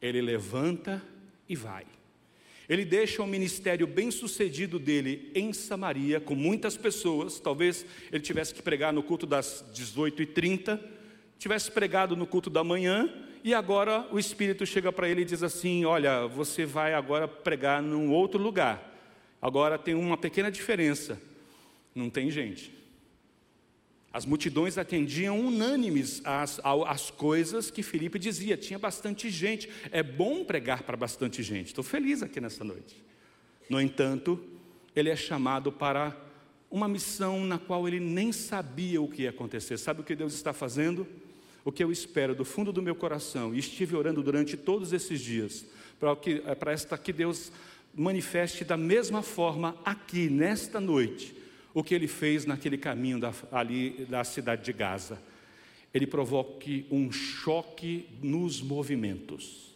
ele 0.00 0.20
levanta 0.20 1.02
e 1.48 1.56
vai. 1.56 1.84
Ele 2.68 2.84
deixa 2.84 3.22
o 3.22 3.26
ministério 3.26 3.86
bem 3.86 4.10
sucedido 4.10 4.78
dele 4.78 5.30
em 5.34 5.52
Samaria, 5.52 6.20
com 6.20 6.34
muitas 6.34 6.76
pessoas. 6.76 7.40
Talvez 7.40 7.84
ele 8.10 8.22
tivesse 8.22 8.54
que 8.54 8.62
pregar 8.62 8.92
no 8.92 9.02
culto 9.02 9.26
das 9.26 9.64
18h30, 9.74 10.80
tivesse 11.38 11.70
pregado 11.70 12.16
no 12.16 12.26
culto 12.26 12.48
da 12.48 12.62
manhã 12.64 13.12
e 13.44 13.52
agora 13.52 14.06
o 14.10 14.18
Espírito 14.18 14.64
chega 14.64 14.92
para 14.92 15.08
ele 15.08 15.22
e 15.22 15.24
diz 15.24 15.42
assim: 15.42 15.84
Olha, 15.84 16.26
você 16.26 16.64
vai 16.64 16.94
agora 16.94 17.26
pregar 17.26 17.82
num 17.82 18.12
outro 18.12 18.40
lugar. 18.40 18.90
Agora 19.40 19.78
tem 19.78 19.94
uma 19.94 20.16
pequena 20.16 20.50
diferença: 20.50 21.20
não 21.94 22.08
tem 22.08 22.30
gente. 22.30 22.72
As 24.12 24.26
multidões 24.26 24.76
atendiam 24.76 25.40
unânimes 25.40 26.20
às, 26.24 26.60
às 26.62 27.10
coisas 27.10 27.70
que 27.70 27.82
Felipe 27.82 28.18
dizia. 28.18 28.58
Tinha 28.58 28.78
bastante 28.78 29.30
gente. 29.30 29.68
É 29.90 30.02
bom 30.02 30.44
pregar 30.44 30.82
para 30.82 30.96
bastante 30.96 31.42
gente. 31.42 31.68
Estou 31.68 31.82
feliz 31.82 32.22
aqui 32.22 32.38
nessa 32.38 32.62
noite. 32.62 33.02
No 33.70 33.80
entanto, 33.80 34.38
ele 34.94 35.08
é 35.08 35.16
chamado 35.16 35.72
para 35.72 36.14
uma 36.70 36.86
missão 36.86 37.44
na 37.44 37.58
qual 37.58 37.88
ele 37.88 38.00
nem 38.00 38.32
sabia 38.32 39.00
o 39.00 39.08
que 39.08 39.22
ia 39.22 39.30
acontecer. 39.30 39.78
Sabe 39.78 40.02
o 40.02 40.04
que 40.04 40.14
Deus 40.14 40.34
está 40.34 40.52
fazendo? 40.52 41.06
O 41.64 41.72
que 41.72 41.82
eu 41.82 41.92
espero 41.92 42.34
do 42.34 42.44
fundo 42.44 42.72
do 42.72 42.82
meu 42.82 42.94
coração, 42.94 43.54
e 43.54 43.58
estive 43.58 43.96
orando 43.96 44.22
durante 44.22 44.56
todos 44.56 44.92
esses 44.92 45.20
dias, 45.20 45.64
para 45.98 46.14
que, 46.16 46.42
é, 46.44 46.54
para 46.54 46.72
esta 46.72 46.98
que 46.98 47.12
Deus 47.12 47.52
manifeste 47.94 48.64
da 48.64 48.76
mesma 48.76 49.22
forma 49.22 49.76
aqui, 49.84 50.28
nesta 50.28 50.80
noite, 50.80 51.34
o 51.74 51.82
que 51.82 51.94
ele 51.94 52.08
fez 52.08 52.44
naquele 52.44 52.76
caminho 52.76 53.18
da, 53.18 53.32
ali 53.50 54.06
da 54.08 54.24
cidade 54.24 54.64
de 54.64 54.72
Gaza. 54.72 55.18
Ele 55.92 56.06
provoque 56.06 56.86
um 56.90 57.10
choque 57.12 58.08
nos 58.22 58.60
movimentos. 58.60 59.74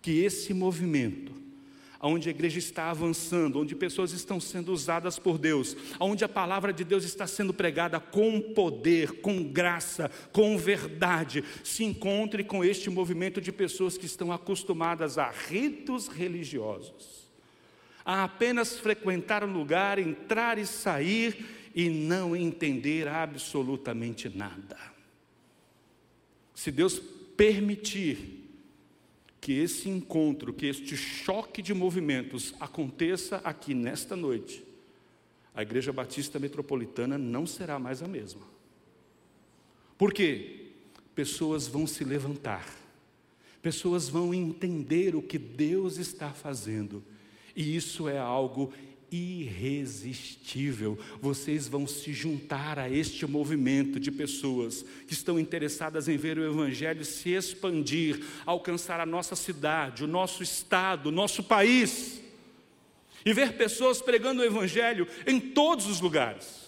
Que 0.00 0.22
esse 0.22 0.54
movimento 0.54 1.45
onde 2.00 2.28
a 2.28 2.30
igreja 2.30 2.58
está 2.58 2.90
avançando, 2.90 3.60
onde 3.60 3.74
pessoas 3.74 4.12
estão 4.12 4.40
sendo 4.40 4.72
usadas 4.72 5.18
por 5.18 5.38
Deus, 5.38 5.76
onde 5.98 6.24
a 6.24 6.28
palavra 6.28 6.72
de 6.72 6.84
Deus 6.84 7.04
está 7.04 7.26
sendo 7.26 7.54
pregada 7.54 7.98
com 7.98 8.40
poder, 8.40 9.20
com 9.20 9.42
graça, 9.44 10.10
com 10.32 10.56
verdade, 10.58 11.44
se 11.64 11.84
encontre 11.84 12.44
com 12.44 12.64
este 12.64 12.90
movimento 12.90 13.40
de 13.40 13.52
pessoas 13.52 13.96
que 13.96 14.06
estão 14.06 14.32
acostumadas 14.32 15.18
a 15.18 15.30
ritos 15.30 16.08
religiosos, 16.08 17.30
a 18.04 18.24
apenas 18.24 18.78
frequentar 18.78 19.42
um 19.42 19.52
lugar, 19.52 19.98
entrar 19.98 20.58
e 20.58 20.66
sair 20.66 21.70
e 21.74 21.90
não 21.90 22.34
entender 22.34 23.06
absolutamente 23.06 24.28
nada. 24.28 24.78
Se 26.54 26.70
Deus 26.70 26.98
permitir, 27.36 28.45
que 29.40 29.52
esse 29.52 29.88
encontro, 29.88 30.52
que 30.52 30.66
este 30.66 30.96
choque 30.96 31.62
de 31.62 31.72
movimentos 31.74 32.54
aconteça 32.58 33.36
aqui 33.44 33.74
nesta 33.74 34.16
noite, 34.16 34.64
a 35.54 35.62
Igreja 35.62 35.92
Batista 35.92 36.38
Metropolitana 36.38 37.16
não 37.16 37.46
será 37.46 37.78
mais 37.78 38.02
a 38.02 38.08
mesma. 38.08 38.42
Por 39.96 40.12
quê? 40.12 40.72
Pessoas 41.14 41.66
vão 41.66 41.86
se 41.86 42.04
levantar, 42.04 42.68
pessoas 43.62 44.08
vão 44.08 44.34
entender 44.34 45.16
o 45.16 45.22
que 45.22 45.38
Deus 45.38 45.96
está 45.96 46.30
fazendo, 46.30 47.02
e 47.54 47.74
isso 47.74 48.06
é 48.06 48.18
algo 48.18 48.72
irresistível. 49.16 50.98
Vocês 51.20 51.66
vão 51.66 51.86
se 51.86 52.12
juntar 52.12 52.78
a 52.78 52.90
este 52.90 53.26
movimento 53.26 53.98
de 53.98 54.10
pessoas 54.10 54.84
que 55.06 55.12
estão 55.12 55.38
interessadas 55.38 56.08
em 56.08 56.16
ver 56.16 56.38
o 56.38 56.44
Evangelho 56.44 57.04
se 57.04 57.30
expandir, 57.30 58.22
alcançar 58.44 59.00
a 59.00 59.06
nossa 59.06 59.34
cidade, 59.34 60.04
o 60.04 60.06
nosso 60.06 60.42
estado, 60.42 61.08
o 61.08 61.12
nosso 61.12 61.42
país, 61.42 62.20
e 63.24 63.32
ver 63.32 63.54
pessoas 63.54 64.00
pregando 64.00 64.42
o 64.42 64.44
Evangelho 64.44 65.08
em 65.26 65.40
todos 65.40 65.86
os 65.86 66.00
lugares. 66.00 66.66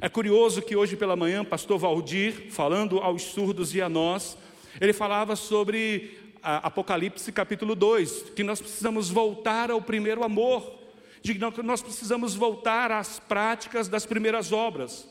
É 0.00 0.08
curioso 0.08 0.62
que 0.62 0.74
hoje 0.74 0.96
pela 0.96 1.16
manhã, 1.16 1.44
pastor 1.44 1.78
Valdir, 1.78 2.50
falando 2.50 2.98
aos 2.98 3.22
surdos 3.22 3.74
e 3.74 3.82
a 3.82 3.88
nós, 3.88 4.36
ele 4.80 4.92
falava 4.92 5.36
sobre 5.36 6.18
Apocalipse 6.42 7.30
capítulo 7.32 7.74
2, 7.74 8.30
que 8.34 8.42
nós 8.42 8.60
precisamos 8.60 9.08
voltar 9.08 9.70
ao 9.70 9.80
primeiro 9.80 10.24
amor 10.24 10.83
de 11.24 11.32
que 11.32 11.62
nós 11.62 11.80
precisamos 11.80 12.34
voltar 12.34 12.92
às 12.92 13.18
práticas 13.18 13.88
das 13.88 14.04
primeiras 14.04 14.52
obras. 14.52 15.08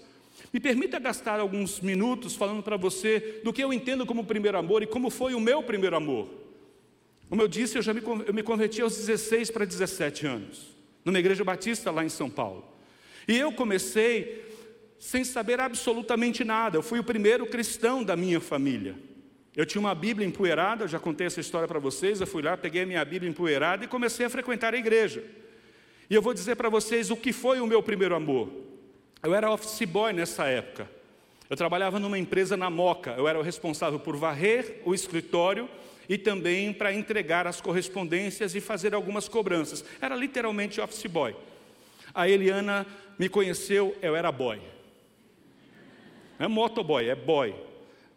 Me 0.53 0.59
permita 0.59 0.99
gastar 0.99 1.39
alguns 1.39 1.81
minutos 1.81 2.35
falando 2.35 2.61
para 2.61 2.77
você 2.77 3.41
do 3.43 3.51
que 3.51 3.63
eu 3.63 3.73
entendo 3.73 4.05
como 4.05 4.23
primeiro 4.23 4.55
amor 4.55 4.83
e 4.83 4.87
como 4.87 5.09
foi 5.09 5.33
o 5.33 5.39
meu 5.39 5.63
primeiro 5.63 5.95
amor. 5.95 6.29
Como 7.27 7.41
eu 7.41 7.47
disse, 7.47 7.79
eu 7.79 7.81
já 7.81 7.95
me, 7.95 8.43
converti 8.43 8.79
aos 8.79 8.95
16 8.95 9.49
para 9.49 9.65
17 9.65 10.27
anos, 10.27 10.75
numa 11.03 11.17
igreja 11.17 11.43
batista 11.43 11.89
lá 11.89 12.05
em 12.05 12.09
São 12.09 12.29
Paulo. 12.29 12.63
E 13.27 13.35
eu 13.35 13.51
comecei 13.51 14.45
sem 14.99 15.23
saber 15.23 15.59
absolutamente 15.59 16.43
nada. 16.43 16.77
Eu 16.77 16.83
fui 16.83 16.99
o 16.99 17.03
primeiro 17.03 17.47
cristão 17.47 18.03
da 18.03 18.15
minha 18.15 18.39
família. 18.39 18.95
Eu 19.55 19.65
tinha 19.65 19.79
uma 19.79 19.95
Bíblia 19.95 20.27
empoeirada, 20.27 20.83
eu 20.83 20.87
já 20.87 20.99
contei 20.99 21.25
essa 21.25 21.39
história 21.39 21.67
para 21.67 21.79
vocês. 21.79 22.21
Eu 22.21 22.27
fui 22.27 22.43
lá, 22.43 22.55
peguei 22.55 22.83
a 22.83 22.85
minha 22.85 23.03
Bíblia 23.03 23.31
empoeirada 23.31 23.83
e 23.83 23.87
comecei 23.87 24.27
a 24.27 24.29
frequentar 24.29 24.75
a 24.75 24.77
igreja. 24.77 25.23
E 26.09 26.15
eu 26.15 26.21
vou 26.21 26.33
dizer 26.33 26.55
para 26.55 26.69
vocês 26.69 27.09
o 27.09 27.17
que 27.17 27.31
foi 27.31 27.59
o 27.59 27.67
meu 27.67 27.81
primeiro 27.81 28.15
amor. 28.15 28.49
Eu 29.21 29.33
era 29.33 29.51
office 29.51 29.87
boy 29.87 30.11
nessa 30.11 30.45
época. 30.45 30.89
Eu 31.49 31.55
trabalhava 31.55 31.99
numa 31.99 32.17
empresa 32.17 32.57
na 32.57 32.69
Moca. 32.69 33.11
Eu 33.11 33.27
era 33.27 33.39
o 33.39 33.41
responsável 33.41 33.99
por 33.99 34.15
varrer 34.15 34.81
o 34.85 34.93
escritório 34.93 35.69
e 36.09 36.17
também 36.17 36.73
para 36.73 36.93
entregar 36.93 37.47
as 37.47 37.61
correspondências 37.61 38.55
e 38.55 38.61
fazer 38.61 38.93
algumas 38.93 39.27
cobranças. 39.27 39.83
Era 40.01 40.15
literalmente 40.15 40.81
office 40.81 41.05
boy. 41.05 41.35
A 42.13 42.27
Eliana 42.27 42.85
me 43.17 43.29
conheceu, 43.29 43.95
eu 44.01 44.15
era 44.15 44.31
boy. 44.31 44.61
Não 46.37 46.45
é 46.45 46.47
motoboy, 46.47 47.07
é 47.07 47.15
boy, 47.15 47.55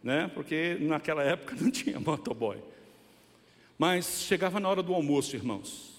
né? 0.03 0.31
Porque 0.35 0.77
naquela 0.81 1.23
época 1.23 1.55
não 1.61 1.71
tinha 1.71 2.01
motoboy. 2.01 2.59
Mas 3.79 4.23
chegava 4.23 4.59
na 4.59 4.69
hora 4.69 4.83
do 4.83 4.95
almoço, 4.95 5.37
irmãos. 5.37 5.96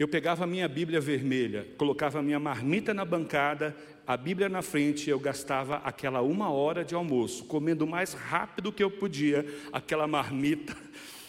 Eu 0.00 0.08
pegava 0.08 0.44
a 0.44 0.46
minha 0.46 0.66
Bíblia 0.66 0.98
vermelha, 0.98 1.68
colocava 1.76 2.20
a 2.20 2.22
minha 2.22 2.40
marmita 2.40 2.94
na 2.94 3.04
bancada, 3.04 3.76
a 4.06 4.16
Bíblia 4.16 4.48
na 4.48 4.62
frente, 4.62 5.10
eu 5.10 5.20
gastava 5.20 5.76
aquela 5.84 6.22
uma 6.22 6.48
hora 6.48 6.82
de 6.82 6.94
almoço, 6.94 7.44
comendo 7.44 7.84
o 7.84 7.86
mais 7.86 8.14
rápido 8.14 8.72
que 8.72 8.82
eu 8.82 8.90
podia 8.90 9.44
aquela 9.70 10.06
marmita. 10.06 10.74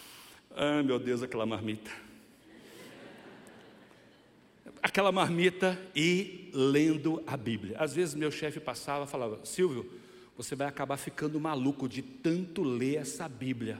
Ai 0.56 0.82
meu 0.82 0.98
Deus, 0.98 1.22
aquela 1.22 1.44
marmita. 1.44 1.90
Aquela 4.82 5.12
marmita 5.12 5.78
e 5.94 6.50
lendo 6.54 7.22
a 7.26 7.36
Bíblia. 7.36 7.76
Às 7.78 7.92
vezes 7.92 8.14
meu 8.14 8.30
chefe 8.30 8.58
passava 8.58 9.04
e 9.04 9.08
falava: 9.08 9.38
Silvio, 9.44 9.86
você 10.34 10.56
vai 10.56 10.66
acabar 10.66 10.96
ficando 10.96 11.38
maluco 11.38 11.86
de 11.86 12.00
tanto 12.00 12.62
ler 12.62 12.96
essa 12.96 13.28
Bíblia. 13.28 13.78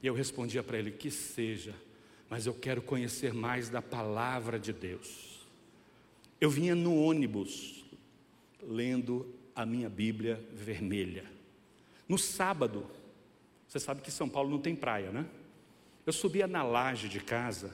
E 0.00 0.06
eu 0.06 0.14
respondia 0.14 0.62
para 0.62 0.78
ele: 0.78 0.92
Que 0.92 1.10
seja 1.10 1.74
mas 2.34 2.46
eu 2.46 2.52
quero 2.52 2.82
conhecer 2.82 3.32
mais 3.32 3.68
da 3.68 3.80
palavra 3.80 4.58
de 4.58 4.72
Deus. 4.72 5.38
Eu 6.40 6.50
vinha 6.50 6.74
no 6.74 7.00
ônibus 7.00 7.84
lendo 8.60 9.32
a 9.54 9.64
minha 9.64 9.88
Bíblia 9.88 10.44
vermelha. 10.52 11.26
No 12.08 12.18
sábado, 12.18 12.90
você 13.68 13.78
sabe 13.78 14.00
que 14.00 14.10
São 14.10 14.28
Paulo 14.28 14.50
não 14.50 14.58
tem 14.58 14.74
praia, 14.74 15.12
né? 15.12 15.26
Eu 16.04 16.12
subia 16.12 16.48
na 16.48 16.64
laje 16.64 17.08
de 17.08 17.20
casa 17.20 17.72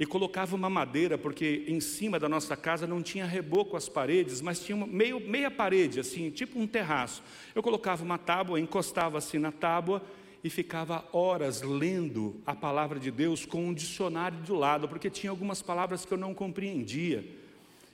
e 0.00 0.04
colocava 0.04 0.56
uma 0.56 0.68
madeira, 0.68 1.16
porque 1.16 1.64
em 1.68 1.78
cima 1.78 2.18
da 2.18 2.28
nossa 2.28 2.56
casa 2.56 2.88
não 2.88 3.00
tinha 3.00 3.24
reboco 3.24 3.76
as 3.76 3.88
paredes, 3.88 4.40
mas 4.40 4.64
tinha 4.64 4.84
meio, 4.84 5.20
meia 5.20 5.48
parede, 5.48 6.00
assim, 6.00 6.28
tipo 6.32 6.58
um 6.58 6.66
terraço. 6.66 7.22
Eu 7.54 7.62
colocava 7.62 8.02
uma 8.02 8.18
tábua, 8.18 8.58
encostava 8.58 9.18
assim 9.18 9.38
na 9.38 9.52
tábua 9.52 10.02
e 10.42 10.48
ficava 10.48 11.04
horas 11.12 11.62
lendo 11.62 12.40
a 12.46 12.54
palavra 12.54 12.98
de 12.98 13.10
Deus 13.10 13.44
com 13.44 13.68
um 13.68 13.74
dicionário 13.74 14.38
do 14.38 14.54
lado, 14.54 14.88
porque 14.88 15.10
tinha 15.10 15.30
algumas 15.30 15.60
palavras 15.60 16.04
que 16.04 16.12
eu 16.12 16.18
não 16.18 16.34
compreendia. 16.34 17.24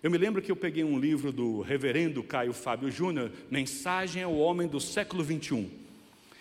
Eu 0.02 0.10
me 0.10 0.18
lembro 0.18 0.40
que 0.40 0.52
eu 0.52 0.56
peguei 0.56 0.84
um 0.84 0.98
livro 0.98 1.32
do 1.32 1.60
reverendo 1.62 2.22
Caio 2.22 2.52
Fábio 2.52 2.90
Júnior, 2.90 3.32
Mensagem 3.50 4.22
ao 4.22 4.36
Homem 4.36 4.68
do 4.68 4.80
século 4.80 5.24
21. 5.24 5.68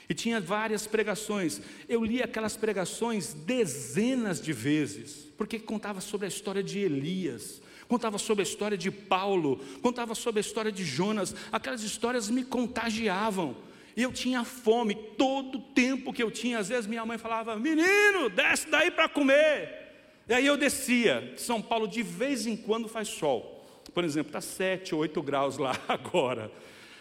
E 0.07 0.13
tinha 0.13 0.39
várias 0.39 0.85
pregações. 0.85 1.61
Eu 1.89 2.03
li 2.03 2.21
aquelas 2.21 2.55
pregações 2.55 3.33
dezenas 3.33 4.39
de 4.39 4.53
vezes, 4.53 5.27
porque 5.35 5.57
contava 5.57 5.99
sobre 5.99 6.25
a 6.25 6.29
história 6.29 6.61
de 6.61 6.79
Elias, 6.79 7.61
contava 7.87 8.19
sobre 8.19 8.43
a 8.43 8.47
história 8.47 8.77
de 8.77 8.91
Paulo, 8.91 9.59
contava 9.81 10.13
sobre 10.13 10.39
a 10.39 10.41
história 10.41 10.71
de 10.71 10.83
Jonas. 10.83 11.35
Aquelas 11.51 11.81
histórias 11.81 12.29
me 12.29 12.43
contagiavam. 12.43 13.55
E 13.95 14.03
eu 14.03 14.11
tinha 14.11 14.43
fome 14.43 14.93
todo 14.93 15.57
o 15.57 15.61
tempo 15.61 16.11
que 16.11 16.21
eu 16.21 16.29
tinha. 16.29 16.59
Às 16.59 16.67
vezes 16.67 16.85
minha 16.85 17.05
mãe 17.05 17.17
falava: 17.17 17.55
Menino, 17.55 18.29
desce 18.29 18.69
daí 18.69 18.91
para 18.91 19.07
comer. 19.07 19.85
E 20.27 20.33
aí 20.33 20.45
eu 20.45 20.57
descia. 20.57 21.33
São 21.37 21.61
Paulo 21.61 21.87
de 21.87 22.03
vez 22.03 22.45
em 22.45 22.57
quando 22.57 22.89
faz 22.89 23.07
sol. 23.07 23.65
Por 23.93 24.03
exemplo, 24.03 24.29
está 24.29 24.41
7, 24.41 24.93
8 24.93 25.21
graus 25.21 25.57
lá 25.57 25.79
agora. 25.87 26.51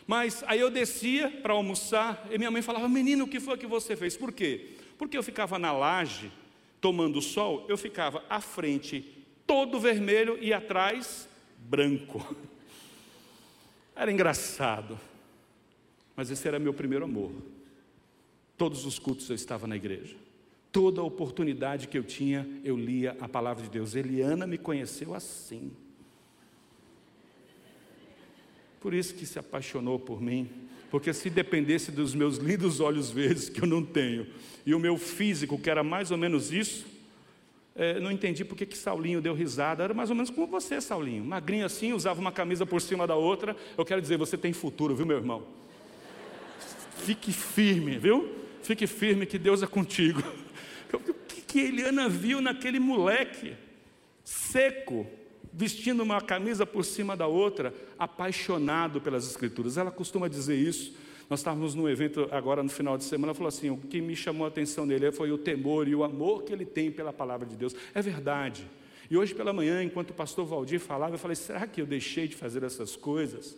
Mas 0.07 0.45
aí 0.47 0.61
eu 0.61 0.71
descia 0.71 1.31
para 1.31 1.55
almoçar 1.55 2.27
e 2.31 2.39
minha 2.39 2.51
mãe 2.51 2.63
falava: 2.63 2.89
Menino, 2.89 3.25
o 3.25 3.29
que 3.29 3.41
foi 3.41 3.59
que 3.59 3.67
você 3.67 3.97
fez? 3.97 4.17
Por 4.17 4.31
quê? 4.33 4.77
Porque 4.97 5.19
eu 5.19 5.23
ficava 5.23 5.59
na 5.59 5.73
laje 5.73 6.31
tomando 6.81 7.21
sol, 7.21 7.65
eu 7.69 7.77
ficava 7.77 8.23
à 8.29 8.41
frente 8.41 9.25
todo 9.47 9.81
vermelho 9.81 10.39
e 10.41 10.53
atrás 10.53 11.29
branco. 11.59 12.37
Era 13.97 14.13
engraçado. 14.13 14.99
Mas 16.17 16.31
esse 16.31 16.47
era 16.47 16.59
meu 16.59 16.73
primeiro 16.73 17.05
amor. 17.05 17.33
Todos 18.57 18.85
os 18.87 18.99
cultos 18.99 19.29
eu 19.29 19.35
estava 19.35 19.67
na 19.67 19.77
igreja. 19.77 20.17
Toda 20.71 21.03
oportunidade 21.03 21.89
que 21.89 21.99
eu 21.99 22.05
tinha, 22.05 22.49
eu 22.65 22.77
lia 22.77 23.17
a 23.21 23.29
palavra 23.29 23.63
de 23.63 23.71
Deus. 23.71 23.95
Eliana 23.95 24.47
me 24.47 24.59
conheceu 24.59 25.15
assim. 25.15 25.71
Por 28.81 28.93
isso 28.93 29.15
que 29.15 29.25
se 29.25 29.39
apaixonou 29.39 29.99
por 29.99 30.21
mim. 30.21 30.49
Porque 30.91 31.13
se 31.13 31.31
dependesse 31.31 31.91
dos 31.91 32.15
meus 32.15 32.37
lindos 32.37 32.81
olhos 32.81 33.11
verdes, 33.11 33.49
que 33.49 33.63
eu 33.63 33.67
não 33.67 33.85
tenho, 33.85 34.27
e 34.65 34.75
o 34.75 34.79
meu 34.79 34.97
físico, 34.97 35.59
que 35.59 35.69
era 35.69 35.83
mais 35.83 36.11
ou 36.13 36.19
menos 36.19 36.53
isso, 36.53 36.87
é, 37.75 37.99
não 37.99 38.13
entendi 38.13 38.45
porque 38.45 38.65
que 38.65 38.79
Saulinho 38.79 39.21
deu 39.21 39.35
risada. 39.35 39.83
Era 39.83 39.93
mais 39.93 40.11
ou 40.11 40.15
menos 40.15 40.31
como 40.31 40.47
você, 40.47 40.81
Saulinho. 40.81 41.25
Magrinho 41.25 41.67
assim, 41.67 41.93
usava 41.93 42.21
uma 42.21 42.31
camisa 42.31 42.65
por 42.65 42.81
cima 42.81 43.07
da 43.07 43.17
outra. 43.17 43.57
Eu 43.77 43.85
quero 43.85 44.01
dizer, 44.01 44.17
você 44.17 44.39
tem 44.39 44.53
futuro, 44.53 44.95
viu, 44.95 45.05
meu 45.05 45.17
irmão? 45.17 45.43
Fique 47.05 47.33
firme, 47.33 47.99
viu? 47.99 48.31
Fique 48.63 48.87
firme 48.87 49.27
que 49.27 49.39
Deus 49.39 49.63
é 49.63 49.67
contigo. 49.67 50.23
O 50.93 51.15
que, 51.27 51.41
que 51.41 51.59
Eliana 51.59 52.09
viu 52.09 52.41
naquele 52.41 52.79
moleque 52.79 53.57
seco, 54.23 55.05
vestindo 55.53 56.05
uma 56.05 56.21
camisa 56.21 56.65
por 56.65 56.85
cima 56.85 57.17
da 57.17 57.27
outra, 57.27 57.75
apaixonado 57.99 59.01
pelas 59.01 59.29
Escrituras? 59.29 59.77
Ela 59.77 59.91
costuma 59.91 60.29
dizer 60.29 60.55
isso. 60.55 60.95
Nós 61.29 61.41
estávamos 61.41 61.75
num 61.75 61.89
evento 61.89 62.29
agora 62.31 62.63
no 62.63 62.69
final 62.69 62.97
de 62.97 63.03
semana, 63.03 63.31
ela 63.31 63.35
falou 63.35 63.49
assim: 63.49 63.71
o 63.71 63.77
que 63.77 64.01
me 64.01 64.15
chamou 64.15 64.45
a 64.45 64.49
atenção 64.49 64.87
nele 64.87 65.11
foi 65.11 65.33
o 65.33 65.39
temor 65.39 65.89
e 65.89 65.97
o 65.97 66.05
amor 66.05 66.45
que 66.45 66.53
ele 66.53 66.65
tem 66.65 66.93
pela 66.93 67.13
palavra 67.13 67.45
de 67.45 67.57
Deus. 67.57 67.75
É 67.93 68.01
verdade. 68.01 68.65
E 69.11 69.17
hoje 69.17 69.35
pela 69.35 69.53
manhã, 69.53 69.83
enquanto 69.83 70.11
o 70.11 70.15
pastor 70.15 70.47
Valdir 70.47 70.79
falava, 70.79 71.15
eu 71.15 71.19
falei: 71.19 71.35
será 71.35 71.67
que 71.67 71.81
eu 71.81 71.87
deixei 71.87 72.29
de 72.29 72.37
fazer 72.37 72.63
essas 72.63 72.95
coisas? 72.95 73.57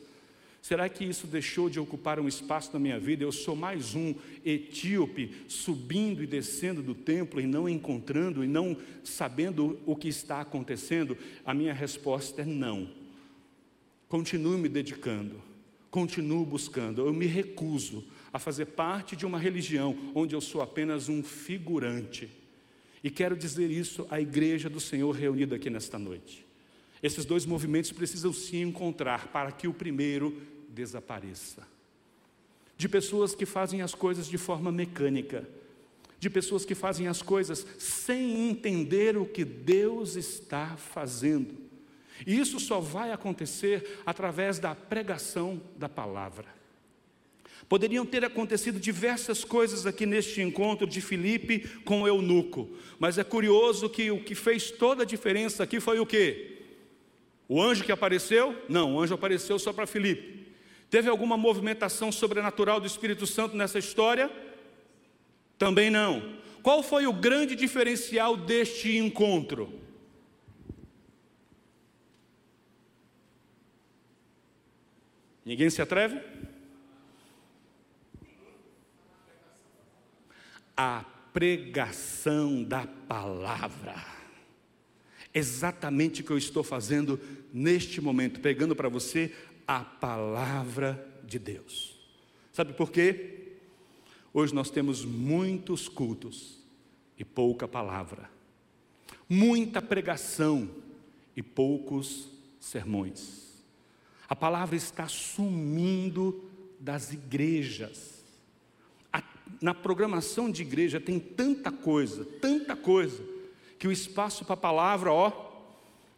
Será 0.66 0.88
que 0.88 1.04
isso 1.04 1.28
deixou 1.28 1.70
de 1.70 1.78
ocupar 1.78 2.18
um 2.18 2.26
espaço 2.26 2.72
na 2.72 2.80
minha 2.80 2.98
vida? 2.98 3.22
Eu 3.22 3.30
sou 3.30 3.54
mais 3.54 3.94
um 3.94 4.12
etíope 4.44 5.30
subindo 5.46 6.24
e 6.24 6.26
descendo 6.26 6.82
do 6.82 6.92
templo 6.92 7.40
e 7.40 7.46
não 7.46 7.68
encontrando 7.68 8.42
e 8.42 8.48
não 8.48 8.76
sabendo 9.04 9.78
o 9.86 9.94
que 9.94 10.08
está 10.08 10.40
acontecendo? 10.40 11.16
A 11.44 11.54
minha 11.54 11.72
resposta 11.72 12.42
é 12.42 12.44
não. 12.44 12.90
Continue 14.08 14.58
me 14.58 14.68
dedicando, 14.68 15.40
continuo 15.88 16.44
buscando. 16.44 17.06
Eu 17.06 17.14
me 17.14 17.26
recuso 17.26 18.02
a 18.32 18.38
fazer 18.40 18.66
parte 18.66 19.14
de 19.14 19.24
uma 19.24 19.38
religião 19.38 19.96
onde 20.16 20.34
eu 20.34 20.40
sou 20.40 20.60
apenas 20.60 21.08
um 21.08 21.22
figurante. 21.22 22.28
E 23.04 23.08
quero 23.08 23.36
dizer 23.36 23.70
isso 23.70 24.04
à 24.10 24.20
igreja 24.20 24.68
do 24.68 24.80
Senhor 24.80 25.12
reunida 25.12 25.54
aqui 25.54 25.70
nesta 25.70 25.96
noite. 25.96 26.44
Esses 27.00 27.24
dois 27.24 27.46
movimentos 27.46 27.92
precisam 27.92 28.32
se 28.32 28.56
encontrar 28.56 29.28
para 29.28 29.52
que 29.52 29.68
o 29.68 29.72
primeiro 29.72 30.55
desapareça. 30.76 31.66
De 32.76 32.88
pessoas 32.88 33.34
que 33.34 33.46
fazem 33.46 33.80
as 33.80 33.94
coisas 33.94 34.28
de 34.28 34.36
forma 34.36 34.70
mecânica, 34.70 35.48
de 36.20 36.28
pessoas 36.28 36.64
que 36.66 36.74
fazem 36.74 37.08
as 37.08 37.22
coisas 37.22 37.66
sem 37.78 38.50
entender 38.50 39.16
o 39.16 39.24
que 39.24 39.44
Deus 39.44 40.16
está 40.16 40.76
fazendo. 40.76 41.56
E 42.26 42.38
isso 42.38 42.60
só 42.60 42.78
vai 42.78 43.10
acontecer 43.10 44.00
através 44.04 44.58
da 44.58 44.74
pregação 44.74 45.60
da 45.76 45.88
palavra. 45.88 46.54
Poderiam 47.68 48.06
ter 48.06 48.24
acontecido 48.24 48.78
diversas 48.78 49.44
coisas 49.44 49.86
aqui 49.86 50.06
neste 50.06 50.40
encontro 50.40 50.86
de 50.86 51.00
Filipe 51.00 51.60
com 51.84 52.02
o 52.02 52.06
eunuco, 52.06 52.70
mas 52.98 53.18
é 53.18 53.24
curioso 53.24 53.88
que 53.88 54.10
o 54.10 54.22
que 54.22 54.34
fez 54.34 54.70
toda 54.70 55.02
a 55.02 55.06
diferença 55.06 55.64
aqui 55.64 55.80
foi 55.80 55.98
o 55.98 56.06
quê? 56.06 56.58
O 57.48 57.60
anjo 57.60 57.84
que 57.84 57.92
apareceu? 57.92 58.54
Não, 58.68 58.94
o 58.94 59.00
anjo 59.00 59.14
apareceu 59.14 59.58
só 59.58 59.72
para 59.72 59.86
Filipe. 59.86 60.45
Teve 60.90 61.08
alguma 61.08 61.36
movimentação 61.36 62.12
sobrenatural 62.12 62.80
do 62.80 62.86
Espírito 62.86 63.26
Santo 63.26 63.56
nessa 63.56 63.78
história? 63.78 64.30
Também 65.58 65.90
não. 65.90 66.36
Qual 66.62 66.82
foi 66.82 67.06
o 67.06 67.12
grande 67.12 67.54
diferencial 67.54 68.36
deste 68.36 68.96
encontro? 68.96 69.72
Ninguém 75.44 75.70
se 75.70 75.80
atreve? 75.80 76.20
a 80.76 81.04
pregação 81.32 82.62
da 82.62 82.86
palavra. 82.86 83.94
Exatamente 85.32 86.20
o 86.20 86.24
que 86.24 86.30
eu 86.30 86.38
estou 86.38 86.62
fazendo 86.62 87.20
neste 87.52 88.00
momento, 88.00 88.40
pegando 88.40 88.76
para 88.76 88.88
você 88.88 89.34
a 89.66 89.80
palavra 89.80 91.06
de 91.24 91.38
Deus. 91.38 91.96
Sabe 92.52 92.72
por 92.72 92.90
quê? 92.90 93.58
Hoje 94.32 94.54
nós 94.54 94.70
temos 94.70 95.04
muitos 95.04 95.88
cultos 95.88 96.58
e 97.18 97.24
pouca 97.24 97.66
palavra, 97.66 98.30
muita 99.28 99.80
pregação 99.80 100.68
e 101.34 101.42
poucos 101.42 102.28
sermões. 102.60 103.62
A 104.28 104.36
palavra 104.36 104.76
está 104.76 105.08
sumindo 105.08 106.44
das 106.80 107.12
igrejas 107.12 108.16
na 109.60 109.74
programação 109.74 110.50
de 110.50 110.62
igreja 110.62 111.00
tem 111.00 111.18
tanta 111.18 111.70
coisa, 111.70 112.24
tanta 112.40 112.76
coisa, 112.76 113.22
que 113.78 113.88
o 113.88 113.92
espaço 113.92 114.44
para 114.44 114.54
a 114.54 114.58
palavra, 114.58 115.12
ó, 115.12 115.32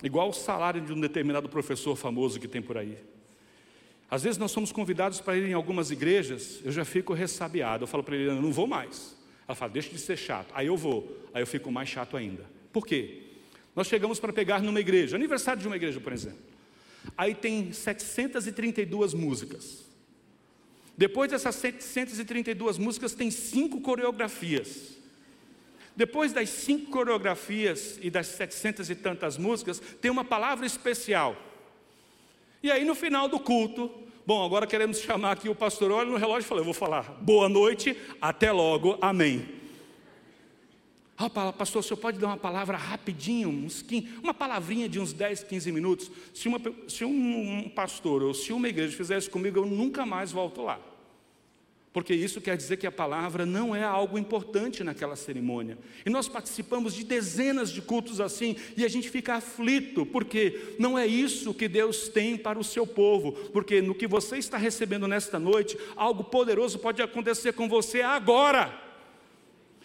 igual 0.02 0.30
o 0.30 0.34
salário 0.34 0.80
de 0.80 0.92
um 0.92 1.00
determinado 1.00 1.48
professor 1.48 1.96
famoso 1.96 2.40
que 2.40 2.48
tem 2.48 2.62
por 2.62 2.76
aí. 2.76 2.98
Às 4.10 4.22
vezes 4.22 4.38
nós 4.38 4.50
somos 4.50 4.72
convidados 4.72 5.20
para 5.20 5.36
ir 5.36 5.50
em 5.50 5.52
algumas 5.52 5.90
igrejas, 5.90 6.60
eu 6.64 6.72
já 6.72 6.84
fico 6.84 7.12
ressabiado. 7.12 7.84
Eu 7.84 7.86
falo 7.86 8.02
para 8.02 8.16
ele, 8.16 8.32
não 8.32 8.52
vou 8.52 8.66
mais. 8.66 9.16
Ela 9.46 9.54
fala, 9.54 9.72
deixa 9.72 9.90
de 9.90 9.98
ser 9.98 10.16
chato. 10.16 10.50
Aí 10.54 10.66
eu 10.66 10.76
vou, 10.76 11.26
aí 11.34 11.42
eu 11.42 11.46
fico 11.46 11.70
mais 11.70 11.88
chato 11.88 12.16
ainda. 12.16 12.44
Por 12.72 12.86
quê? 12.86 13.22
Nós 13.76 13.86
chegamos 13.86 14.18
para 14.18 14.32
pegar 14.32 14.62
numa 14.62 14.80
igreja, 14.80 15.16
aniversário 15.16 15.60
de 15.60 15.66
uma 15.66 15.76
igreja, 15.76 16.00
por 16.00 16.12
exemplo. 16.12 16.38
Aí 17.16 17.34
tem 17.34 17.72
732 17.72 19.14
músicas. 19.14 19.84
Depois 20.96 21.30
dessas 21.30 21.54
732 21.54 22.76
músicas, 22.76 23.14
tem 23.14 23.30
cinco 23.30 23.80
coreografias. 23.80 24.98
Depois 25.94 26.32
das 26.32 26.48
cinco 26.48 26.90
coreografias 26.90 27.98
e 28.02 28.10
das 28.10 28.26
setecentas 28.26 28.90
e 28.90 28.94
tantas 28.94 29.36
músicas, 29.36 29.80
tem 30.00 30.10
uma 30.10 30.24
palavra 30.24 30.66
especial. 30.66 31.36
E 32.62 32.70
aí, 32.70 32.84
no 32.84 32.94
final 32.94 33.28
do 33.28 33.38
culto, 33.38 33.90
bom, 34.26 34.44
agora 34.44 34.66
queremos 34.66 34.98
chamar 34.98 35.32
aqui 35.32 35.48
o 35.48 35.54
pastor, 35.54 35.90
olha 35.90 36.10
no 36.10 36.16
relógio 36.16 36.46
e 36.46 36.48
fala: 36.48 36.60
Eu 36.60 36.64
vou 36.64 36.74
falar, 36.74 37.02
boa 37.20 37.48
noite, 37.48 37.96
até 38.20 38.50
logo, 38.50 38.98
amém. 39.00 39.58
Ah, 41.16 41.28
pastor, 41.52 41.80
o 41.80 41.82
senhor 41.82 41.96
pode 41.96 42.16
dar 42.18 42.28
uma 42.28 42.36
palavra 42.36 42.76
rapidinho, 42.76 43.48
uns 43.48 43.82
15, 43.82 44.20
uma 44.22 44.32
palavrinha 44.32 44.88
de 44.88 45.00
uns 45.00 45.12
10, 45.12 45.42
15 45.42 45.72
minutos? 45.72 46.10
Se, 46.32 46.46
uma, 46.46 46.60
se 46.86 47.04
um, 47.04 47.64
um 47.64 47.68
pastor 47.68 48.22
ou 48.22 48.32
se 48.32 48.52
uma 48.52 48.68
igreja 48.68 48.96
fizesse 48.96 49.28
comigo, 49.28 49.58
eu 49.58 49.66
nunca 49.66 50.06
mais 50.06 50.30
volto 50.30 50.62
lá. 50.62 50.78
Porque 51.92 52.14
isso 52.14 52.40
quer 52.40 52.56
dizer 52.56 52.76
que 52.76 52.86
a 52.86 52.92
palavra 52.92 53.46
não 53.46 53.74
é 53.74 53.82
algo 53.82 54.18
importante 54.18 54.84
naquela 54.84 55.16
cerimônia. 55.16 55.78
E 56.04 56.10
nós 56.10 56.28
participamos 56.28 56.94
de 56.94 57.02
dezenas 57.02 57.70
de 57.70 57.80
cultos 57.80 58.20
assim, 58.20 58.56
e 58.76 58.84
a 58.84 58.88
gente 58.88 59.08
fica 59.08 59.34
aflito, 59.34 60.04
porque 60.04 60.74
não 60.78 60.98
é 60.98 61.06
isso 61.06 61.54
que 61.54 61.66
Deus 61.66 62.08
tem 62.08 62.36
para 62.36 62.58
o 62.58 62.64
seu 62.64 62.86
povo. 62.86 63.32
Porque 63.52 63.80
no 63.80 63.94
que 63.94 64.06
você 64.06 64.36
está 64.36 64.58
recebendo 64.58 65.08
nesta 65.08 65.38
noite, 65.38 65.78
algo 65.96 66.24
poderoso 66.24 66.78
pode 66.78 67.00
acontecer 67.00 67.52
com 67.54 67.68
você 67.68 68.02
agora. 68.02 68.86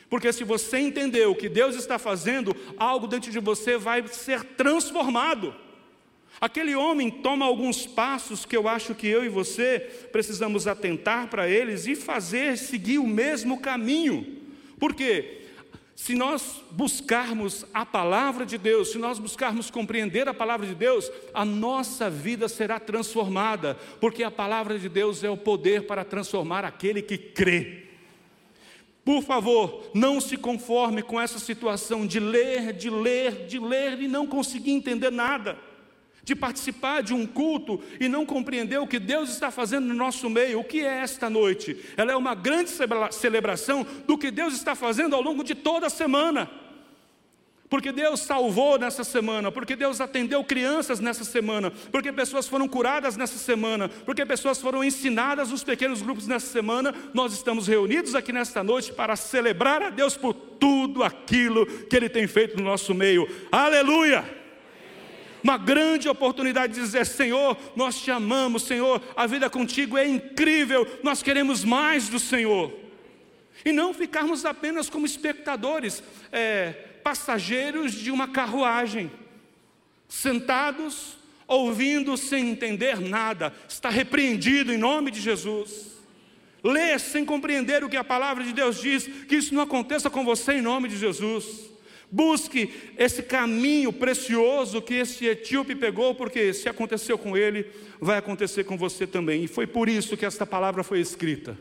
Porque 0.09 0.31
se 0.31 0.43
você 0.43 0.77
entender 0.77 1.25
o 1.25 1.35
que 1.35 1.49
Deus 1.49 1.75
está 1.75 1.97
fazendo, 1.97 2.55
algo 2.77 3.07
dentro 3.07 3.31
de 3.31 3.39
você 3.39 3.77
vai 3.77 4.07
ser 4.07 4.43
transformado. 4.43 5.55
Aquele 6.41 6.75
homem 6.75 7.09
toma 7.09 7.45
alguns 7.45 7.86
passos 7.86 8.45
que 8.45 8.55
eu 8.55 8.67
acho 8.67 8.95
que 8.95 9.07
eu 9.07 9.23
e 9.23 9.29
você 9.29 9.79
precisamos 10.11 10.67
atentar 10.67 11.27
para 11.29 11.47
eles 11.47 11.88
e 11.88 11.95
fazer 11.95 12.57
seguir 12.57 12.97
o 12.97 13.07
mesmo 13.07 13.61
caminho. 13.61 14.41
Por 14.79 14.93
quê? 14.93 15.43
Se 15.95 16.15
nós 16.15 16.61
buscarmos 16.71 17.65
a 17.73 17.86
palavra 17.86 18.45
de 18.45 18.57
Deus, 18.57 18.91
se 18.91 18.97
nós 18.97 19.19
buscarmos 19.19 19.69
compreender 19.69 20.27
a 20.27 20.34
palavra 20.34 20.65
de 20.65 20.73
Deus, 20.73 21.09
a 21.34 21.45
nossa 21.45 22.09
vida 22.09 22.49
será 22.49 22.79
transformada, 22.79 23.77
porque 24.01 24.23
a 24.23 24.31
palavra 24.31 24.77
de 24.79 24.89
Deus 24.89 25.23
é 25.23 25.29
o 25.29 25.38
poder 25.38 25.86
para 25.86 26.03
transformar 26.03 26.65
aquele 26.65 27.01
que 27.01 27.17
crê. 27.17 27.84
Por 29.05 29.21
favor, 29.21 29.91
não 29.93 30.19
se 30.19 30.36
conforme 30.36 31.03
com 31.03 31.21
essa 31.21 31.38
situação 31.38 32.07
de 32.07 32.19
ler, 32.19 32.73
de 32.73 32.89
ler, 32.89 33.45
de 33.45 33.59
ler 33.59 34.01
e 34.01 34.07
não 34.07 34.25
conseguir 34.25 34.71
entender 34.71 35.11
nada. 35.11 35.57
De 36.24 36.36
participar 36.36 37.01
de 37.01 37.13
um 37.13 37.26
culto 37.26 37.82
e 37.99 38.07
não 38.07 38.26
compreender 38.26 38.80
o 38.80 38.88
que 38.88 38.99
Deus 38.99 39.30
está 39.30 39.51
fazendo 39.51 39.88
no 39.88 39.93
nosso 39.93 40.30
meio. 40.30 40.59
O 40.59 40.63
que 40.63 40.80
é 40.80 40.99
esta 40.99 41.30
noite? 41.30 41.78
Ela 41.97 42.13
é 42.13 42.15
uma 42.15 42.34
grande 42.34 42.69
celebração 43.11 43.86
do 44.07 44.17
que 44.17 44.32
Deus 44.32 44.53
está 44.53 44.74
fazendo 44.74 45.15
ao 45.15 45.21
longo 45.21 45.43
de 45.43 45.53
toda 45.53 45.88
a 45.88 45.89
semana 45.89 46.49
porque 47.74 47.91
Deus 47.91 48.19
salvou 48.19 48.78
nessa 48.78 49.03
semana, 49.03 49.51
porque 49.51 49.76
Deus 49.76 49.99
atendeu 49.99 50.43
crianças 50.43 50.99
nessa 50.99 51.24
semana, 51.24 51.71
porque 51.91 52.11
pessoas 52.11 52.47
foram 52.47 52.67
curadas 52.67 53.17
nessa 53.17 53.39
semana, 53.39 53.89
porque 53.89 54.24
pessoas 54.24 54.61
foram 54.61 54.84
ensinadas 54.84 55.49
nos 55.49 55.63
pequenos 55.63 55.99
grupos 56.03 56.28
nessa 56.28 56.45
semana, 56.45 56.93
nós 57.15 57.34
estamos 57.34 57.65
reunidos 57.65 58.13
aqui 58.13 58.32
nesta 58.32 58.63
noite 58.63 58.93
para 58.93 59.15
celebrar 59.15 59.82
a 59.82 59.89
Deus 59.89 60.15
por 60.15 60.36
tudo 60.36 61.03
aquilo 61.03 61.65
que 61.65 61.95
Ele 61.95 62.09
tem 62.09 62.28
feito 62.28 62.57
no 62.57 62.63
nosso 62.63 62.93
meio. 62.93 63.28
Aleluia! 63.51 64.42
Uma 65.43 65.57
grande 65.57 66.07
oportunidade 66.07 66.73
de 66.73 66.79
dizer: 66.79 67.05
Senhor, 67.05 67.57
nós 67.75 68.01
te 68.01 68.09
amamos, 68.09 68.63
Senhor, 68.63 69.01
a 69.15 69.27
vida 69.27 69.49
contigo 69.49 69.97
é 69.97 70.07
incrível, 70.07 70.87
nós 71.03 71.21
queremos 71.21 71.63
mais 71.63 72.07
do 72.07 72.19
Senhor. 72.19 72.73
E 73.65 73.71
não 73.71 73.93
ficarmos 73.93 74.45
apenas 74.45 74.89
como 74.89 75.05
espectadores. 75.05 76.03
É, 76.31 76.89
passageiros 77.03 77.93
de 77.93 78.09
uma 78.09 78.27
carruagem, 78.29 79.11
sentados, 80.07 81.17
ouvindo 81.45 82.15
sem 82.15 82.49
entender 82.49 82.99
nada, 82.99 83.53
está 83.67 83.89
repreendido 83.89 84.73
em 84.73 84.77
nome 84.77 85.11
de 85.11 85.19
Jesus. 85.19 85.91
Lê 86.63 86.97
sem 86.97 87.25
compreender 87.25 87.83
o 87.83 87.89
que 87.89 87.97
a 87.97 88.03
palavra 88.03 88.43
de 88.43 88.53
Deus 88.53 88.79
diz, 88.79 89.05
que 89.27 89.35
isso 89.35 89.53
não 89.53 89.61
aconteça 89.61 90.09
com 90.09 90.23
você 90.23 90.53
em 90.53 90.61
nome 90.61 90.87
de 90.87 90.97
Jesus. 90.97 91.72
Busque 92.14 92.72
esse 92.95 93.24
caminho 93.24 93.91
precioso 93.91 94.84
que 94.84 94.93
esse 94.93 95.26
etíope 95.26 95.74
pegou, 95.74 96.14
porque 96.14 96.53
se 96.53 96.70
aconteceu 96.70 97.18
com 97.18 97.36
ele, 97.36 97.66
vai 97.99 98.20
acontecer 98.20 98.66
com 98.66 98.78
você 98.78 99.07
também. 99.07 99.45
E 99.45 99.47
foi 99.47 99.66
por 99.66 99.89
isso 99.89 100.16
que 100.16 100.24
esta 100.24 100.45
palavra 100.45 100.84
foi 100.84 100.99
escrita. 100.99 101.57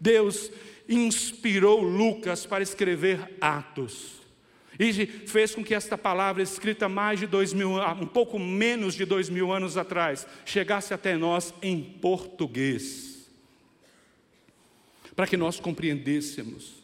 Deus 0.00 0.50
inspirou 0.88 1.82
Lucas 1.82 2.46
para 2.46 2.62
escrever 2.62 3.36
Atos. 3.38 4.22
E 4.80 5.04
fez 5.04 5.54
com 5.54 5.62
que 5.62 5.74
esta 5.74 5.98
palavra, 5.98 6.42
escrita 6.42 6.88
mais 6.88 7.20
de 7.20 7.26
dois 7.26 7.52
mil, 7.52 7.72
um 8.00 8.06
pouco 8.06 8.38
menos 8.38 8.94
de 8.94 9.04
dois 9.04 9.28
mil 9.28 9.52
anos 9.52 9.76
atrás, 9.76 10.26
chegasse 10.46 10.94
até 10.94 11.18
nós 11.18 11.52
em 11.60 11.82
português. 11.82 13.28
Para 15.14 15.26
que 15.26 15.36
nós 15.36 15.60
compreendêssemos 15.60 16.81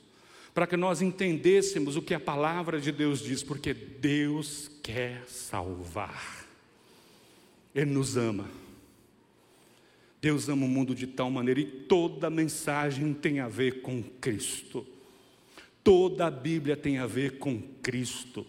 para 0.58 0.66
que 0.66 0.76
nós 0.76 1.00
entendêssemos 1.00 1.94
o 1.94 2.02
que 2.02 2.12
a 2.12 2.18
palavra 2.18 2.80
de 2.80 2.90
Deus 2.90 3.20
diz, 3.20 3.44
porque 3.44 3.72
Deus 3.72 4.68
quer 4.82 5.22
salvar, 5.28 6.48
Ele 7.72 7.92
nos 7.92 8.16
ama. 8.16 8.50
Deus 10.20 10.48
ama 10.48 10.66
o 10.66 10.68
mundo 10.68 10.96
de 10.96 11.06
tal 11.06 11.30
maneira, 11.30 11.60
e 11.60 11.64
toda 11.64 12.28
mensagem 12.28 13.14
tem 13.14 13.38
a 13.38 13.46
ver 13.46 13.82
com 13.82 14.02
Cristo, 14.02 14.84
toda 15.84 16.26
a 16.26 16.30
Bíblia 16.30 16.76
tem 16.76 16.98
a 16.98 17.06
ver 17.06 17.38
com 17.38 17.62
Cristo. 17.80 18.44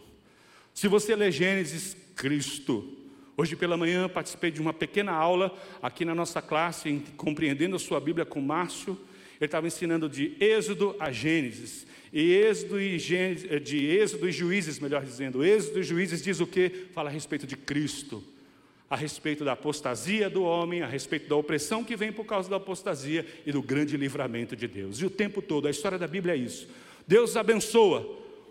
Se 0.73 0.87
você 0.87 1.15
lê 1.15 1.31
Gênesis, 1.31 1.95
Cristo. 2.15 2.91
Hoje 3.37 3.55
pela 3.55 3.77
manhã 3.77 4.09
participei 4.09 4.49
de 4.49 4.59
uma 4.59 4.73
pequena 4.73 5.11
aula 5.11 5.55
aqui 5.79 6.03
na 6.03 6.15
nossa 6.15 6.41
classe, 6.41 6.89
em, 6.89 7.01
compreendendo 7.15 7.75
a 7.75 7.79
sua 7.79 7.99
Bíblia 7.99 8.25
com 8.25 8.41
Márcio. 8.41 8.99
Ele 9.39 9.45
estava 9.47 9.67
ensinando 9.67 10.09
de 10.09 10.35
Êxodo 10.39 10.95
a 10.99 11.11
Gênesis. 11.11 11.87
E 12.11 12.33
Êxodo 12.33 12.81
e 12.81 12.99
Gênesis, 12.99 13.49
eh, 13.49 13.59
de 13.59 13.85
Êxodo 13.85 14.27
e 14.27 14.31
Juízes, 14.31 14.79
melhor 14.79 15.05
dizendo, 15.05 15.45
Êxodo 15.45 15.79
e 15.79 15.83
Juízes 15.83 16.21
diz 16.21 16.39
o 16.39 16.47
que? 16.47 16.69
Fala 16.91 17.09
a 17.09 17.13
respeito 17.13 17.47
de 17.47 17.55
Cristo, 17.55 18.23
a 18.89 18.95
respeito 18.95 19.45
da 19.45 19.53
apostasia 19.53 20.29
do 20.29 20.43
homem, 20.43 20.81
a 20.81 20.87
respeito 20.87 21.29
da 21.29 21.35
opressão 21.35 21.83
que 21.83 21.95
vem 21.95 22.11
por 22.11 22.25
causa 22.25 22.49
da 22.49 22.57
apostasia 22.57 23.25
e 23.45 23.51
do 23.51 23.61
grande 23.61 23.95
livramento 23.95 24.55
de 24.55 24.67
Deus. 24.67 24.99
E 24.99 25.05
o 25.05 25.09
tempo 25.09 25.41
todo, 25.41 25.67
a 25.67 25.71
história 25.71 25.97
da 25.97 26.07
Bíblia 26.07 26.33
é 26.33 26.37
isso. 26.37 26.67
Deus 27.07 27.37
abençoa, 27.37 28.01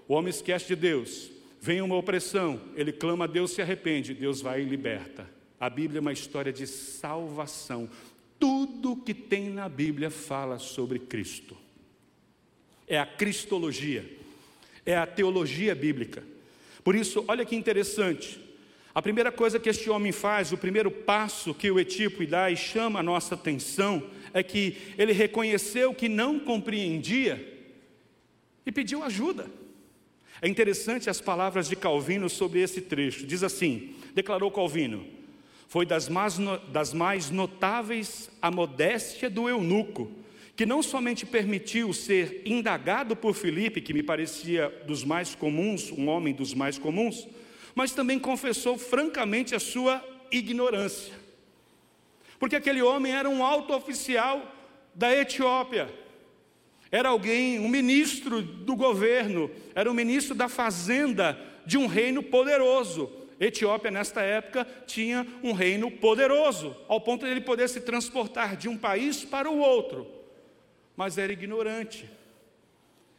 o 0.06 0.14
homem 0.14 0.30
esquece 0.30 0.68
de 0.68 0.76
Deus. 0.76 1.30
Vem 1.60 1.82
uma 1.82 1.96
opressão, 1.96 2.60
ele 2.76 2.92
clama 2.92 3.24
a 3.24 3.28
Deus, 3.28 3.50
se 3.50 3.60
arrepende, 3.60 4.14
Deus 4.14 4.40
vai 4.40 4.62
e 4.62 4.64
liberta. 4.64 5.28
A 5.60 5.68
Bíblia 5.68 5.98
é 5.98 6.00
uma 6.00 6.12
história 6.12 6.52
de 6.52 6.66
salvação. 6.68 7.90
Tudo 8.38 8.96
que 8.96 9.12
tem 9.14 9.50
na 9.50 9.68
Bíblia 9.68 10.10
fala 10.10 10.58
sobre 10.58 10.98
Cristo 10.98 11.56
é 12.88 12.98
a 12.98 13.06
cristologia, 13.06 14.04
é 14.84 14.96
a 14.96 15.06
teologia 15.06 15.74
bíblica. 15.74 16.24
Por 16.82 16.96
isso, 16.96 17.22
olha 17.28 17.44
que 17.44 17.54
interessante. 17.54 18.40
A 18.94 19.02
primeira 19.02 19.30
coisa 19.30 19.60
que 19.60 19.68
este 19.68 19.90
homem 19.90 20.10
faz, 20.10 20.50
o 20.50 20.56
primeiro 20.56 20.90
passo 20.90 21.54
que 21.54 21.70
o 21.70 21.78
etíope 21.78 22.26
dá 22.26 22.50
e 22.50 22.56
chama 22.56 23.00
a 23.00 23.02
nossa 23.02 23.34
atenção, 23.34 24.02
é 24.32 24.42
que 24.42 24.76
ele 24.96 25.12
reconheceu 25.12 25.94
que 25.94 26.08
não 26.08 26.40
compreendia 26.40 27.56
e 28.64 28.72
pediu 28.72 29.04
ajuda. 29.04 29.46
É 30.40 30.48
interessante 30.48 31.10
as 31.10 31.20
palavras 31.20 31.68
de 31.68 31.76
Calvino 31.76 32.28
sobre 32.30 32.60
esse 32.60 32.80
trecho. 32.80 33.26
Diz 33.26 33.42
assim: 33.42 33.94
declarou 34.14 34.50
Calvino, 34.50 35.06
foi 35.68 35.84
das 35.84 36.08
mais, 36.08 36.38
das 36.72 36.94
mais 36.94 37.30
notáveis 37.30 38.30
a 38.40 38.50
modéstia 38.50 39.28
do 39.28 39.48
eunuco, 39.48 40.10
que 40.56 40.64
não 40.66 40.82
somente 40.82 41.26
permitiu 41.26 41.92
ser 41.92 42.42
indagado 42.44 43.14
por 43.14 43.34
Filipe, 43.34 43.82
que 43.82 43.92
me 43.92 44.02
parecia 44.02 44.70
dos 44.86 45.04
mais 45.04 45.34
comuns, 45.34 45.92
um 45.92 46.08
homem 46.08 46.34
dos 46.34 46.54
mais 46.54 46.78
comuns, 46.78 47.28
mas 47.74 47.92
também 47.92 48.18
confessou 48.18 48.76
francamente 48.78 49.54
a 49.54 49.60
sua 49.60 50.02
ignorância. 50.32 51.14
Porque 52.40 52.56
aquele 52.56 52.82
homem 52.82 53.12
era 53.12 53.28
um 53.28 53.44
alto 53.44 53.74
oficial 53.74 54.42
da 54.94 55.14
Etiópia, 55.14 55.88
era 56.90 57.10
alguém, 57.10 57.60
um 57.60 57.68
ministro 57.68 58.40
do 58.40 58.74
governo, 58.74 59.50
era 59.74 59.90
um 59.90 59.94
ministro 59.94 60.34
da 60.34 60.48
fazenda 60.48 61.38
de 61.66 61.76
um 61.76 61.86
reino 61.86 62.22
poderoso. 62.22 63.17
Etiópia, 63.40 63.90
nesta 63.90 64.20
época, 64.20 64.66
tinha 64.86 65.26
um 65.42 65.52
reino 65.52 65.90
poderoso, 65.90 66.76
ao 66.88 67.00
ponto 67.00 67.24
de 67.24 67.30
ele 67.30 67.40
poder 67.40 67.68
se 67.68 67.80
transportar 67.80 68.56
de 68.56 68.68
um 68.68 68.76
país 68.76 69.24
para 69.24 69.50
o 69.50 69.58
outro 69.58 70.18
mas 70.98 71.16
era 71.16 71.32
ignorante. 71.32 72.10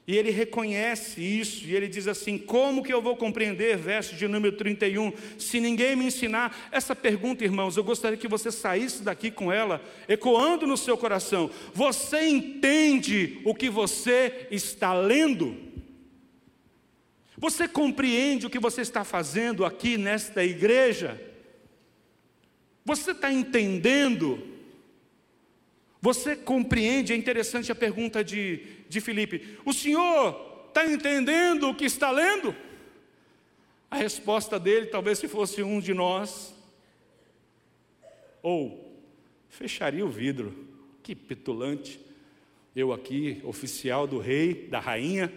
E 0.05 0.17
ele 0.17 0.31
reconhece 0.31 1.21
isso, 1.21 1.65
e 1.65 1.73
ele 1.73 1.87
diz 1.87 2.09
assim: 2.09 2.37
Como 2.37 2.83
que 2.83 2.91
eu 2.91 3.01
vou 3.01 3.15
compreender? 3.15 3.77
Verso 3.77 4.15
de 4.15 4.27
número 4.27 4.57
31. 4.57 5.13
Se 5.37 5.61
ninguém 5.61 5.95
me 5.95 6.03
ensinar, 6.03 6.67
essa 6.73 6.93
pergunta, 6.93 7.45
irmãos, 7.45 7.77
eu 7.77 7.83
gostaria 7.83 8.17
que 8.17 8.27
você 8.27 8.51
saísse 8.51 9.01
daqui 9.01 9.31
com 9.31 9.49
ela, 9.49 9.81
ecoando 10.09 10.67
no 10.67 10.75
seu 10.75 10.97
coração: 10.97 11.49
Você 11.73 12.27
entende 12.27 13.39
o 13.45 13.55
que 13.55 13.69
você 13.69 14.47
está 14.51 14.93
lendo? 14.93 15.55
Você 17.39 17.69
compreende 17.69 18.45
o 18.45 18.49
que 18.49 18.59
você 18.59 18.81
está 18.81 19.05
fazendo 19.05 19.63
aqui 19.63 19.97
nesta 19.97 20.43
igreja? 20.43 21.19
Você 22.83 23.11
está 23.11 23.31
entendendo? 23.31 24.45
Você 26.01 26.35
compreende? 26.35 27.13
É 27.13 27.15
interessante 27.15 27.71
a 27.71 27.75
pergunta 27.75 28.21
de, 28.25 28.65
de 28.89 28.99
Filipe: 28.99 29.57
O 29.63 29.71
senhor 29.71 30.67
está 30.67 30.85
entendendo 30.85 31.69
o 31.69 31.75
que 31.75 31.85
está 31.85 32.11
lendo? 32.11 32.53
A 33.89 33.95
resposta 33.95 34.59
dele, 34.59 34.87
talvez 34.87 35.17
se 35.17 35.29
fosse 35.29 35.63
um 35.63 35.79
de 35.79 35.93
nós, 35.93 36.53
ou 38.43 39.01
fecharia 39.47 40.05
o 40.05 40.09
vidro, 40.09 40.67
que 41.01 41.15
petulante. 41.15 42.01
Eu 42.75 42.91
aqui, 42.91 43.41
oficial 43.45 44.05
do 44.05 44.19
rei, 44.19 44.67
da 44.67 44.79
rainha, 44.79 45.33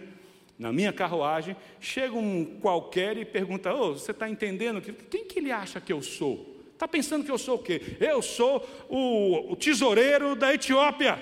na 0.57 0.71
minha 0.71 0.93
carruagem, 0.93 1.55
chega 1.79 2.13
um 2.13 2.45
qualquer 2.61 3.17
e 3.17 3.25
pergunta: 3.25 3.73
oh, 3.73 3.93
você 3.93 4.11
está 4.11 4.29
entendendo? 4.29 4.81
Quem 4.81 5.25
que 5.25 5.39
ele 5.39 5.51
acha 5.51 5.81
que 5.81 5.91
eu 5.91 6.01
sou? 6.01 6.53
Está 6.73 6.87
pensando 6.87 7.23
que 7.23 7.31
eu 7.31 7.37
sou 7.37 7.55
o 7.55 7.59
quê? 7.59 7.81
Eu 7.99 8.21
sou 8.21 8.67
o, 8.89 9.53
o 9.53 9.55
tesoureiro 9.55 10.35
da 10.35 10.53
Etiópia. 10.53 11.21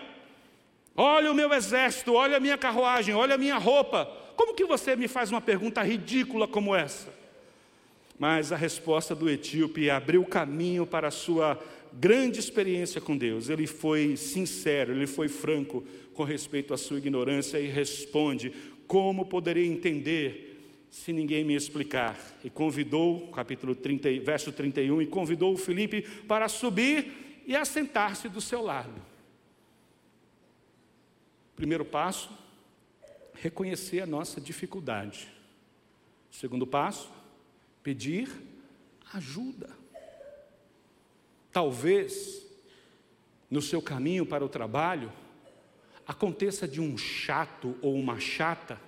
Olha 0.95 1.31
o 1.31 1.35
meu 1.35 1.53
exército, 1.53 2.13
olha 2.13 2.37
a 2.37 2.39
minha 2.39 2.57
carruagem, 2.57 3.15
olha 3.15 3.35
a 3.35 3.37
minha 3.37 3.57
roupa. 3.57 4.05
Como 4.35 4.53
que 4.53 4.65
você 4.65 4.95
me 4.95 5.07
faz 5.07 5.31
uma 5.31 5.39
pergunta 5.39 5.81
ridícula 5.83 6.47
como 6.47 6.75
essa? 6.75 7.13
Mas 8.17 8.51
a 8.51 8.55
resposta 8.55 9.15
do 9.15 9.29
etíope 9.29 9.89
abriu 9.89 10.23
caminho 10.25 10.85
para 10.85 11.07
a 11.07 11.11
sua 11.11 11.59
grande 11.93 12.39
experiência 12.39 13.01
com 13.01 13.17
Deus. 13.17 13.49
Ele 13.49 13.67
foi 13.67 14.15
sincero, 14.15 14.93
ele 14.93 15.07
foi 15.07 15.27
franco 15.27 15.83
com 16.13 16.23
respeito 16.23 16.73
à 16.73 16.77
sua 16.77 16.97
ignorância 16.97 17.59
e 17.59 17.67
responde: 17.67 18.53
Como 18.91 19.25
poderia 19.25 19.65
entender 19.65 20.75
se 20.91 21.13
ninguém 21.13 21.45
me 21.45 21.55
explicar. 21.55 22.19
E 22.43 22.49
convidou, 22.49 23.29
capítulo 23.29 23.73
30, 23.73 24.19
verso 24.19 24.51
31, 24.51 25.01
e 25.01 25.07
convidou 25.07 25.53
o 25.53 25.57
Felipe 25.57 26.01
para 26.27 26.49
subir 26.49 27.41
e 27.47 27.55
assentar-se 27.55 28.27
do 28.27 28.41
seu 28.41 28.61
lado. 28.61 29.01
Primeiro 31.55 31.85
passo, 31.85 32.37
reconhecer 33.33 34.01
a 34.01 34.05
nossa 34.05 34.41
dificuldade. 34.41 35.29
Segundo 36.29 36.67
passo, 36.67 37.09
pedir 37.81 38.29
ajuda. 39.13 39.69
Talvez 41.49 42.45
no 43.49 43.61
seu 43.61 43.81
caminho 43.81 44.25
para 44.25 44.43
o 44.43 44.49
trabalho 44.49 45.13
aconteça 46.11 46.67
de 46.67 46.81
um 46.81 46.97
chato 46.97 47.77
ou 47.81 47.95
uma 47.95 48.19
chata 48.19 48.79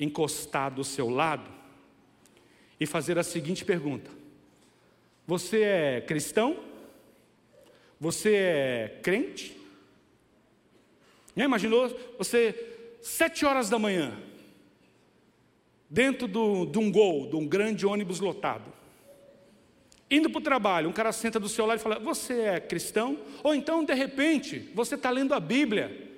encostar 0.00 0.72
do 0.72 0.82
seu 0.82 1.08
lado 1.08 1.50
e 2.80 2.86
fazer 2.86 3.18
a 3.18 3.22
seguinte 3.22 3.64
pergunta: 3.64 4.10
Você 5.26 5.60
é 5.62 6.00
cristão? 6.00 6.64
Você 8.00 8.34
é 8.34 9.00
crente? 9.02 9.56
Já 11.36 11.44
imaginou 11.44 11.88
você, 12.16 12.96
sete 13.02 13.44
horas 13.44 13.68
da 13.68 13.78
manhã, 13.78 14.18
dentro 15.90 16.26
de 16.26 16.78
um 16.78 16.90
gol, 16.90 17.28
de 17.28 17.36
um 17.36 17.46
grande 17.46 17.86
ônibus 17.86 18.18
lotado, 18.18 18.72
indo 20.10 20.30
para 20.30 20.38
o 20.38 20.42
trabalho, 20.42 20.88
um 20.88 20.92
cara 20.92 21.12
senta 21.12 21.38
do 21.38 21.48
seu 21.48 21.66
lado 21.66 21.78
e 21.78 21.82
fala: 21.82 21.98
Você 21.98 22.40
é 22.40 22.60
cristão? 22.60 23.18
Ou 23.42 23.54
então, 23.54 23.84
de 23.84 23.94
repente, 23.94 24.70
você 24.74 24.94
está 24.94 25.10
lendo 25.10 25.34
a 25.34 25.40
Bíblia 25.40 26.08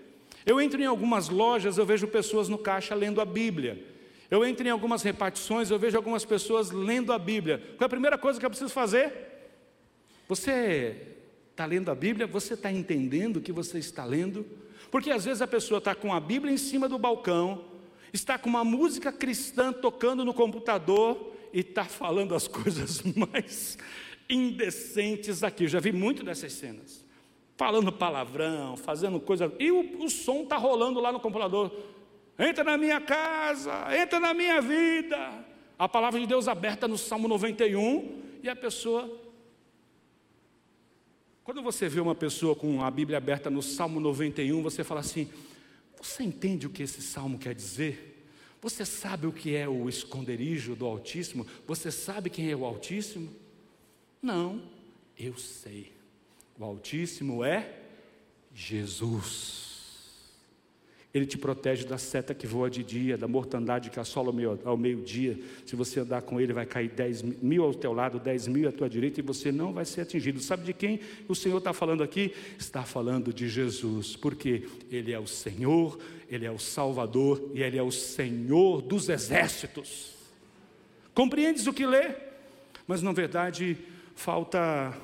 eu 0.44 0.60
entro 0.60 0.80
em 0.80 0.86
algumas 0.86 1.28
lojas, 1.28 1.76
eu 1.76 1.86
vejo 1.86 2.08
pessoas 2.08 2.48
no 2.48 2.58
caixa 2.58 2.94
lendo 2.94 3.20
a 3.20 3.24
Bíblia. 3.24 3.84
Eu 4.30 4.44
entro 4.44 4.66
em 4.66 4.70
algumas 4.70 5.02
repartições, 5.02 5.70
eu 5.70 5.78
vejo 5.78 5.96
algumas 5.96 6.24
pessoas 6.24 6.70
lendo 6.70 7.12
a 7.12 7.18
Bíblia. 7.18 7.58
Qual 7.76 7.82
é 7.82 7.86
a 7.86 7.88
primeira 7.88 8.16
coisa 8.16 8.38
que 8.38 8.46
eu 8.46 8.50
preciso 8.50 8.72
fazer? 8.72 9.12
Você 10.28 11.06
Está 11.50 11.66
lendo 11.66 11.90
a 11.90 11.94
Bíblia? 11.94 12.26
Você 12.26 12.54
está 12.54 12.72
entendendo 12.72 13.36
o 13.36 13.40
que 13.40 13.52
você 13.52 13.78
está 13.78 14.02
lendo? 14.02 14.46
Porque 14.90 15.10
às 15.10 15.26
vezes 15.26 15.42
a 15.42 15.46
pessoa 15.46 15.76
está 15.76 15.94
com 15.94 16.14
a 16.14 16.18
Bíblia 16.18 16.50
em 16.50 16.56
cima 16.56 16.88
do 16.88 16.98
balcão, 16.98 17.66
está 18.14 18.38
com 18.38 18.48
uma 18.48 18.64
música 18.64 19.12
cristã 19.12 19.70
tocando 19.70 20.24
no 20.24 20.32
computador 20.32 21.34
e 21.52 21.60
está 21.60 21.84
falando 21.84 22.34
as 22.34 22.46
coisas 22.48 23.02
mais 23.02 23.78
indecentes 24.28 25.42
aqui. 25.42 25.66
Já 25.68 25.80
vi 25.80 25.92
muito 25.92 26.22
dessas 26.22 26.52
cenas. 26.52 27.04
Falando 27.56 27.92
palavrão, 27.92 28.76
fazendo 28.76 29.20
coisa. 29.20 29.52
E 29.58 29.70
o, 29.70 30.04
o 30.04 30.08
som 30.08 30.42
está 30.42 30.56
rolando 30.56 31.00
lá 31.00 31.12
no 31.12 31.20
computador. 31.20 31.70
Entra 32.38 32.64
na 32.64 32.78
minha 32.78 33.00
casa, 33.00 33.72
entra 33.94 34.18
na 34.18 34.32
minha 34.32 34.62
vida. 34.62 35.44
A 35.78 35.88
palavra 35.88 36.18
de 36.18 36.26
Deus 36.26 36.48
aberta 36.48 36.88
no 36.88 36.96
Salmo 36.96 37.28
91 37.28 38.22
e 38.42 38.48
a 38.48 38.56
pessoa. 38.56 39.20
Quando 41.44 41.62
você 41.62 41.88
vê 41.88 42.00
uma 42.00 42.14
pessoa 42.14 42.54
com 42.54 42.82
a 42.82 42.90
Bíblia 42.90 43.18
aberta 43.18 43.50
no 43.50 43.62
Salmo 43.62 43.98
91, 44.00 44.62
você 44.62 44.84
fala 44.84 45.00
assim: 45.00 45.28
Você 46.00 46.22
entende 46.22 46.66
o 46.66 46.70
que 46.70 46.82
esse 46.82 47.02
salmo 47.02 47.38
quer 47.38 47.54
dizer? 47.54 48.09
Você 48.62 48.84
sabe 48.84 49.26
o 49.26 49.32
que 49.32 49.54
é 49.54 49.68
o 49.68 49.88
esconderijo 49.88 50.74
do 50.74 50.84
Altíssimo? 50.86 51.46
Você 51.66 51.90
sabe 51.90 52.28
quem 52.28 52.50
é 52.50 52.56
o 52.56 52.64
Altíssimo? 52.64 53.30
Não, 54.20 54.62
eu 55.18 55.36
sei. 55.38 55.92
O 56.58 56.64
Altíssimo 56.64 57.42
é 57.42 57.74
Jesus. 58.54 59.70
Ele 61.12 61.26
te 61.26 61.36
protege 61.36 61.84
da 61.84 61.98
seta 61.98 62.32
que 62.32 62.46
voa 62.46 62.70
de 62.70 62.84
dia, 62.84 63.18
da 63.18 63.26
mortandade 63.26 63.90
que 63.90 63.98
assola 63.98 64.32
ao 64.64 64.76
meio-dia. 64.76 65.36
Se 65.66 65.74
você 65.74 65.98
andar 65.98 66.22
com 66.22 66.40
ele, 66.40 66.52
vai 66.52 66.64
cair 66.64 66.88
dez 66.88 67.20
mil 67.20 67.64
ao 67.64 67.74
teu 67.74 67.92
lado, 67.92 68.20
dez 68.20 68.46
mil 68.46 68.68
à 68.68 68.72
tua 68.72 68.88
direita, 68.88 69.18
e 69.18 69.22
você 69.22 69.50
não 69.50 69.72
vai 69.72 69.84
ser 69.84 70.02
atingido. 70.02 70.38
Sabe 70.38 70.64
de 70.64 70.72
quem 70.72 71.00
o 71.26 71.34
Senhor 71.34 71.58
está 71.58 71.72
falando 71.72 72.04
aqui? 72.04 72.32
Está 72.56 72.84
falando 72.84 73.32
de 73.32 73.48
Jesus, 73.48 74.14
porque 74.14 74.68
Ele 74.88 75.12
é 75.12 75.18
o 75.18 75.26
Senhor, 75.26 75.98
Ele 76.30 76.46
é 76.46 76.50
o 76.50 76.58
Salvador 76.58 77.50
e 77.52 77.62
Ele 77.62 77.76
é 77.76 77.82
o 77.82 77.90
Senhor 77.90 78.80
dos 78.80 79.08
exércitos. 79.08 80.14
Compreendes 81.12 81.66
o 81.66 81.72
que 81.72 81.84
lê? 81.84 82.14
Mas, 82.86 83.02
na 83.02 83.12
verdade, 83.12 83.76
falta 84.14 84.96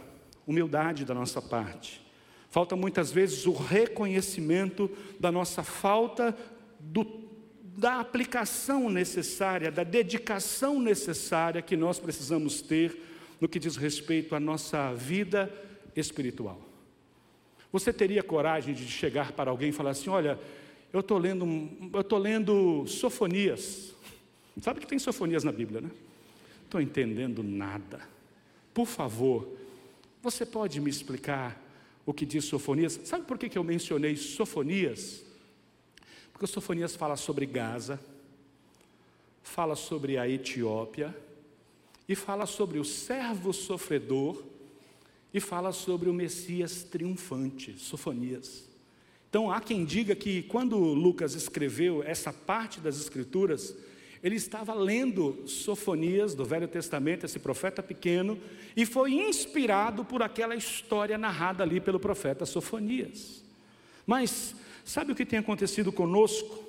humildade 0.47 1.05
da 1.05 1.13
nossa 1.13 1.43
parte. 1.43 2.01
Falta 2.49 2.77
muitas 2.77 3.11
vezes 3.11 3.45
o 3.45 3.53
reconhecimento 3.53 4.89
da 5.19 5.33
nossa 5.33 5.65
falta 5.65 6.35
do, 6.79 7.29
da 7.77 7.99
aplicação 7.99 8.89
necessária, 8.89 9.71
da 9.71 9.83
dedicação 9.83 10.81
necessária 10.81 11.61
que 11.61 11.77
nós 11.77 11.99
precisamos 11.99 12.63
ter 12.63 13.03
no 13.41 13.49
que 13.49 13.59
diz 13.59 13.77
respeito 13.77 14.35
à 14.35 14.41
nossa 14.41 14.95
vida 14.95 15.53
espiritual. 15.95 16.61
Você 17.73 17.93
teria 17.93 18.23
coragem 18.23 18.75
de 18.75 18.87
chegar 18.87 19.33
para 19.33 19.51
alguém 19.51 19.69
e 19.71 19.73
falar 19.73 19.91
assim: 19.91 20.09
Olha, 20.09 20.39
eu 20.93 21.01
estou 21.01 21.19
lendo, 21.19 21.45
eu 21.93 22.01
estou 22.01 22.19
lendo 22.19 22.87
Sofonias. 22.87 23.95
Sabe 24.61 24.81
que 24.81 24.87
tem 24.87 24.99
Sofonias 24.99 25.45
na 25.45 25.53
Bíblia, 25.53 25.81
né? 25.81 25.91
Estou 26.65 26.81
entendendo 26.81 27.43
nada. 27.43 28.01
Por 28.73 28.87
favor, 28.87 29.49
você 30.23 30.45
pode 30.45 30.81
me 30.81 30.91
explicar 30.91 31.63
o 32.05 32.13
que 32.13 32.25
diz 32.25 32.45
Sofonias. 32.45 33.01
Sabe 33.05 33.25
por 33.25 33.39
que, 33.39 33.49
que 33.49 33.59
eu 33.59 33.65
mencionei 33.65 34.17
Sofonias? 34.17 35.23
Porque 36.33 36.47
Sofonias 36.47 36.95
fala 36.95 37.17
sobre 37.17 37.47
Gaza, 37.47 38.01
fala 39.43 39.75
sobre 39.75 40.19
a 40.19 40.29
Etiópia, 40.29 41.17
e 42.09 42.15
fala 42.15 42.47
sobre 42.47 42.79
o 42.79 42.85
servo 42.85 43.53
sofredor, 43.53 44.43
e 45.33 45.41
fala 45.41 45.73
sobre 45.73 46.09
o 46.09 46.15
Messias 46.15 46.85
triunfante, 46.85 47.79
Sofonias. 47.79 48.66
Então 49.37 49.53
há 49.53 49.61
quem 49.61 49.85
diga 49.85 50.17
que 50.17 50.45
quando 50.45 50.79
Lucas 50.79 51.35
escreveu 51.35 52.03
essa 52.03 52.33
parte 52.33 52.81
das 52.81 52.99
Escrituras, 52.99 53.77
ele 54.23 54.37
estava 54.37 54.73
lendo 54.73 55.47
Sofonias 55.47 56.35
do 56.35 56.43
Velho 56.43 56.67
Testamento, 56.67 57.27
esse 57.27 57.39
profeta 57.39 57.83
pequeno, 57.83 58.39
e 58.75 58.87
foi 58.87 59.13
inspirado 59.13 60.07
por 60.07 60.23
aquela 60.23 60.57
história 60.57 61.19
narrada 61.19 61.63
ali 61.63 61.83
pelo 61.83 62.01
profeta 62.01 62.47
Sofonias. 62.47 63.45
Mas 64.07 64.55
sabe 64.83 65.13
o 65.13 65.15
que 65.15 65.27
tem 65.27 65.39
acontecido 65.39 65.93
conosco? 65.93 66.65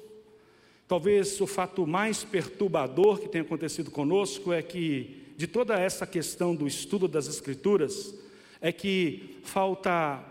Talvez 0.90 1.40
o 1.40 1.48
fato 1.48 1.88
mais 1.88 2.26
perturbador 2.26 3.20
que 3.20 3.30
tem 3.30 3.40
acontecido 3.40 3.90
conosco 3.90 4.52
é 4.52 4.62
que, 4.62 5.32
de 5.38 5.48
toda 5.48 5.80
essa 5.80 6.06
questão 6.06 6.54
do 6.54 6.68
estudo 6.68 7.08
das 7.08 7.30
Escrituras, 7.30 8.14
é 8.60 8.74
que 8.74 9.38
falta 9.42 10.22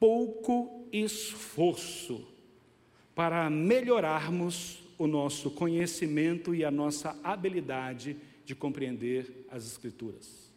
pouco 0.00 0.77
esforço 0.92 2.26
para 3.14 3.48
melhorarmos 3.50 4.80
o 4.96 5.06
nosso 5.06 5.50
conhecimento 5.50 6.54
e 6.54 6.64
a 6.64 6.70
nossa 6.70 7.18
habilidade 7.22 8.16
de 8.44 8.54
compreender 8.54 9.46
as 9.50 9.66
Escrituras. 9.66 10.48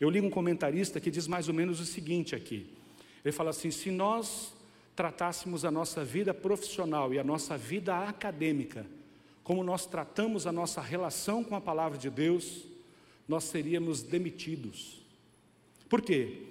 Eu 0.00 0.10
li 0.10 0.20
um 0.20 0.30
comentarista 0.30 1.00
que 1.00 1.10
diz 1.10 1.26
mais 1.26 1.48
ou 1.48 1.54
menos 1.54 1.80
o 1.80 1.84
seguinte 1.84 2.34
aqui. 2.34 2.66
Ele 3.24 3.32
fala 3.32 3.50
assim: 3.50 3.70
se 3.70 3.90
nós 3.90 4.54
tratássemos 4.94 5.64
a 5.64 5.70
nossa 5.70 6.04
vida 6.04 6.32
profissional 6.32 7.12
e 7.12 7.18
a 7.18 7.24
nossa 7.24 7.56
vida 7.56 7.96
acadêmica 7.98 8.86
como 9.48 9.64
nós 9.64 9.86
tratamos 9.86 10.46
a 10.46 10.52
nossa 10.52 10.78
relação 10.78 11.42
com 11.42 11.56
a 11.56 11.60
palavra 11.60 11.96
de 11.96 12.10
Deus, 12.10 12.66
nós 13.26 13.44
seríamos 13.44 14.02
demitidos. 14.02 15.00
Por 15.88 16.02
quê? 16.02 16.47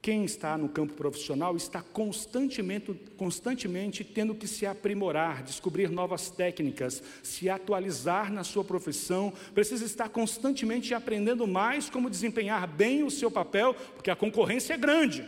Quem 0.00 0.24
está 0.24 0.56
no 0.56 0.68
campo 0.68 0.94
profissional 0.94 1.56
está 1.56 1.82
constantemente, 1.82 2.94
constantemente 3.16 4.04
tendo 4.04 4.34
que 4.34 4.46
se 4.46 4.64
aprimorar, 4.64 5.42
descobrir 5.42 5.90
novas 5.90 6.30
técnicas, 6.30 7.02
se 7.22 7.50
atualizar 7.50 8.32
na 8.32 8.44
sua 8.44 8.62
profissão, 8.62 9.32
precisa 9.52 9.84
estar 9.84 10.08
constantemente 10.08 10.94
aprendendo 10.94 11.46
mais 11.48 11.90
como 11.90 12.08
desempenhar 12.08 12.66
bem 12.68 13.02
o 13.02 13.10
seu 13.10 13.30
papel, 13.30 13.74
porque 13.74 14.10
a 14.10 14.16
concorrência 14.16 14.74
é 14.74 14.78
grande. 14.78 15.24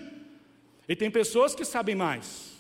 E 0.89 0.95
tem 0.95 1.11
pessoas 1.11 1.55
que 1.55 1.65
sabem 1.65 1.97
mais. 1.97 2.51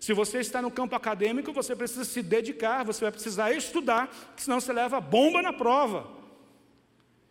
Se 0.00 0.14
você 0.14 0.38
está 0.38 0.62
no 0.62 0.70
campo 0.70 0.96
acadêmico, 0.96 1.52
você 1.52 1.76
precisa 1.76 2.06
se 2.06 2.22
dedicar, 2.22 2.84
você 2.84 3.02
vai 3.02 3.12
precisar 3.12 3.52
estudar, 3.52 4.10
senão 4.34 4.58
você 4.58 4.72
leva 4.72 4.98
bomba 4.98 5.42
na 5.42 5.52
prova. 5.52 6.19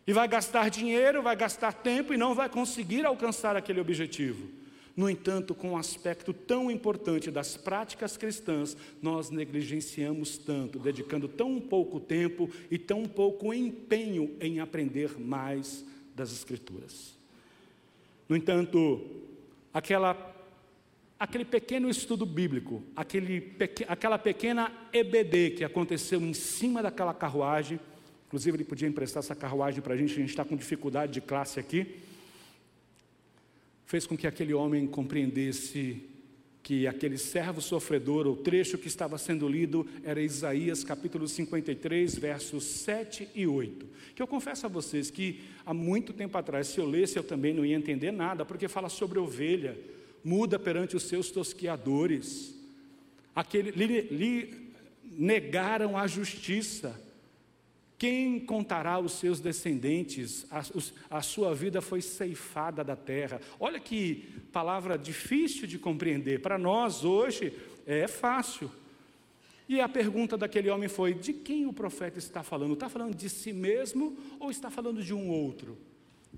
E 0.10 0.12
vai 0.12 0.28
gastar 0.28 0.72
dinheiro, 0.72 1.22
vai 1.22 1.36
gastar 1.36 1.72
tempo 1.72 2.12
e 2.12 2.18
não 2.18 2.34
vai 2.34 2.49
conseguir 2.49 3.05
alcançar 3.05 3.55
aquele 3.55 3.80
objetivo. 3.80 4.49
No 4.97 5.07
entanto, 5.07 5.53
com 5.53 5.74
um 5.74 5.78
aspecto 5.78 6.34
tão 6.34 6.72
importante 6.72 7.30
das 7.30 7.55
práticas 7.55 8.18
cristãs, 8.18 8.76
nós 9.03 9.30
negligenciamos 9.30 10.36
tanto, 10.36 10.80
dedicando 10.80 11.28
tão 11.28 11.62
pouco 11.62 11.99
tempo 11.99 12.49
e 12.72 12.80
tão 12.80 13.05
pouco 13.05 13.53
empenho 13.53 14.36
em 14.41 14.60
aprender 14.60 15.20
mais 15.20 15.86
das 16.16 16.32
Escrituras. 16.32 17.16
No 18.28 18.36
entanto, 18.36 19.05
aquela, 19.72 20.18
aquele 21.20 21.45
pequeno 21.45 21.88
estudo 21.88 22.26
bíblico, 22.26 22.82
aquele, 22.95 23.55
aquela 23.88 24.18
pequena 24.18 24.72
EBD 24.91 25.51
que 25.51 25.64
aconteceu 25.64 26.20
em 26.20 26.34
cima 26.34 26.82
daquela 26.82 27.14
carruagem, 27.14 27.80
Inclusive, 28.30 28.58
ele 28.58 28.64
podia 28.64 28.88
emprestar 28.88 29.24
essa 29.24 29.34
carruagem 29.34 29.82
para 29.82 29.96
a 29.96 29.98
gente, 29.98 30.14
a 30.14 30.18
gente 30.18 30.30
está 30.30 30.46
com 30.46 30.56
dificuldade 30.56 31.12
de 31.12 31.20
classe 31.20 31.60
aqui. 31.60 31.96
Fez 33.88 34.06
com 34.06 34.16
que 34.16 34.28
aquele 34.28 34.54
homem 34.54 34.86
compreendesse 34.86 36.04
que 36.62 36.86
aquele 36.86 37.18
servo 37.18 37.60
sofredor, 37.60 38.28
o 38.28 38.36
trecho 38.36 38.78
que 38.78 38.88
estava 38.88 39.18
sendo 39.18 39.48
lido, 39.48 39.88
era 40.04 40.22
Isaías 40.22 40.84
capítulo 40.84 41.28
53, 41.28 42.20
versos 42.20 42.66
7 42.66 43.30
e 43.34 43.48
8. 43.48 43.88
Que 44.14 44.22
eu 44.22 44.28
confesso 44.28 44.68
a 44.68 44.70
vocês 44.70 45.10
que 45.10 45.42
há 45.66 45.74
muito 45.74 46.14
tempo 46.14 46.38
atrás, 46.38 46.68
se 46.68 46.80
eu 46.80 46.86
lesse, 46.86 47.18
eu 47.18 47.24
também 47.24 47.52
não 47.52 47.66
ia 47.66 47.76
entender 47.76 48.12
nada, 48.12 48.46
porque 48.46 48.68
fala 48.68 48.90
sobre 48.90 49.18
ovelha, 49.18 49.76
muda 50.24 50.60
perante 50.60 50.96
os 50.96 51.02
seus 51.02 51.32
tosquiadores. 51.32 52.54
Aquele, 53.36 53.72
lhe, 53.72 54.02
lhe 54.02 54.72
negaram 55.18 55.98
a 55.98 56.06
justiça 56.06 57.09
quem 58.00 58.39
contará 58.39 58.97
os 58.97 59.12
seus 59.12 59.41
descendentes? 59.41 60.47
A, 60.50 61.18
a, 61.18 61.22
sua 61.22 61.54
vida 61.54 61.82
foi 61.82 62.02
ceifada 62.02 62.82
da 62.82 62.95
terra. 62.95 63.41
Olha 63.60 63.78
que 63.78 64.26
palavra 64.54 64.97
difícil 64.97 65.68
de 65.68 65.78
compreender. 65.78 66.41
Para 66.41 66.58
nós, 66.58 67.04
hoje, 67.04 67.52
é 67.86 68.08
fácil. 68.08 68.72
E 69.68 69.82
a 69.82 69.89
pergunta 69.89 70.38
daquele 70.38 70.70
homem 70.70 70.88
foi: 70.88 71.14
de 71.14 71.34
quem 71.34 71.66
o 71.66 71.74
profeta 71.74 72.18
está 72.18 72.41
falando? 72.41 72.74
Está 72.74 72.88
falando 72.88 73.14
de 73.14 73.30
si 73.30 73.52
mesmo 73.52 74.18
ou 74.39 74.50
está 74.50 74.72
falando 74.72 75.04
de 75.04 75.14
um 75.14 75.30
outro? 75.30 75.78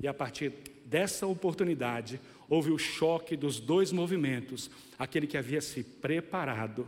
E 0.02 0.08
a 0.08 0.14
partir 0.16 0.52
dessa 0.84 1.28
oportunidade, 1.28 2.20
houve 2.50 2.72
o 2.72 2.80
choque 2.80 3.38
dos 3.38 3.60
dois 3.60 3.92
movimentos: 3.92 4.72
aquele 4.98 5.28
que 5.28 5.38
havia 5.38 5.62
se 5.62 5.84
preparado 5.84 6.88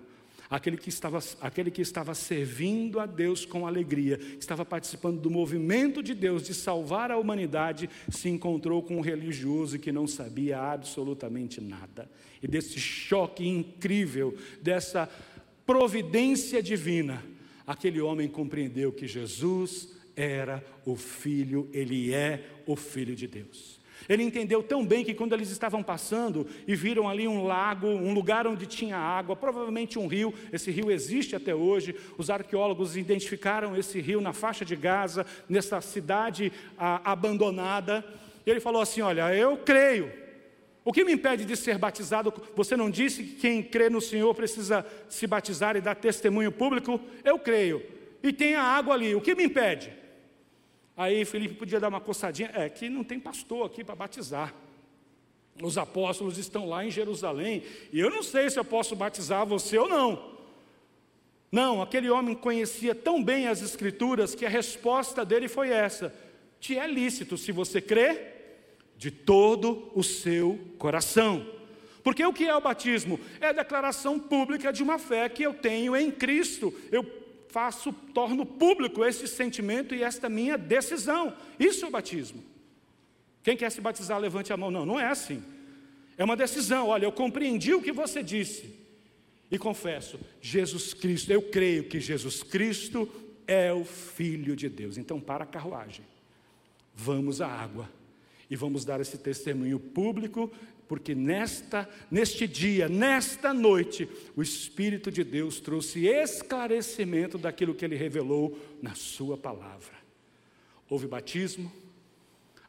aquele 0.53 0.77
que 0.77 0.89
estava, 0.89 1.17
aquele 1.41 1.71
que 1.71 1.81
estava 1.81 2.13
servindo 2.13 2.99
a 2.99 3.07
Deus 3.07 3.43
com 3.43 3.65
alegria, 3.65 4.19
estava 4.39 4.63
participando 4.63 5.19
do 5.19 5.31
movimento 5.31 6.03
de 6.03 6.13
Deus 6.13 6.43
de 6.43 6.53
salvar 6.53 7.09
a 7.09 7.17
humanidade, 7.17 7.89
se 8.07 8.29
encontrou 8.29 8.83
com 8.83 8.97
um 8.97 9.01
religioso 9.01 9.79
que 9.79 9.91
não 9.91 10.05
sabia 10.05 10.59
absolutamente 10.59 11.59
nada. 11.59 12.07
E 12.39 12.47
desse 12.47 12.79
choque 12.79 13.47
incrível, 13.47 14.37
dessa 14.61 15.09
providência 15.65 16.61
divina, 16.61 17.25
aquele 17.65 17.99
homem 17.99 18.27
compreendeu 18.27 18.91
que 18.91 19.07
Jesus 19.07 19.89
era 20.15 20.63
o 20.85 20.95
Filho, 20.95 21.67
ele 21.73 22.13
é 22.13 22.47
o 22.67 22.75
Filho 22.75 23.15
de 23.15 23.25
Deus. 23.25 23.81
Ele 24.07 24.23
entendeu 24.23 24.61
tão 24.61 24.85
bem 24.85 25.03
que 25.03 25.13
quando 25.13 25.33
eles 25.33 25.49
estavam 25.49 25.81
passando 25.81 26.47
e 26.67 26.75
viram 26.75 27.07
ali 27.07 27.27
um 27.27 27.45
lago, 27.45 27.87
um 27.87 28.13
lugar 28.13 28.45
onde 28.45 28.65
tinha 28.65 28.97
água, 28.97 29.35
provavelmente 29.35 29.97
um 29.97 30.07
rio, 30.07 30.33
esse 30.51 30.71
rio 30.71 30.91
existe 30.91 31.35
até 31.35 31.55
hoje. 31.55 31.95
Os 32.17 32.29
arqueólogos 32.29 32.97
identificaram 32.97 33.75
esse 33.75 33.99
rio 33.99 34.21
na 34.21 34.33
faixa 34.33 34.65
de 34.65 34.75
Gaza, 34.75 35.25
nessa 35.47 35.79
cidade 35.81 36.51
ah, 36.77 37.01
abandonada. 37.03 38.03
E 38.45 38.49
ele 38.49 38.59
falou 38.59 38.81
assim: 38.81 39.01
Olha, 39.01 39.33
eu 39.33 39.57
creio. 39.57 40.11
O 40.85 40.91
que 40.91 41.05
me 41.05 41.13
impede 41.13 41.45
de 41.45 41.55
ser 41.55 41.77
batizado? 41.77 42.33
Você 42.55 42.75
não 42.75 42.89
disse 42.89 43.23
que 43.23 43.35
quem 43.35 43.63
crê 43.63 43.89
no 43.89 44.01
Senhor 44.01 44.33
precisa 44.35 44.85
se 45.07 45.25
batizar 45.25 45.77
e 45.77 45.81
dar 45.81 45.95
testemunho 45.95 46.51
público? 46.51 46.99
Eu 47.23 47.39
creio. 47.39 47.81
E 48.21 48.33
tem 48.33 48.55
a 48.55 48.63
água 48.63 48.93
ali. 48.93 49.15
O 49.15 49.21
que 49.21 49.33
me 49.33 49.45
impede? 49.45 50.02
Aí 50.95 51.25
Felipe 51.25 51.55
podia 51.55 51.79
dar 51.79 51.89
uma 51.89 52.01
coçadinha, 52.01 52.51
é 52.53 52.69
que 52.69 52.89
não 52.89 53.03
tem 53.03 53.19
pastor 53.19 53.65
aqui 53.65 53.83
para 53.83 53.95
batizar. 53.95 54.53
Os 55.61 55.77
apóstolos 55.77 56.37
estão 56.37 56.67
lá 56.67 56.85
em 56.85 56.91
Jerusalém, 56.91 57.63
e 57.91 57.99
eu 57.99 58.09
não 58.09 58.23
sei 58.23 58.49
se 58.49 58.59
eu 58.59 58.65
posso 58.65 58.95
batizar 58.95 59.45
você 59.45 59.77
ou 59.77 59.87
não. 59.87 60.33
Não, 61.51 61.81
aquele 61.81 62.09
homem 62.09 62.35
conhecia 62.35 62.95
tão 62.95 63.23
bem 63.23 63.47
as 63.47 63.61
Escrituras 63.61 64.33
que 64.33 64.45
a 64.45 64.49
resposta 64.49 65.23
dele 65.23 65.47
foi 65.47 65.69
essa: 65.69 66.13
te 66.59 66.77
é 66.77 66.87
lícito 66.87 67.37
se 67.37 67.51
você 67.51 67.79
crê 67.79 68.33
de 68.97 69.11
todo 69.11 69.91
o 69.93 70.03
seu 70.03 70.59
coração. 70.77 71.45
Porque 72.03 72.25
o 72.25 72.33
que 72.33 72.45
é 72.45 72.55
o 72.55 72.61
batismo? 72.61 73.19
É 73.39 73.47
a 73.47 73.53
declaração 73.53 74.19
pública 74.19 74.73
de 74.73 74.83
uma 74.83 74.99
fé 74.99 75.29
que 75.29 75.43
eu 75.43 75.53
tenho 75.53 75.95
em 75.95 76.11
Cristo. 76.11 76.73
Eu 76.91 77.03
faço, 77.53 77.93
torno 78.15 78.47
público 78.47 79.05
esse 79.05 79.27
sentimento 79.27 79.93
e 79.93 80.01
esta 80.01 80.27
minha 80.27 80.57
decisão. 80.57 81.37
Isso 81.59 81.85
é 81.85 81.87
o 81.87 81.91
batismo. 81.91 82.43
Quem 83.43 83.55
quer 83.55 83.71
se 83.71 83.79
batizar, 83.79 84.19
levante 84.19 84.51
a 84.51 84.57
mão. 84.57 84.71
Não, 84.71 84.87
não 84.87 84.99
é 84.99 85.07
assim. 85.07 85.43
É 86.17 86.23
uma 86.23 86.35
decisão. 86.35 86.87
Olha, 86.87 87.05
eu 87.05 87.11
compreendi 87.11 87.71
o 87.75 87.81
que 87.81 87.91
você 87.91 88.23
disse. 88.23 88.73
E 89.51 89.59
confesso, 89.59 90.19
Jesus 90.41 90.95
Cristo, 90.95 91.31
eu 91.31 91.43
creio 91.43 91.83
que 91.83 91.99
Jesus 91.99 92.41
Cristo 92.41 93.07
é 93.45 93.71
o 93.71 93.85
Filho 93.85 94.55
de 94.55 94.67
Deus. 94.67 94.97
Então, 94.97 95.19
para 95.19 95.43
a 95.43 95.47
carruagem, 95.47 96.03
vamos 96.95 97.39
à 97.39 97.47
água 97.47 97.87
e 98.49 98.55
vamos 98.55 98.83
dar 98.83 98.99
esse 98.99 99.17
testemunho 99.17 99.79
público 99.79 100.51
porque 100.93 101.15
nesta, 101.15 101.89
neste 102.11 102.47
dia, 102.47 102.87
nesta 102.87 103.51
noite, 103.51 104.07
o 104.35 104.43
Espírito 104.43 105.11
de 105.11 105.23
Deus 105.23 105.59
trouxe 105.59 106.05
esclarecimento 106.05 107.35
daquilo 107.35 107.73
que 107.73 107.83
ele 107.83 107.95
revelou 107.95 108.55
na 108.79 108.93
sua 108.93 109.35
palavra. 109.35 109.95
Houve 110.87 111.07
batismo, 111.07 111.73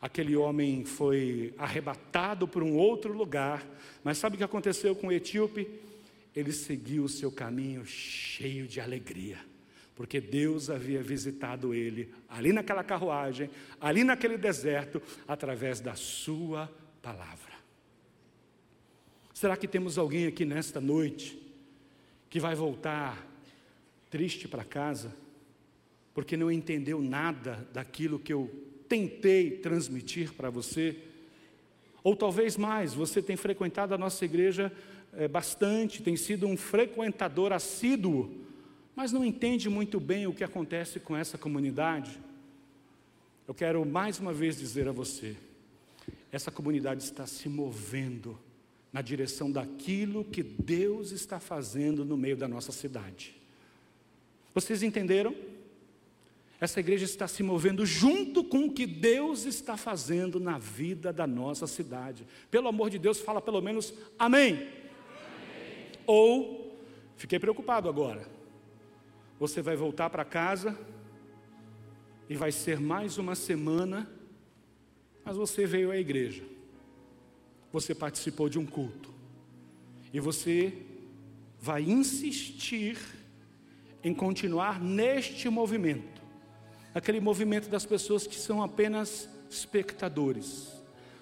aquele 0.01 0.35
homem 0.35 0.87
foi 0.87 1.53
arrebatado 1.59 2.49
para 2.49 2.65
um 2.65 2.79
outro 2.79 3.13
lugar, 3.13 3.63
mas 4.03 4.17
sabe 4.17 4.37
o 4.37 4.39
que 4.39 4.45
aconteceu 4.45 4.97
com 4.97 5.09
o 5.09 5.13
etíope? 5.13 5.69
Ele 6.35 6.51
seguiu 6.51 7.05
o 7.05 7.11
seu 7.11 7.31
caminho 7.31 7.85
cheio 7.85 8.67
de 8.67 8.81
alegria, 8.81 9.37
porque 9.95 10.19
Deus 10.19 10.71
havia 10.71 11.03
visitado 11.03 11.75
ele 11.75 12.09
ali 12.27 12.55
naquela 12.55 12.83
carruagem, 12.83 13.51
ali 13.79 14.03
naquele 14.03 14.39
deserto, 14.39 15.03
através 15.29 15.79
da 15.79 15.95
sua 15.95 16.73
palavra. 17.03 17.54
Será 19.45 19.59
que 19.59 19.69
temos 19.69 19.99
alguém 19.99 20.27
aqui 20.27 20.47
nesta 20.47 20.81
noite 20.81 21.39
que 22.31 22.41
vai 22.41 22.55
voltar 22.55 23.31
triste 24.09 24.49
para 24.49 24.65
casa 24.65 25.15
porque 26.15 26.35
não 26.35 26.51
entendeu 26.51 27.03
nada 27.03 27.69
daquilo 27.71 28.19
que 28.19 28.33
eu 28.33 28.51
tentei 28.89 29.51
transmitir 29.59 30.33
para 30.33 30.49
você? 30.49 30.97
Ou 32.03 32.17
talvez 32.17 32.57
mais, 32.57 32.95
você 32.95 33.21
tem 33.21 33.37
frequentado 33.37 33.93
a 33.93 33.99
nossa 33.99 34.25
igreja 34.25 34.73
é, 35.13 35.29
bastante, 35.29 36.03
tem 36.03 36.17
sido 36.17 36.47
um 36.47 36.57
frequentador 36.57 37.53
assíduo, 37.53 38.47
mas 38.97 39.13
não 39.13 39.23
entende 39.23 39.69
muito 39.69 40.01
bem 40.01 40.27
o 40.27 40.33
que 40.33 40.43
acontece 40.43 40.99
com 40.99 41.15
essa 41.15 41.37
comunidade. 41.37 42.19
Eu 43.47 43.53
quero 43.53 43.85
mais 43.85 44.19
uma 44.19 44.33
vez 44.33 44.57
dizer 44.57 44.89
a 44.89 44.93
você: 44.93 45.37
essa 46.33 46.51
comunidade 46.51 47.03
está 47.03 47.27
se 47.27 47.47
movendo 47.47 48.39
na 48.95 49.03
direção 49.03 49.51
daquilo 49.51 50.25
que 50.25 50.41
Deus 50.41 51.11
está 51.11 51.41
fazendo 51.41 52.05
no 52.05 52.17
meio 52.17 52.37
da 52.37 52.47
nossa 52.47 52.71
cidade. 52.71 53.35
Vocês 54.55 54.85
entenderam? 54.85 55.35
Essa 56.61 56.79
igreja 56.79 57.05
está 57.05 57.27
se 57.27 57.43
movendo 57.43 57.85
junto 57.85 58.45
com 58.45 58.67
o 58.67 58.73
que 58.73 58.87
Deus 58.87 59.47
está 59.47 59.77
fazendo 59.77 60.39
na 60.39 60.59
vida 60.59 61.13
da 61.13 61.27
nossa 61.27 61.67
cidade. 61.67 62.25
Pelo 62.53 62.69
amor 62.69 62.89
de 62.89 63.01
Deus, 63.01 63.19
fala 63.19 63.43
pelo 63.43 63.61
menos 63.61 63.93
amém. 64.17 64.55
amém. 64.55 64.69
Ou, 66.07 66.79
fiquei 67.17 67.41
preocupado 67.41 67.89
agora. 67.89 68.29
Você 69.41 69.61
vai 69.61 69.75
voltar 69.75 70.09
para 70.09 70.25
casa 70.25 70.79
e 72.31 72.37
vai 72.37 72.53
ser 72.53 72.79
mais 72.79 73.19
uma 73.19 73.35
semana, 73.35 74.09
mas 75.25 75.37
você 75.37 75.67
veio 75.67 75.91
à 75.91 75.97
igreja 75.97 76.54
você 77.75 77.93
participou 77.93 78.49
de 78.49 78.57
um 78.57 78.65
culto. 78.65 79.13
E 80.13 80.21
você 80.21 80.73
vai 81.61 81.83
insistir 81.83 82.97
em 84.01 84.15
continuar 84.15 84.81
neste 84.81 85.49
movimento. 85.49 86.23
Aquele 86.95 87.19
movimento 87.19 87.69
das 87.69 87.85
pessoas 87.85 88.29
que 88.29 88.37
são 88.37 88.63
apenas 88.63 89.29
espectadores. 89.51 90.73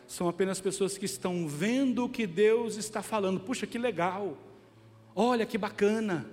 São 0.07 0.29
apenas 0.29 0.61
pessoas 0.61 0.99
que 0.99 1.07
estão 1.07 1.49
vendo 1.49 2.05
o 2.05 2.09
que 2.09 2.27
Deus 2.27 2.77
está 2.77 3.03
falando. 3.03 3.41
Puxa, 3.41 3.67
que 3.67 3.79
legal. 3.79 4.37
Olha 5.17 5.47
que 5.47 5.57
bacana. 5.57 6.29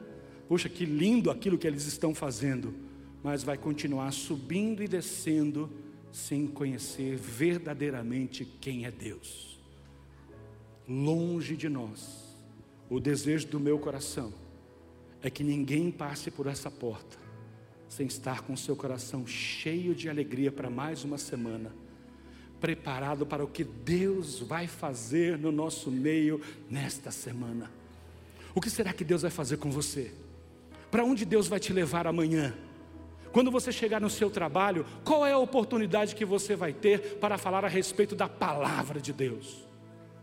Puxa, 0.50 0.68
que 0.68 0.84
lindo 0.84 1.32
aquilo 1.32 1.58
que 1.58 1.66
eles 1.66 1.86
estão 1.86 2.14
fazendo. 2.14 2.76
Mas 3.24 3.42
vai 3.42 3.58
continuar 3.58 4.12
subindo 4.12 4.84
e 4.84 4.88
descendo 4.88 5.72
sem 6.12 6.46
conhecer 6.46 7.16
verdadeiramente 7.16 8.44
quem 8.60 8.86
é 8.86 8.92
Deus 8.92 9.59
longe 10.90 11.56
de 11.56 11.70
nós. 11.70 12.36
O 12.90 13.00
desejo 13.00 13.48
do 13.48 13.60
meu 13.60 13.78
coração 13.78 14.34
é 15.22 15.30
que 15.30 15.44
ninguém 15.44 15.92
passe 15.92 16.32
por 16.32 16.48
essa 16.48 16.72
porta 16.72 17.18
sem 17.88 18.06
estar 18.06 18.42
com 18.42 18.56
seu 18.56 18.76
coração 18.76 19.26
cheio 19.26 19.96
de 19.96 20.08
alegria 20.08 20.52
para 20.52 20.70
mais 20.70 21.04
uma 21.04 21.18
semana, 21.18 21.74
preparado 22.62 23.26
para 23.26 23.44
o 23.44 23.48
que 23.48 23.64
Deus 23.64 24.40
vai 24.40 24.68
fazer 24.68 25.38
no 25.38 25.52
nosso 25.52 25.90
meio 25.90 26.40
nesta 26.70 27.10
semana. 27.10 27.72
O 28.54 28.62
que 28.62 28.70
será 28.70 28.94
que 28.94 29.04
Deus 29.04 29.24
vai 29.24 29.32
fazer 29.32 29.58
com 29.58 29.72
você? 29.72 30.14
Para 30.92 31.04
onde 31.04 31.26
Deus 31.26 31.48
vai 31.48 31.60
te 31.60 31.74
levar 31.74 32.06
amanhã? 32.06 32.56
Quando 33.32 33.52
você 33.52 33.72
chegar 33.72 34.02
no 34.02 34.10
seu 34.10 34.30
trabalho, 34.30 34.86
qual 35.04 35.26
é 35.26 35.32
a 35.32 35.38
oportunidade 35.38 36.16
que 36.16 36.26
você 36.26 36.56
vai 36.56 36.74
ter 36.74 37.18
para 37.18 37.38
falar 37.38 37.66
a 37.66 37.68
respeito 37.68 38.16
da 38.16 38.28
palavra 38.28 39.00
de 39.00 39.14
Deus? 39.14 39.69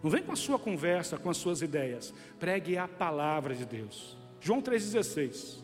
Não 0.07 0.11
vem 0.11 0.23
com 0.23 0.31
a 0.31 0.37
sua 0.37 0.57
conversa, 0.57 1.19
com 1.19 1.29
as 1.29 1.37
suas 1.37 1.63
ideias. 1.63 2.15
Pregue 2.39 2.79
a 2.79 2.87
palavra 2.87 3.57
de 3.57 3.67
Deus. 3.67 4.17
João 4.41 4.63
3,16. 4.63 5.57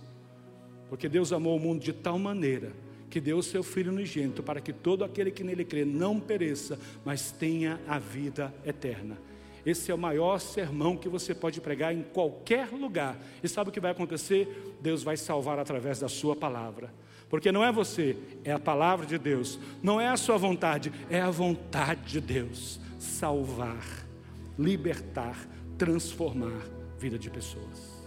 Porque 0.88 1.08
Deus 1.08 1.32
amou 1.32 1.56
o 1.56 1.60
mundo 1.60 1.80
de 1.80 1.92
tal 1.92 2.18
maneira 2.18 2.72
que 3.08 3.20
deu 3.20 3.38
o 3.38 3.42
seu 3.42 3.62
Filho 3.62 3.92
unigênito 3.92 4.42
para 4.42 4.60
que 4.60 4.72
todo 4.72 5.04
aquele 5.04 5.30
que 5.30 5.44
nele 5.44 5.64
crê 5.64 5.84
não 5.84 6.18
pereça, 6.18 6.76
mas 7.04 7.30
tenha 7.30 7.80
a 7.86 8.00
vida 8.00 8.52
eterna. 8.66 9.16
Esse 9.64 9.92
é 9.92 9.94
o 9.94 9.98
maior 9.98 10.40
sermão 10.40 10.96
que 10.96 11.08
você 11.08 11.32
pode 11.32 11.60
pregar 11.60 11.94
em 11.94 12.02
qualquer 12.02 12.68
lugar. 12.72 13.16
E 13.44 13.48
sabe 13.48 13.70
o 13.70 13.72
que 13.72 13.78
vai 13.78 13.92
acontecer? 13.92 14.74
Deus 14.80 15.04
vai 15.04 15.16
salvar 15.16 15.60
através 15.60 16.00
da 16.00 16.08
sua 16.08 16.34
palavra. 16.34 16.92
Porque 17.30 17.52
não 17.52 17.62
é 17.62 17.70
você, 17.70 18.16
é 18.42 18.50
a 18.50 18.58
palavra 18.58 19.06
de 19.06 19.18
Deus. 19.18 19.56
Não 19.80 20.00
é 20.00 20.08
a 20.08 20.16
sua 20.16 20.36
vontade, 20.36 20.92
é 21.08 21.20
a 21.20 21.30
vontade 21.30 22.10
de 22.10 22.20
Deus. 22.20 22.80
Salvar 22.98 24.10
libertar, 24.58 25.36
transformar 25.78 26.60
vida 26.98 27.18
de 27.18 27.30
pessoas. 27.30 28.02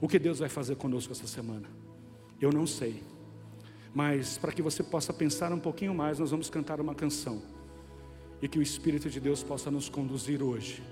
O 0.00 0.08
que 0.08 0.18
Deus 0.18 0.38
vai 0.38 0.48
fazer 0.48 0.76
conosco 0.76 1.12
essa 1.12 1.26
semana? 1.26 1.68
Eu 2.40 2.52
não 2.52 2.66
sei. 2.66 3.02
Mas 3.94 4.36
para 4.36 4.52
que 4.52 4.60
você 4.60 4.82
possa 4.82 5.12
pensar 5.12 5.52
um 5.52 5.58
pouquinho 5.58 5.94
mais, 5.94 6.18
nós 6.18 6.30
vamos 6.30 6.50
cantar 6.50 6.80
uma 6.80 6.94
canção. 6.94 7.42
E 8.42 8.48
que 8.48 8.58
o 8.58 8.62
Espírito 8.62 9.08
de 9.08 9.20
Deus 9.20 9.42
possa 9.42 9.70
nos 9.70 9.88
conduzir 9.88 10.42
hoje, 10.42 10.82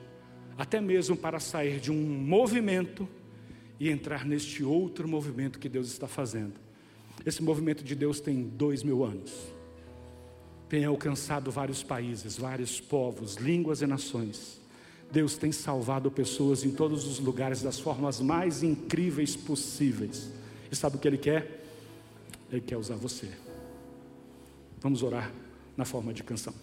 até 0.56 0.80
mesmo 0.80 1.16
para 1.16 1.38
sair 1.40 1.80
de 1.80 1.90
um 1.90 1.96
movimento 1.96 3.06
e 3.78 3.90
entrar 3.90 4.24
neste 4.24 4.62
outro 4.62 5.08
movimento 5.08 5.58
que 5.58 5.68
Deus 5.68 5.88
está 5.88 6.06
fazendo. 6.06 6.54
Esse 7.26 7.42
movimento 7.42 7.84
de 7.84 7.94
Deus 7.94 8.20
tem 8.20 8.44
dois 8.44 8.82
mil 8.82 9.04
anos, 9.04 9.32
tem 10.68 10.84
alcançado 10.84 11.50
vários 11.50 11.82
países, 11.82 12.38
vários 12.38 12.80
povos, 12.80 13.34
línguas 13.34 13.82
e 13.82 13.86
nações. 13.86 14.61
Deus 15.12 15.36
tem 15.36 15.52
salvado 15.52 16.10
pessoas 16.10 16.64
em 16.64 16.70
todos 16.70 17.06
os 17.06 17.18
lugares 17.18 17.60
das 17.60 17.78
formas 17.78 18.18
mais 18.18 18.62
incríveis 18.62 19.36
possíveis. 19.36 20.30
E 20.70 20.74
sabe 20.74 20.96
o 20.96 20.98
que 20.98 21.06
Ele 21.06 21.18
quer? 21.18 21.62
Ele 22.50 22.62
quer 22.62 22.78
usar 22.78 22.96
você. 22.96 23.28
Vamos 24.80 25.02
orar 25.02 25.30
na 25.76 25.84
forma 25.84 26.14
de 26.14 26.24
canção. 26.24 26.54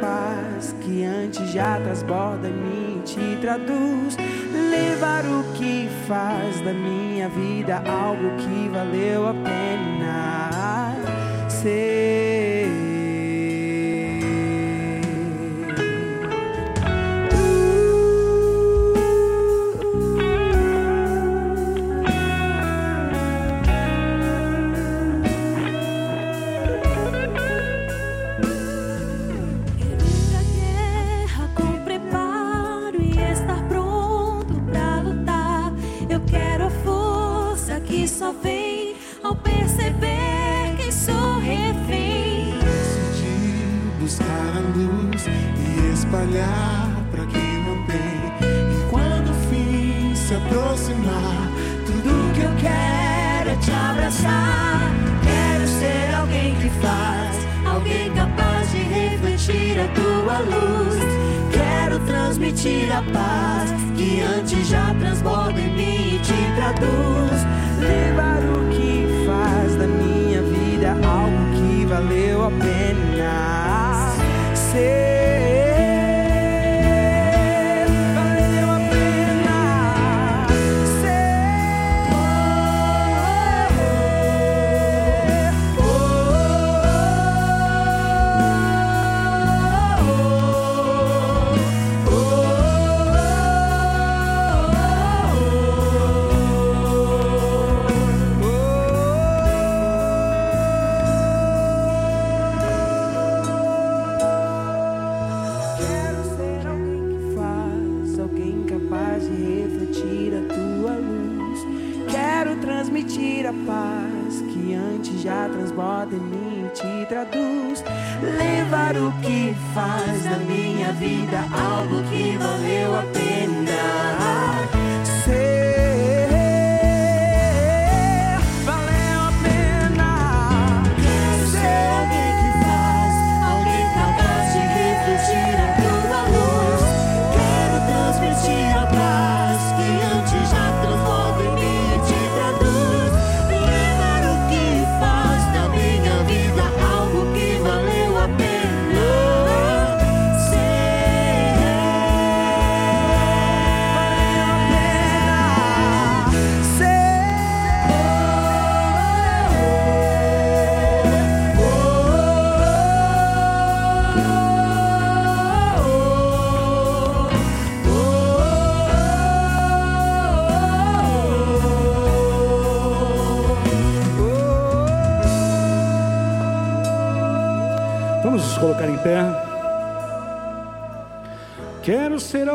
Paz 0.00 0.74
que 0.80 1.04
antes 1.04 1.50
já 1.50 1.80
transborda 1.80 2.48
em 2.48 2.52
mim 2.52 3.02
te 3.04 3.38
traduz. 3.40 4.16
Levar 4.52 5.24
o 5.24 5.44
que 5.54 5.88
faz 6.06 6.60
da 6.60 6.72
minha 6.72 7.28
vida 7.28 7.82
algo 7.86 8.36
que 8.36 8.68
valeu 8.68 9.28
a 9.28 9.34
pena 9.34 10.96
ser. 11.48 11.99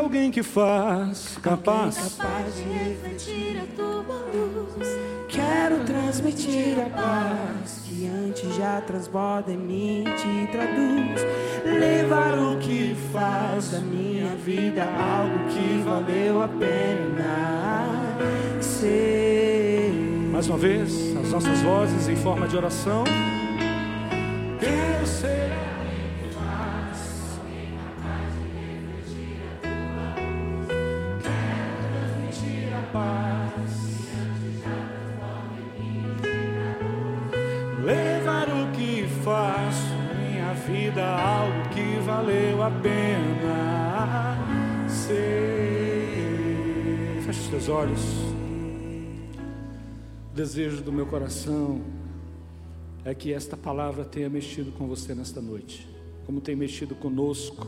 Alguém 0.05 0.29
que 0.29 0.43
faz, 0.43 1.37
capaz. 1.41 1.97
Alguém 1.97 2.17
capaz 2.17 2.55
de 2.55 2.63
refletir 2.63 3.57
a 3.59 3.75
tua 3.75 3.95
luz. 4.33 4.87
Quero 5.27 5.83
transmitir 5.83 6.79
a 6.79 6.89
paz 6.89 7.81
que 7.85 8.07
antes 8.07 8.55
já 8.55 8.81
transborda 8.81 9.51
em 9.51 9.57
mim 9.57 10.03
te 10.03 10.51
traduz. 10.51 11.21
Levar 11.65 12.37
o 12.37 12.59
que 12.59 12.95
faz 13.11 13.71
da 13.71 13.79
minha 13.79 14.35
vida 14.35 14.83
algo 14.83 15.49
que 15.49 15.83
valeu 15.83 16.43
a 16.43 16.47
pena 16.47 17.97
ser. 18.61 19.91
Mais 20.31 20.47
uma 20.47 20.57
vez, 20.57 21.15
as 21.17 21.31
nossas 21.31 21.61
vozes 21.61 22.07
em 22.07 22.15
forma 22.15 22.47
de 22.47 22.55
oração. 22.55 23.03
Seus 47.65 47.69
olhos. 47.69 48.01
O 50.31 50.35
desejo 50.35 50.83
do 50.83 50.91
meu 50.91 51.07
coração 51.07 51.81
é 53.03 53.15
que 53.15 53.33
esta 53.33 53.57
palavra 53.57 54.05
tenha 54.05 54.29
mexido 54.29 54.71
com 54.71 54.87
você 54.87 55.15
nesta 55.15 55.41
noite, 55.41 55.87
como 56.27 56.39
tem 56.41 56.55
mexido 56.55 56.93
conosco, 56.93 57.67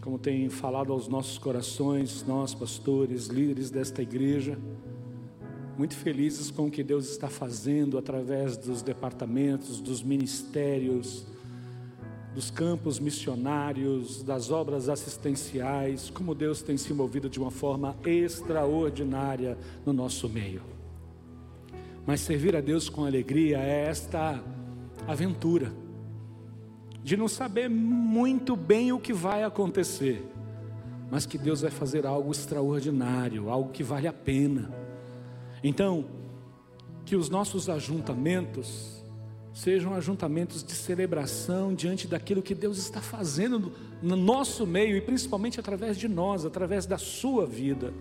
como 0.00 0.18
tem 0.18 0.48
falado 0.48 0.92
aos 0.92 1.06
nossos 1.06 1.38
corações, 1.38 2.24
nós, 2.26 2.52
pastores, 2.52 3.26
líderes 3.26 3.70
desta 3.70 4.02
igreja, 4.02 4.58
muito 5.78 5.94
felizes 5.94 6.50
com 6.50 6.66
o 6.66 6.70
que 6.70 6.82
Deus 6.82 7.08
está 7.10 7.28
fazendo 7.28 7.96
através 7.96 8.56
dos 8.56 8.82
departamentos, 8.82 9.80
dos 9.80 10.02
ministérios, 10.02 11.26
dos 12.34 12.50
campos 12.50 12.98
missionários, 13.00 14.22
das 14.22 14.50
obras 14.50 14.88
assistenciais, 14.88 16.10
como 16.10 16.34
Deus 16.34 16.62
tem 16.62 16.76
se 16.76 16.92
movido 16.92 17.28
de 17.28 17.38
uma 17.38 17.50
forma 17.50 17.96
extraordinária 18.04 19.58
no 19.84 19.92
nosso 19.92 20.28
meio. 20.28 20.62
Mas 22.06 22.20
servir 22.20 22.54
a 22.56 22.60
Deus 22.60 22.88
com 22.88 23.04
alegria 23.04 23.58
é 23.58 23.86
esta 23.86 24.42
aventura 25.06 25.72
de 27.02 27.16
não 27.16 27.28
saber 27.28 27.68
muito 27.68 28.54
bem 28.54 28.92
o 28.92 29.00
que 29.00 29.12
vai 29.12 29.42
acontecer, 29.42 30.24
mas 31.10 31.26
que 31.26 31.38
Deus 31.38 31.62
vai 31.62 31.70
fazer 31.70 32.06
algo 32.06 32.30
extraordinário, 32.30 33.48
algo 33.48 33.70
que 33.70 33.82
vale 33.82 34.06
a 34.06 34.12
pena. 34.12 34.70
Então, 35.64 36.04
que 37.04 37.16
os 37.16 37.28
nossos 37.28 37.68
ajuntamentos 37.68 38.99
sejam 39.52 39.94
ajuntamentos 39.94 40.62
de 40.62 40.72
celebração 40.72 41.74
diante 41.74 42.06
daquilo 42.06 42.42
que 42.42 42.54
Deus 42.54 42.78
está 42.78 43.00
fazendo 43.00 43.72
no 44.02 44.16
nosso 44.16 44.66
meio 44.66 44.96
e 44.96 45.00
principalmente 45.00 45.58
através 45.58 45.96
de 45.96 46.08
nós, 46.08 46.44
através 46.44 46.86
da 46.86 46.98
sua 46.98 47.46
vida, 47.46 47.92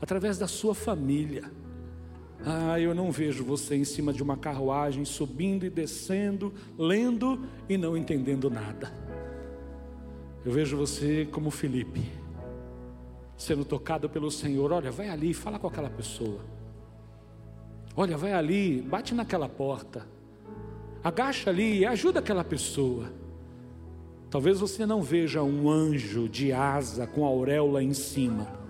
através 0.00 0.38
da 0.38 0.46
sua 0.46 0.74
família. 0.74 1.50
Ah, 2.46 2.78
eu 2.78 2.94
não 2.94 3.10
vejo 3.10 3.42
você 3.42 3.74
em 3.74 3.84
cima 3.84 4.12
de 4.12 4.22
uma 4.22 4.36
carruagem, 4.36 5.04
subindo 5.04 5.64
e 5.64 5.70
descendo, 5.70 6.52
lendo 6.78 7.46
e 7.68 7.76
não 7.76 7.96
entendendo 7.96 8.50
nada. 8.50 8.92
Eu 10.44 10.52
vejo 10.52 10.76
você 10.76 11.26
como 11.30 11.50
Felipe, 11.50 12.02
sendo 13.36 13.64
tocado 13.64 14.10
pelo 14.10 14.30
Senhor. 14.30 14.72
Olha, 14.72 14.90
vai 14.90 15.08
ali, 15.08 15.32
fala 15.32 15.58
com 15.58 15.66
aquela 15.66 15.88
pessoa. 15.88 16.40
Olha, 17.96 18.16
vai 18.16 18.34
ali, 18.34 18.82
bate 18.82 19.14
naquela 19.14 19.48
porta. 19.48 20.13
Agacha 21.04 21.50
ali 21.50 21.80
e 21.80 21.86
ajuda 21.86 22.18
aquela 22.18 22.42
pessoa. 22.42 23.12
Talvez 24.30 24.58
você 24.58 24.84
não 24.84 25.02
veja 25.02 25.42
um 25.42 25.70
anjo 25.70 26.28
de 26.28 26.52
asa 26.52 27.06
com 27.06 27.24
auréola 27.24 27.82
em 27.82 27.92
cima 27.92 28.64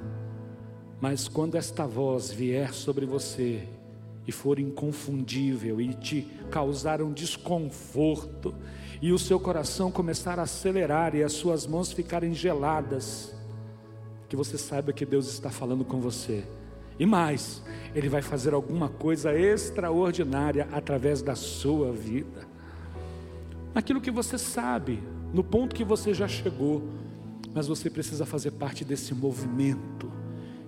mas 1.04 1.28
quando 1.28 1.56
esta 1.56 1.86
voz 1.86 2.30
vier 2.30 2.72
sobre 2.72 3.04
você 3.04 3.68
e 4.26 4.32
for 4.32 4.58
inconfundível 4.58 5.78
e 5.78 5.92
te 5.92 6.22
causar 6.50 7.02
um 7.02 7.12
desconforto, 7.12 8.54
e 9.02 9.12
o 9.12 9.18
seu 9.18 9.38
coração 9.38 9.92
começar 9.92 10.38
a 10.38 10.44
acelerar 10.44 11.14
e 11.14 11.22
as 11.22 11.34
suas 11.34 11.66
mãos 11.66 11.92
ficarem 11.92 12.32
geladas, 12.32 13.34
que 14.30 14.34
você 14.34 14.56
saiba 14.56 14.94
que 14.94 15.04
Deus 15.04 15.28
está 15.28 15.50
falando 15.50 15.84
com 15.84 16.00
você. 16.00 16.42
E 16.98 17.06
mais, 17.06 17.62
Ele 17.94 18.08
vai 18.08 18.22
fazer 18.22 18.54
alguma 18.54 18.88
coisa 18.88 19.36
extraordinária 19.36 20.68
através 20.72 21.22
da 21.22 21.34
sua 21.34 21.92
vida. 21.92 22.46
Naquilo 23.74 24.00
que 24.00 24.10
você 24.10 24.38
sabe, 24.38 25.02
no 25.32 25.42
ponto 25.42 25.74
que 25.74 25.84
você 25.84 26.14
já 26.14 26.28
chegou, 26.28 26.82
mas 27.52 27.66
você 27.66 27.90
precisa 27.90 28.24
fazer 28.24 28.52
parte 28.52 28.84
desse 28.84 29.14
movimento 29.14 30.10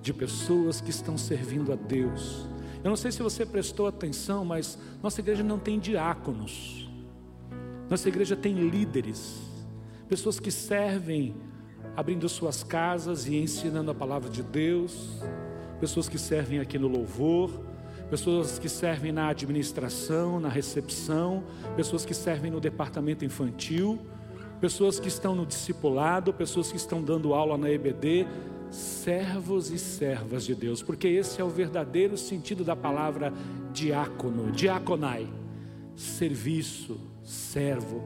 de 0.02 0.12
pessoas 0.12 0.80
que 0.80 0.90
estão 0.90 1.16
servindo 1.18 1.72
a 1.72 1.76
Deus. 1.76 2.48
Eu 2.82 2.90
não 2.90 2.96
sei 2.96 3.10
se 3.10 3.22
você 3.22 3.44
prestou 3.44 3.86
atenção, 3.86 4.44
mas 4.44 4.78
nossa 5.02 5.20
igreja 5.20 5.42
não 5.42 5.58
tem 5.58 5.78
diáconos. 5.78 6.88
Nossa 7.88 8.08
igreja 8.08 8.36
tem 8.36 8.54
líderes, 8.68 9.40
pessoas 10.08 10.40
que 10.40 10.50
servem 10.50 11.36
abrindo 11.96 12.28
suas 12.28 12.62
casas 12.62 13.26
e 13.26 13.36
ensinando 13.36 13.90
a 13.90 13.94
palavra 13.94 14.28
de 14.28 14.42
Deus, 14.42 15.20
pessoas 15.80 16.08
que 16.08 16.18
servem 16.18 16.58
aqui 16.58 16.78
no 16.78 16.88
louvor, 16.88 17.50
pessoas 18.10 18.58
que 18.58 18.68
servem 18.68 19.12
na 19.12 19.28
administração, 19.28 20.38
na 20.38 20.48
recepção, 20.48 21.42
pessoas 21.74 22.04
que 22.04 22.14
servem 22.14 22.50
no 22.50 22.60
departamento 22.60 23.24
infantil, 23.24 23.98
pessoas 24.60 24.98
que 24.98 25.08
estão 25.08 25.34
no 25.34 25.44
discipulado, 25.44 26.32
pessoas 26.32 26.70
que 26.70 26.76
estão 26.76 27.02
dando 27.02 27.34
aula 27.34 27.58
na 27.58 27.70
EBD, 27.70 28.26
servos 28.70 29.70
e 29.70 29.78
servas 29.78 30.44
de 30.44 30.54
Deus, 30.54 30.82
porque 30.82 31.08
esse 31.08 31.40
é 31.40 31.44
o 31.44 31.48
verdadeiro 31.48 32.16
sentido 32.16 32.64
da 32.64 32.74
palavra 32.74 33.32
diácono, 33.72 34.50
diaconai, 34.50 35.28
serviço, 35.94 36.98
servo, 37.22 38.02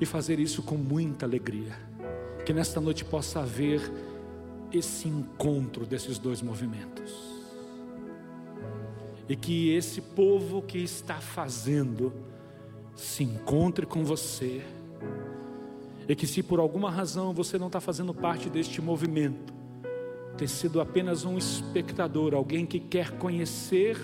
e 0.00 0.06
fazer 0.06 0.38
isso 0.40 0.62
com 0.62 0.76
muita 0.76 1.26
alegria. 1.26 1.74
Que 2.44 2.52
nesta 2.52 2.80
noite 2.80 3.04
possa 3.04 3.40
haver 3.40 3.80
esse 4.72 5.08
encontro 5.08 5.86
desses 5.86 6.18
dois 6.18 6.42
movimentos. 6.42 7.12
E 9.28 9.36
que 9.36 9.72
esse 9.74 10.00
povo 10.00 10.62
que 10.62 10.78
está 10.78 11.16
fazendo 11.16 12.12
se 12.94 13.24
encontre 13.24 13.86
com 13.86 14.04
você. 14.04 14.62
E 16.08 16.14
que 16.14 16.26
se 16.26 16.42
por 16.42 16.58
alguma 16.58 16.90
razão 16.90 17.32
você 17.32 17.58
não 17.58 17.68
está 17.68 17.80
fazendo 17.80 18.12
parte 18.12 18.50
deste 18.50 18.82
movimento, 18.82 19.52
ter 20.36 20.48
sido 20.48 20.80
apenas 20.80 21.24
um 21.24 21.38
espectador, 21.38 22.34
alguém 22.34 22.66
que 22.66 22.80
quer 22.80 23.12
conhecer, 23.12 23.96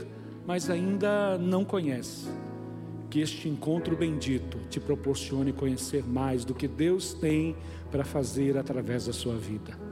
mas 0.47 0.71
ainda 0.71 1.37
não 1.39 1.65
conhece. 1.65 2.29
Que 3.11 3.21
este 3.21 3.49
encontro 3.49 3.97
bendito 3.97 4.59
te 4.69 4.79
proporcione 4.79 5.53
conhecer 5.53 6.05
mais 6.05 6.45
do 6.45 6.55
que 6.55 6.69
Deus 6.69 7.15
tem 7.15 7.57
para 7.91 8.05
fazer 8.05 8.57
através 8.57 9.07
da 9.07 9.13
sua 9.13 9.37
vida. 9.37 9.86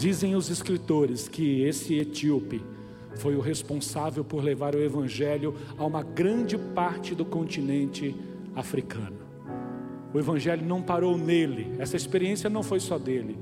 Dizem 0.00 0.34
os 0.34 0.48
escritores 0.48 1.28
que 1.28 1.60
esse 1.60 1.94
etíope 1.94 2.64
foi 3.16 3.36
o 3.36 3.40
responsável 3.40 4.24
por 4.24 4.42
levar 4.42 4.74
o 4.74 4.82
evangelho 4.82 5.54
a 5.76 5.84
uma 5.84 6.02
grande 6.02 6.56
parte 6.56 7.14
do 7.14 7.22
continente 7.22 8.16
africano. 8.56 9.18
O 10.14 10.18
evangelho 10.18 10.64
não 10.64 10.80
parou 10.80 11.18
nele, 11.18 11.74
essa 11.78 11.98
experiência 11.98 12.48
não 12.48 12.62
foi 12.62 12.80
só 12.80 12.96
dele 12.96 13.36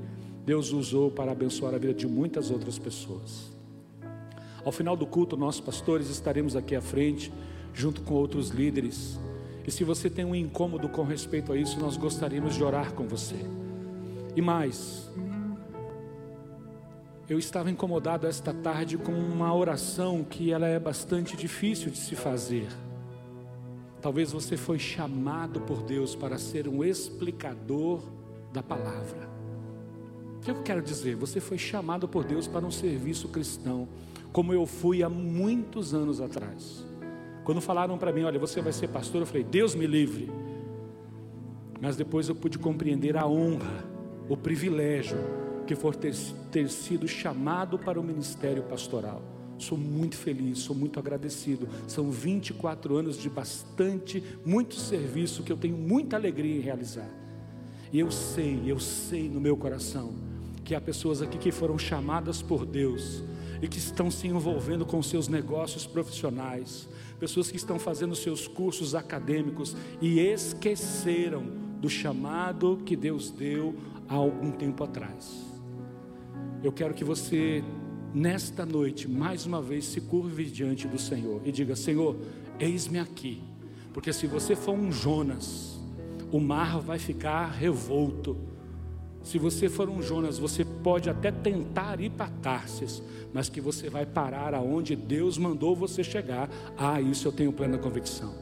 Deus 0.45 0.73
usou 0.73 1.09
para 1.09 1.31
abençoar 1.31 1.73
a 1.73 1.77
vida 1.77 1.93
de 1.93 2.05
muitas 2.05 2.51
outras 2.51 2.77
pessoas. 2.77 3.51
Ao 4.65 4.71
final 4.73 4.97
do 4.97 5.05
culto, 5.05 5.37
nós 5.37 5.61
pastores 5.61 6.09
estaremos 6.09 6.57
aqui 6.57 6.75
à 6.75 6.81
frente, 6.81 7.31
junto 7.73 8.01
com 8.01 8.15
outros 8.15 8.49
líderes. 8.49 9.17
E 9.65 9.71
se 9.71 9.85
você 9.85 10.09
tem 10.09 10.25
um 10.25 10.35
incômodo 10.35 10.89
com 10.89 11.03
respeito 11.03 11.53
a 11.53 11.57
isso, 11.57 11.79
nós 11.79 11.95
gostaríamos 11.95 12.55
de 12.55 12.63
orar 12.65 12.93
com 12.93 13.07
você. 13.07 13.37
E 14.35 14.41
mais, 14.41 15.09
eu 17.29 17.37
estava 17.37 17.69
incomodado 17.69 18.25
esta 18.25 18.51
tarde 18.51 18.97
com 18.97 19.11
uma 19.11 19.53
oração 19.53 20.23
que 20.23 20.51
ela 20.51 20.65
é 20.65 20.79
bastante 20.79 21.37
difícil 21.37 21.91
de 21.91 21.97
se 21.99 22.15
fazer. 22.15 22.67
Talvez 24.01 24.31
você 24.31 24.57
foi 24.57 24.79
chamado 24.79 25.61
por 25.61 25.83
Deus 25.83 26.15
para 26.15 26.39
ser 26.39 26.67
um 26.67 26.83
explicador 26.83 28.01
da 28.51 28.63
palavra. 28.63 29.29
O 30.37 30.39
que 30.39 30.49
eu 30.49 30.63
quero 30.63 30.81
dizer? 30.81 31.15
Você 31.17 31.39
foi 31.39 31.59
chamado 31.59 32.07
por 32.07 32.23
Deus 32.23 32.47
para 32.47 32.65
um 32.65 32.71
serviço 32.71 33.27
cristão, 33.27 33.87
como 34.33 34.51
eu 34.51 34.65
fui 34.65 35.03
há 35.03 35.09
muitos 35.09 35.93
anos 35.93 36.19
atrás. 36.19 36.83
Quando 37.43 37.61
falaram 37.61 37.95
para 37.99 38.11
mim, 38.11 38.23
olha, 38.23 38.39
você 38.39 38.59
vai 38.59 38.73
ser 38.73 38.87
pastor, 38.87 39.21
eu 39.21 39.27
falei, 39.27 39.43
Deus 39.43 39.75
me 39.75 39.85
livre. 39.85 40.31
Mas 41.79 41.95
depois 41.95 42.27
eu 42.27 42.33
pude 42.33 42.57
compreender 42.57 43.15
a 43.15 43.27
honra, 43.27 43.85
o 44.27 44.35
privilégio 44.35 45.48
que 45.69 45.75
for 45.75 45.95
ter, 45.95 46.15
ter 46.51 46.67
sido 46.67 47.07
chamado 47.07 47.77
para 47.77 47.99
o 47.99 48.03
ministério 48.03 48.63
pastoral. 48.63 49.21
Sou 49.59 49.77
muito 49.77 50.17
feliz, 50.17 50.57
sou 50.57 50.75
muito 50.75 50.97
agradecido. 50.97 51.69
São 51.87 52.09
24 52.09 52.97
anos 52.97 53.19
de 53.19 53.29
bastante, 53.29 54.23
muito 54.43 54.73
serviço 54.73 55.43
que 55.43 55.51
eu 55.51 55.57
tenho 55.57 55.77
muita 55.77 56.15
alegria 56.15 56.57
em 56.57 56.59
realizar. 56.59 57.07
E 57.93 57.99
eu 57.99 58.09
sei, 58.09 58.63
eu 58.65 58.79
sei 58.79 59.29
no 59.29 59.39
meu 59.39 59.55
coração 59.55 60.15
que 60.65 60.73
há 60.73 60.81
pessoas 60.81 61.21
aqui 61.21 61.37
que 61.37 61.51
foram 61.51 61.77
chamadas 61.77 62.41
por 62.41 62.65
Deus 62.65 63.23
e 63.61 63.67
que 63.67 63.77
estão 63.77 64.09
se 64.09 64.27
envolvendo 64.27 64.87
com 64.87 65.03
seus 65.03 65.27
negócios 65.27 65.85
profissionais, 65.85 66.89
pessoas 67.19 67.51
que 67.51 67.57
estão 67.57 67.77
fazendo 67.77 68.15
seus 68.15 68.47
cursos 68.47 68.95
acadêmicos 68.95 69.77
e 70.01 70.19
esqueceram 70.19 71.43
do 71.79 71.87
chamado 71.87 72.81
que 72.83 72.95
Deus 72.95 73.29
deu 73.29 73.75
há 74.07 74.15
algum 74.15 74.49
tempo 74.49 74.83
atrás. 74.83 75.48
Eu 76.61 76.73
quero 76.73 76.93
que 76.93 77.05
você, 77.05 77.63
nesta 78.13 78.65
noite, 78.65 79.07
mais 79.07 79.45
uma 79.45 79.61
vez 79.61 79.85
se 79.85 80.01
curve 80.01 80.43
diante 80.45 80.87
do 80.87 80.99
Senhor 80.99 81.41
e 81.45 81.51
diga: 81.51 81.75
Senhor, 81.75 82.17
eis-me 82.59 82.99
aqui, 82.99 83.41
porque 83.93 84.11
se 84.11 84.27
você 84.27 84.57
for 84.57 84.73
um 84.73 84.91
Jonas, 84.91 85.79
o 86.31 86.39
mar 86.39 86.79
vai 86.81 86.99
ficar 86.99 87.47
revolto. 87.47 88.37
Se 89.23 89.37
você 89.37 89.69
for 89.69 89.89
um 89.89 90.01
Jonas, 90.01 90.37
você 90.37 90.65
pode 90.65 91.09
até 91.09 91.31
tentar 91.31 92.01
ir 92.01 92.09
para 92.09 92.29
Tarsis, 92.41 93.01
mas 93.33 93.47
que 93.47 93.61
você 93.61 93.89
vai 93.89 94.05
parar 94.05 94.53
aonde 94.53 94.95
Deus 94.95 95.37
mandou 95.37 95.75
você 95.75 96.03
chegar. 96.03 96.49
Ah, 96.77 96.99
isso 96.99 97.27
eu 97.27 97.31
tenho 97.31 97.53
plena 97.53 97.77
convicção. 97.77 98.33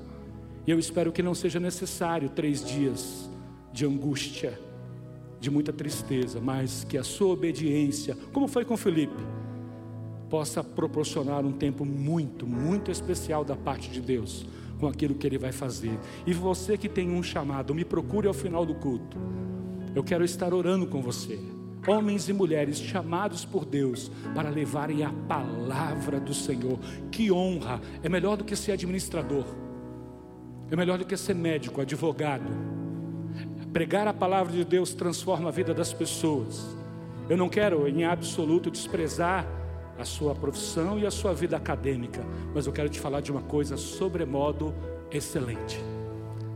E 0.66 0.72
eu 0.72 0.80
espero 0.80 1.12
que 1.12 1.24
não 1.24 1.36
seja 1.36 1.60
necessário 1.60 2.30
três 2.30 2.66
dias 2.66 3.30
de 3.72 3.86
angústia, 3.86 4.60
de 5.40 5.52
muita 5.52 5.72
tristeza, 5.72 6.40
mas 6.42 6.84
que 6.84 6.98
a 6.98 7.04
sua 7.04 7.34
obediência, 7.34 8.18
como 8.34 8.48
foi 8.48 8.66
com 8.66 8.76
Felipe, 8.76 9.24
possa 10.30 10.64
proporcionar 10.64 11.46
um 11.46 11.52
tempo 11.52 11.86
muito, 11.86 12.46
muito 12.46 12.92
especial 12.92 13.46
da 13.46 13.56
parte 13.56 13.90
de 13.90 14.02
Deus 14.02 14.46
com 14.80 14.88
aquilo 14.88 15.16
que 15.16 15.26
Ele 15.26 15.38
vai 15.38 15.52
fazer. 15.52 15.98
E 16.26 16.34
você 16.34 16.78
que 16.78 16.90
tem 16.90 17.10
um 17.10 17.24
chamado, 17.24 17.74
me 17.74 17.86
procure 17.86 18.28
ao 18.28 18.34
final 18.34 18.66
do 18.66 18.76
culto. 18.76 19.18
Eu 19.96 20.04
quero 20.04 20.24
estar 20.24 20.54
orando 20.54 20.86
com 20.86 21.02
você. 21.02 21.40
Homens 21.88 22.28
e 22.28 22.34
mulheres 22.34 22.78
chamados 22.78 23.46
por 23.46 23.66
Deus 23.66 24.12
para 24.36 24.50
levarem 24.50 25.04
a 25.04 25.12
palavra 25.28 26.20
do 26.20 26.34
Senhor. 26.34 26.78
Que 27.10 27.32
honra! 27.32 27.82
É 28.04 28.10
melhor 28.10 28.36
do 28.36 28.44
que 28.44 28.56
ser 28.56 28.74
administrador, 28.74 29.46
é 30.70 30.76
melhor 30.76 30.98
do 30.98 31.06
que 31.06 31.16
ser 31.16 31.34
médico, 31.34 31.80
advogado. 31.80 32.77
Pregar 33.74 34.08
a 34.08 34.14
palavra 34.14 34.54
de 34.54 34.64
Deus 34.64 34.94
transforma 34.94 35.50
a 35.50 35.52
vida 35.52 35.74
das 35.74 35.94
pessoas. 35.94 36.66
Eu 37.30 37.38
não 37.38 37.50
quero, 37.50 37.88
em 37.88 38.06
absoluto, 38.06 38.72
desprezar 38.72 39.46
a 40.00 40.06
sua 40.06 40.34
profissão 40.34 40.98
e 40.98 41.06
a 41.06 41.12
sua 41.12 41.34
vida 41.34 41.58
acadêmica, 41.58 42.24
mas 42.54 42.66
eu 42.66 42.74
quero 42.74 42.90
te 42.90 43.00
falar 43.00 43.22
de 43.22 43.32
uma 43.32 43.42
coisa 43.42 43.76
sobremodo 43.76 44.74
excelente: 45.12 45.80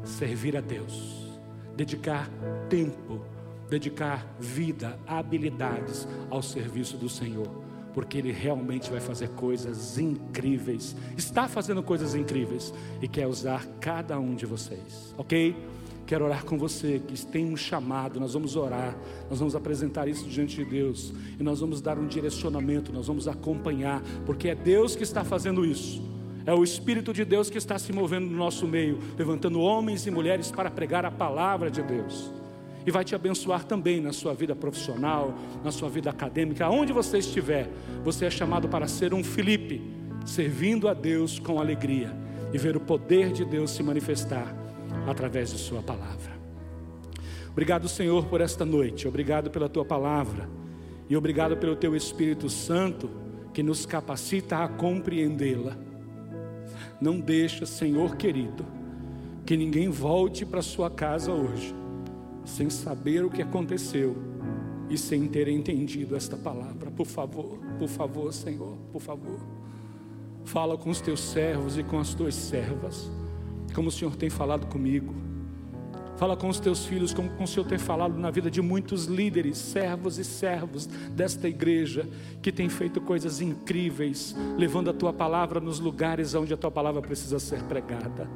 servir 0.04 0.56
a 0.56 0.62
Deus, 0.62 1.28
dedicar 1.76 2.30
tempo, 2.70 3.22
dedicar 3.70 4.26
vida, 4.40 4.98
habilidades 5.06 6.08
ao 6.30 6.42
serviço 6.42 6.98
do 6.98 7.10
Senhor, 7.10 7.48
porque 7.94 8.18
Ele 8.18 8.32
realmente 8.32 8.90
vai 8.90 9.02
fazer 9.02 9.30
coisas 9.30 9.98
incríveis, 9.98 10.96
está 11.18 11.48
fazendo 11.48 11.84
coisas 11.84 12.16
incríveis 12.16 12.74
e 13.02 13.08
quer 13.08 13.28
usar 13.28 13.66
cada 13.80 14.20
um 14.20 14.36
de 14.36 14.46
vocês, 14.46 15.14
ok? 15.18 15.56
Quero 16.12 16.26
orar 16.26 16.44
com 16.44 16.58
você 16.58 17.00
que 17.08 17.26
tem 17.26 17.46
um 17.46 17.56
chamado. 17.56 18.20
Nós 18.20 18.34
vamos 18.34 18.58
orar, 18.58 18.98
nós 19.30 19.40
vamos 19.40 19.56
apresentar 19.56 20.10
isso 20.10 20.28
diante 20.28 20.58
de 20.58 20.66
Deus 20.66 21.14
e 21.40 21.42
nós 21.42 21.62
vamos 21.62 21.80
dar 21.80 21.98
um 21.98 22.06
direcionamento, 22.06 22.92
nós 22.92 23.08
vamos 23.08 23.30
acompanhar, 23.30 24.04
porque 24.26 24.50
é 24.50 24.56
Deus 24.56 24.94
que 24.94 25.04
está 25.04 25.24
fazendo 25.24 25.64
isso. 25.64 26.04
É 26.46 26.54
o 26.54 26.66
Espírito 26.66 27.14
de 27.14 27.24
Deus 27.24 27.50
que 27.50 27.58
está 27.58 27.80
se 27.80 27.94
movendo 27.94 28.30
no 28.30 28.36
nosso 28.36 28.68
meio, 28.68 29.00
levantando 29.18 29.62
homens 29.62 30.06
e 30.06 30.12
mulheres 30.12 30.52
para 30.52 30.70
pregar 30.70 31.06
a 31.06 31.12
palavra 31.12 31.72
de 31.72 31.82
Deus. 31.82 32.30
E 32.86 32.92
vai 32.92 33.06
te 33.06 33.16
abençoar 33.16 33.64
também 33.64 34.02
na 34.02 34.12
sua 34.12 34.34
vida 34.34 34.54
profissional, 34.54 35.34
na 35.64 35.72
sua 35.72 35.88
vida 35.88 36.10
acadêmica, 36.10 36.66
aonde 36.66 36.92
você 36.92 37.20
estiver. 37.20 37.70
Você 38.04 38.26
é 38.26 38.30
chamado 38.30 38.68
para 38.68 38.86
ser 38.86 39.14
um 39.14 39.24
Felipe, 39.24 39.82
servindo 40.26 40.90
a 40.90 40.94
Deus 40.94 41.40
com 41.40 41.58
alegria 41.58 42.14
e 42.54 42.58
ver 42.58 42.76
o 42.76 42.82
poder 42.82 43.32
de 43.32 43.46
Deus 43.46 43.72
se 43.72 43.82
manifestar 43.82 44.60
através 45.08 45.52
de 45.52 45.58
Sua 45.58 45.82
palavra. 45.82 46.40
Obrigado, 47.52 47.90
Senhor, 47.90 48.26
por 48.28 48.40
esta 48.40 48.66
noite, 48.66 49.08
obrigado 49.08 49.50
pela 49.50 49.68
Tua 49.68 49.84
palavra 49.84 50.50
e 51.10 51.18
obrigado 51.18 51.58
pelo 51.58 51.76
Teu 51.76 51.96
Espírito 51.96 52.50
Santo 52.50 53.10
que 53.54 53.62
nos 53.62 53.86
capacita 53.86 54.64
a 54.64 54.68
compreendê-la. 54.68 55.78
Não 57.02 57.20
deixa, 57.20 57.66
Senhor 57.66 58.16
querido, 58.16 58.66
que 59.46 59.58
ninguém 59.58 59.90
volte 59.90 60.46
para 60.46 60.62
sua 60.62 60.90
casa 60.90 61.34
hoje 61.34 61.76
sem 62.46 62.70
saber 62.70 63.24
o 63.26 63.30
que 63.30 63.42
aconteceu 63.42 64.16
e 64.90 64.98
sem 64.98 65.28
ter 65.28 65.48
entendido 65.48 66.16
esta 66.16 66.38
palavra. 66.38 66.90
Por 66.92 67.06
favor, 67.06 67.60
por 67.78 67.88
favor, 67.88 68.34
Senhor, 68.34 68.78
por 68.92 69.02
favor. 69.02 69.40
Fala 70.46 70.78
com 70.78 70.90
os 70.90 71.02
teus 71.02 71.20
servos 71.20 71.78
e 71.78 71.84
com 71.84 72.00
as 72.00 72.14
tuas 72.14 72.36
servas 72.36 73.12
como 73.72 73.90
o 73.90 73.92
Senhor 73.92 74.16
tem 74.16 74.30
falado 74.30 74.68
comigo. 74.68 75.14
Fala 76.18 76.38
com 76.38 76.50
os 76.50 76.60
teus 76.60 76.86
filhos, 76.86 77.16
como 77.16 77.32
o 77.40 77.48
Senhor 77.48 77.66
tem 77.66 77.80
falado 77.80 78.16
na 78.16 78.30
vida 78.30 78.52
de 78.52 78.62
muitos 78.62 79.06
líderes, 79.06 79.58
servos 79.58 80.20
e 80.20 80.24
servos 80.24 80.86
desta 80.86 81.50
igreja, 81.50 82.08
que 82.44 82.52
tem 82.52 82.70
feito 82.70 83.02
coisas 83.02 83.42
incríveis, 83.42 84.36
levando 84.56 84.92
a 84.92 84.94
tua 84.94 85.12
palavra 85.12 85.60
nos 85.60 85.80
lugares 85.80 86.36
onde 86.36 86.54
a 86.54 86.58
tua 86.58 86.70
palavra 86.70 87.02
precisa 87.02 87.40
ser 87.40 87.64
pregada. 87.64 88.30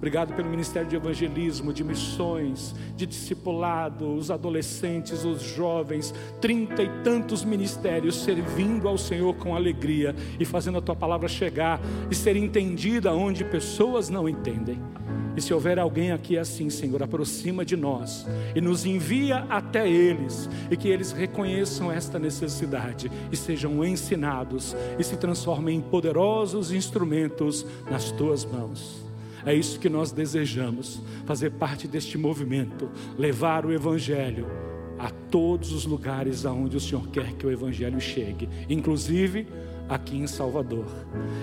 Obrigado 0.00 0.34
pelo 0.34 0.48
ministério 0.48 0.88
de 0.88 0.96
evangelismo, 0.96 1.74
de 1.74 1.84
missões, 1.84 2.74
de 2.96 3.04
discipulado, 3.04 4.14
os 4.14 4.30
adolescentes, 4.30 5.26
os 5.26 5.42
jovens, 5.42 6.14
trinta 6.40 6.82
e 6.82 6.88
tantos 7.04 7.44
ministérios 7.44 8.16
servindo 8.16 8.88
ao 8.88 8.96
Senhor 8.96 9.34
com 9.34 9.54
alegria 9.54 10.16
e 10.38 10.46
fazendo 10.46 10.78
a 10.78 10.80
tua 10.80 10.96
palavra 10.96 11.28
chegar 11.28 11.78
e 12.10 12.14
ser 12.14 12.34
entendida 12.34 13.12
onde 13.12 13.44
pessoas 13.44 14.08
não 14.08 14.26
entendem. 14.26 14.80
E 15.36 15.42
se 15.42 15.52
houver 15.52 15.78
alguém 15.78 16.12
aqui 16.12 16.38
assim, 16.38 16.70
Senhor, 16.70 17.02
aproxima 17.02 17.62
de 17.62 17.76
nós 17.76 18.26
e 18.54 18.60
nos 18.62 18.86
envia 18.86 19.44
até 19.50 19.86
eles, 19.86 20.48
e 20.70 20.78
que 20.78 20.88
eles 20.88 21.12
reconheçam 21.12 21.92
esta 21.92 22.18
necessidade 22.18 23.12
e 23.30 23.36
sejam 23.36 23.84
ensinados 23.84 24.74
e 24.98 25.04
se 25.04 25.18
transformem 25.18 25.76
em 25.76 25.80
poderosos 25.82 26.72
instrumentos 26.72 27.66
nas 27.90 28.10
tuas 28.10 28.46
mãos. 28.46 29.09
É 29.44 29.54
isso 29.54 29.78
que 29.78 29.88
nós 29.88 30.12
desejamos, 30.12 31.00
fazer 31.24 31.50
parte 31.50 31.88
deste 31.88 32.18
movimento, 32.18 32.90
levar 33.18 33.64
o 33.64 33.72
Evangelho 33.72 34.46
a 34.98 35.10
todos 35.10 35.72
os 35.72 35.86
lugares 35.86 36.44
aonde 36.44 36.76
o 36.76 36.80
Senhor 36.80 37.08
quer 37.08 37.32
que 37.32 37.46
o 37.46 37.50
Evangelho 37.50 38.00
chegue, 38.00 38.48
inclusive 38.68 39.46
aqui 39.88 40.16
em 40.16 40.26
Salvador, 40.26 40.86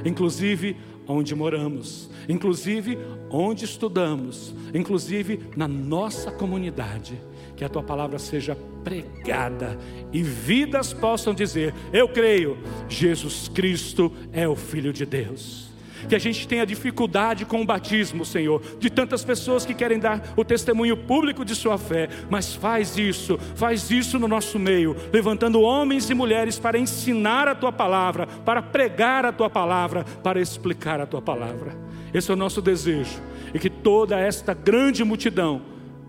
inclusive 0.06 0.78
onde 1.08 1.34
moramos, 1.34 2.10
inclusive 2.30 2.98
onde 3.30 3.66
estudamos, 3.66 4.54
inclusive 4.74 5.40
na 5.56 5.68
nossa 5.68 6.32
comunidade. 6.32 7.20
Que 7.56 7.66
a 7.66 7.70
tua 7.70 7.82
palavra 7.82 8.20
seja 8.20 8.56
pregada 8.84 9.80
e 10.14 10.22
vidas 10.22 10.94
possam 10.94 11.34
dizer: 11.34 11.74
Eu 11.92 12.08
creio, 12.08 12.56
Jesus 12.88 13.48
Cristo 13.48 14.14
é 14.32 14.48
o 14.48 14.56
Filho 14.56 14.94
de 14.94 15.08
Deus 15.08 15.67
que 16.08 16.16
a 16.16 16.20
gente 16.20 16.48
tenha 16.48 16.66
dificuldade 16.66 17.46
com 17.46 17.62
o 17.62 17.66
batismo, 17.66 18.26
Senhor, 18.26 18.62
de 18.80 18.90
tantas 18.90 19.24
pessoas 19.24 19.66
que 19.66 19.74
querem 19.74 20.00
dar 20.00 20.34
o 20.36 20.44
testemunho 20.44 20.98
público 20.98 21.46
de 21.46 21.56
sua 21.56 21.78
fé, 21.78 22.10
mas 22.30 22.54
faz 22.54 22.98
isso, 22.98 23.38
faz 23.56 23.90
isso 23.92 24.20
no 24.20 24.28
nosso 24.28 24.60
meio, 24.60 24.96
levantando 25.12 25.62
homens 25.62 26.10
e 26.10 26.14
mulheres 26.14 26.60
para 26.60 26.78
ensinar 26.78 27.48
a 27.48 27.56
tua 27.56 27.72
palavra, 27.72 28.28
para 28.28 28.62
pregar 28.62 29.26
a 29.26 29.32
tua 29.32 29.50
palavra, 29.50 30.04
para 30.24 30.42
explicar 30.42 31.00
a 31.00 31.06
tua 31.06 31.22
palavra. 31.22 31.78
Esse 32.14 32.32
é 32.32 32.34
o 32.34 32.38
nosso 32.38 32.62
desejo, 32.62 33.22
e 33.54 33.60
que 33.60 33.70
toda 33.70 34.20
esta 34.20 34.54
grande 34.54 35.04
multidão 35.04 35.62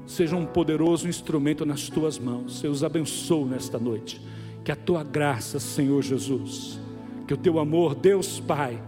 seja 0.08 0.34
um 0.34 0.46
poderoso 0.46 1.06
instrumento 1.06 1.66
nas 1.66 1.88
tuas 1.88 2.18
mãos. 2.18 2.64
Eu 2.64 2.70
os 2.70 2.82
abençoo 2.82 3.44
nesta 3.44 3.78
noite. 3.78 4.20
Que 4.64 4.72
a 4.72 4.76
tua 4.76 5.04
graça, 5.04 5.60
Senhor 5.60 6.02
Jesus, 6.02 6.80
que 7.26 7.34
o 7.34 7.36
teu 7.36 7.58
amor, 7.58 7.94
Deus 7.94 8.40
Pai, 8.40 8.82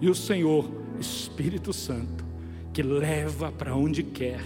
e 0.00 0.08
o 0.08 0.14
Senhor, 0.14 0.68
Espírito 0.98 1.72
Santo, 1.72 2.24
que 2.72 2.82
leva 2.82 3.52
para 3.52 3.74
onde 3.74 4.02
quer, 4.02 4.40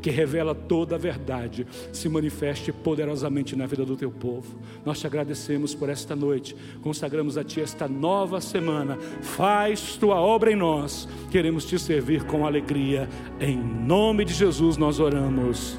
que 0.00 0.10
revela 0.10 0.54
toda 0.54 0.94
a 0.94 0.98
verdade, 0.98 1.66
se 1.92 2.08
manifeste 2.08 2.72
poderosamente 2.72 3.56
na 3.56 3.66
vida 3.66 3.84
do 3.84 3.96
teu 3.96 4.10
povo. 4.10 4.56
Nós 4.84 5.00
te 5.00 5.06
agradecemos 5.06 5.74
por 5.74 5.88
esta 5.88 6.14
noite, 6.14 6.54
consagramos 6.80 7.36
a 7.36 7.42
ti 7.42 7.60
esta 7.60 7.88
nova 7.88 8.40
semana. 8.40 8.96
Faz 9.20 9.96
tua 9.96 10.20
obra 10.20 10.52
em 10.52 10.56
nós, 10.56 11.08
queremos 11.30 11.64
te 11.64 11.78
servir 11.78 12.24
com 12.24 12.46
alegria. 12.46 13.08
Em 13.40 13.56
nome 13.56 14.24
de 14.24 14.32
Jesus 14.32 14.76
nós 14.76 15.00
oramos. 15.00 15.76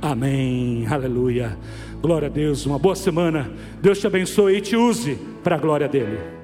Amém. 0.00 0.86
Aleluia. 0.86 1.58
Glória 2.00 2.28
a 2.28 2.30
Deus. 2.30 2.66
Uma 2.66 2.78
boa 2.78 2.94
semana. 2.94 3.50
Deus 3.80 3.98
te 3.98 4.06
abençoe 4.06 4.58
e 4.58 4.60
te 4.60 4.76
use 4.76 5.18
para 5.42 5.56
a 5.56 5.58
glória 5.58 5.88
dele. 5.88 6.43